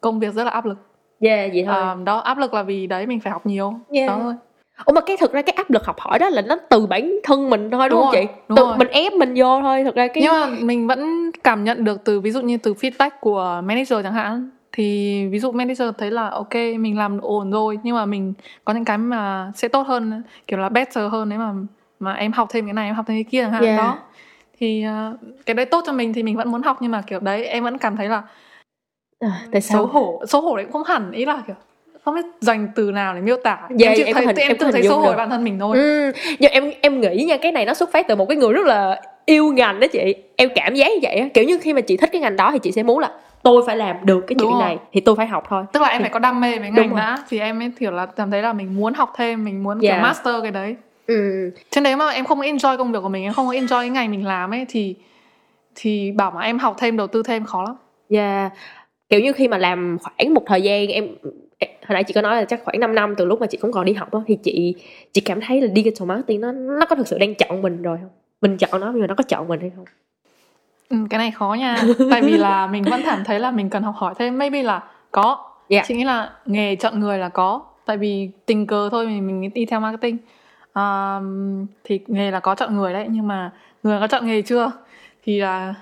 [0.00, 0.78] công việc rất là áp lực.
[1.20, 1.82] Yeah vậy thôi.
[1.82, 3.74] Um, đó áp lực là vì đấy mình phải học nhiều.
[3.92, 4.08] Yeah.
[4.08, 4.34] đó thôi
[4.84, 7.18] Ủa mà cái thực ra cái áp lực học hỏi đó là nó từ bản
[7.22, 8.32] thân mình thôi đúng, Đúng không rồi, chị?
[8.48, 8.76] đúng từ rồi.
[8.78, 9.84] mình ép mình vô thôi.
[9.84, 12.74] Thực ra cái nhưng mà mình vẫn cảm nhận được từ ví dụ như từ
[12.74, 17.50] feedback của manager chẳng hạn thì ví dụ manager thấy là ok mình làm ổn
[17.50, 18.34] rồi nhưng mà mình
[18.64, 21.52] có những cái mà sẽ tốt hơn kiểu là better hơn nếu mà
[22.00, 23.76] mà em học thêm cái này em học thêm cái kia chẳng hạn Yeah.
[23.76, 23.98] đó
[24.58, 25.16] thì ờ,
[25.46, 27.64] cái đấy tốt cho mình thì mình vẫn muốn học nhưng mà kiểu đấy em
[27.64, 28.22] vẫn cảm thấy là
[29.20, 29.86] à, tại xấu sao?
[29.86, 31.56] hổ xấu hổ đấy cũng không hẳn ý là kiểu
[32.06, 34.48] không biết dành từ nào để miêu tả Dạ, em chỉ em thấy hình- em,
[34.48, 37.36] em tự thấy xấu hổ bản thân mình thôi Ừ, nhưng em em nghĩ nha
[37.36, 40.14] cái này nó xuất phát từ một cái người rất là yêu ngành đó chị.
[40.36, 42.50] Em cảm giác như vậy á, kiểu như khi mà chị thích cái ngành đó
[42.52, 43.10] thì chị sẽ muốn là
[43.42, 45.64] tôi phải làm được cái chuyện này thì tôi phải học thôi.
[45.72, 48.06] tức là em phải có đam mê với ngành đã thì em mới kiểu là
[48.06, 49.92] cảm thấy là mình muốn học thêm mình muốn Dạ.
[49.94, 50.76] kiểu master cái đấy
[51.06, 51.50] Ừ.
[51.70, 53.88] chứ nếu mà em không enjoy công việc của mình em không có enjoy cái
[53.90, 54.94] ngành mình làm ấy thì
[55.74, 57.76] thì bảo mà em học thêm đầu tư thêm khó lắm
[58.10, 58.52] Yeah.
[59.08, 61.06] Kiểu như khi mà làm khoảng một thời gian em
[61.60, 63.72] hồi nãy chị có nói là chắc khoảng 5 năm từ lúc mà chị cũng
[63.72, 64.74] còn đi học đó thì chị
[65.12, 67.98] chị cảm thấy là digital marketing nó nó có thực sự đang chọn mình rồi
[68.02, 68.10] không?
[68.40, 69.84] Mình chọn nó nhưng mà nó có chọn mình hay không?
[70.88, 71.76] ừ, cái này khó nha
[72.10, 74.82] tại vì là mình vẫn cảm thấy là mình cần học hỏi thêm maybe là
[75.10, 75.84] có Dạ.
[75.86, 79.50] chị nghĩ là nghề chọn người là có tại vì tình cờ thôi mình mình
[79.54, 80.16] đi theo marketing
[80.72, 81.20] à,
[81.84, 83.50] thì nghề là có chọn người đấy nhưng mà
[83.82, 84.72] người có chọn nghề chưa
[85.24, 85.74] thì là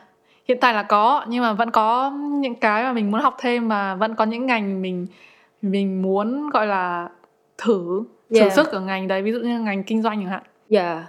[0.48, 2.10] hiện tại là có nhưng mà vẫn có
[2.40, 5.06] những cái mà mình muốn học thêm và vẫn có những ngành mình
[5.70, 7.08] mình muốn gọi là
[7.58, 8.52] thử thử Yeah.
[8.52, 11.06] sức ở ngành đấy ví dụ như ngành kinh doanh chẳng hạn Dạ.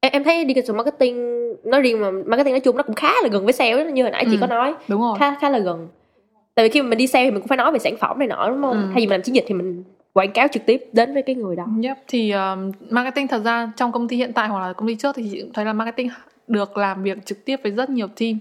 [0.00, 1.16] Em, em thấy digital marketing
[1.64, 4.02] nói riêng mà marketing nói chung nó cũng khá là gần với sale đó, như
[4.02, 4.38] hồi nãy chị Ừ.
[4.40, 5.88] có nói, đúng rồi khá khá là gần.
[6.54, 8.18] Tại vì khi mà mình đi sale thì mình cũng phải nói về sản phẩm
[8.18, 8.72] này nọ đúng không?
[8.72, 8.86] Ừ.
[8.86, 11.34] Thay vì mình làm chiến dịch thì mình quảng cáo trực tiếp đến với cái
[11.36, 11.66] người đó.
[11.82, 11.96] Yep.
[12.08, 15.16] thì um, marketing thật ra trong công ty hiện tại hoặc là công ty trước
[15.16, 16.10] thì chị cũng thấy là marketing
[16.48, 18.38] được làm việc trực tiếp với rất nhiều team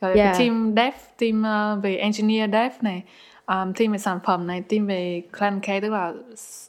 [0.00, 0.38] Rồi Yeah.
[0.38, 1.44] team dev, team
[1.78, 3.02] uh, về engineer dev này,
[3.50, 6.12] um, team về sản phẩm này, team về client care tức là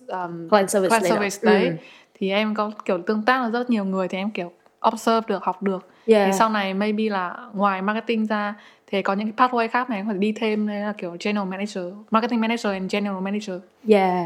[0.08, 1.66] um, Client service client này service đấy.
[1.66, 1.74] Ừ.
[2.14, 4.52] Thì em có kiểu tương tác với rất nhiều người thì em kiểu
[4.88, 5.88] observe được, học được.
[6.06, 6.28] Yeah.
[6.28, 8.56] Thì sau này maybe là ngoài marketing ra
[8.88, 11.48] thì có những cái pathway khác mà em thể đi thêm đấy là kiểu general
[11.48, 13.56] manager, marketing manager and general manager.
[13.88, 14.26] Yeah.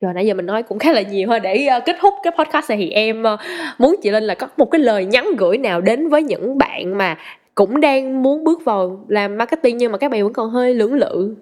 [0.00, 2.32] Rồi nãy giờ mình nói cũng khá là nhiều thôi để ờ, kết thúc cái
[2.38, 3.36] podcast này thì em ờ,
[3.78, 6.98] muốn chị Linh là có một cái lời nhắn gửi nào đến với những bạn
[6.98, 7.18] mà
[7.54, 10.94] cũng đang muốn bước vào làm marketing nhưng mà các bạn vẫn còn hơi lưỡng
[10.94, 11.34] lự.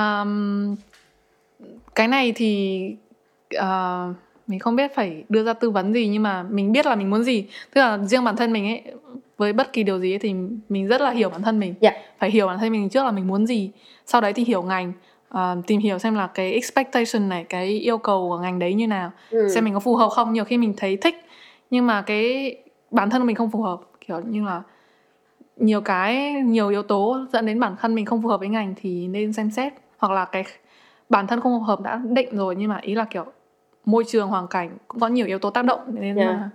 [0.00, 0.76] Um,
[1.94, 2.82] cái này thì
[3.56, 4.16] uh,
[4.46, 7.10] mình không biết phải đưa ra tư vấn gì nhưng mà mình biết là mình
[7.10, 7.46] muốn gì.
[7.74, 8.82] Tức là riêng bản thân mình ấy
[9.36, 10.34] với bất kỳ điều gì ấy, thì
[10.68, 11.74] mình rất là hiểu bản thân mình.
[11.80, 11.92] Dạ.
[12.18, 13.70] phải hiểu bản thân mình trước là mình muốn gì
[14.06, 14.92] sau đấy thì hiểu ngành.
[15.34, 18.86] Uh, tìm hiểu xem là cái expectation này cái yêu cầu của ngành đấy như
[18.86, 19.48] nào Ừ.
[19.54, 20.32] xem mình có phù hợp không.
[20.32, 21.14] Nhiều khi mình thấy thích
[21.70, 22.56] nhưng mà cái
[22.90, 24.62] bản thân mình không phù hợp kiểu như là
[25.56, 28.74] nhiều cái nhiều yếu tố dẫn đến bản thân mình không phù hợp với ngành
[28.76, 30.44] thì nên xem xét hoặc là cái
[31.08, 33.24] bản thân không hợp đã định rồi nhưng mà ý là kiểu
[33.84, 36.28] môi trường hoàn cảnh cũng có nhiều yếu tố tác động nên Yeah.
[36.28, 36.50] là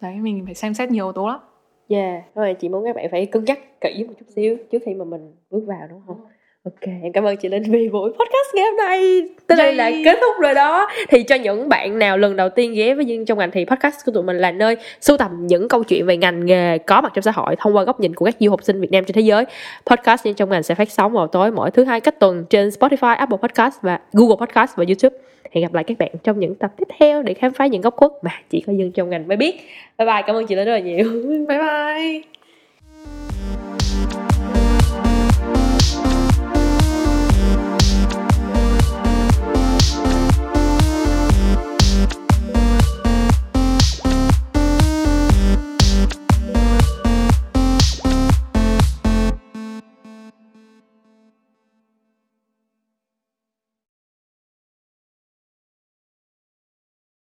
[0.00, 1.40] đấy mình phải xem xét nhiều yếu tố lắm
[1.88, 4.94] Yeah, thôi chị muốn các bạn phải cân nhắc kỹ một chút xíu trước khi
[4.94, 6.20] mà mình bước vào đúng không?
[6.64, 9.22] Ok, em cảm ơn chị Linh vì buổi podcast ngày hôm nay.
[9.46, 10.88] Tới đây là kết thúc rồi đó.
[11.08, 13.96] Thì cho những bạn nào lần đầu tiên ghé với Dương trong ngành thì podcast
[14.06, 17.12] của tụi mình là nơi sưu tầm những câu chuyện về ngành nghề có mặt
[17.14, 19.14] trong xã hội thông qua góc nhìn của các du học sinh Việt Nam trên
[19.14, 19.44] thế giới.
[19.86, 22.68] Podcast Dương trong ngành sẽ phát sóng vào tối mỗi thứ hai cách tuần trên
[22.68, 25.16] Spotify, Apple Podcast và Google Podcast và YouTube.
[25.50, 27.96] Hẹn gặp lại các bạn trong những tập tiếp theo để khám phá những góc
[27.96, 29.60] khuất mà chỉ có Dương trong ngành mới biết.
[29.98, 31.04] Bye bye, cảm ơn chị Linh rất là nhiều.
[31.48, 32.22] bye bye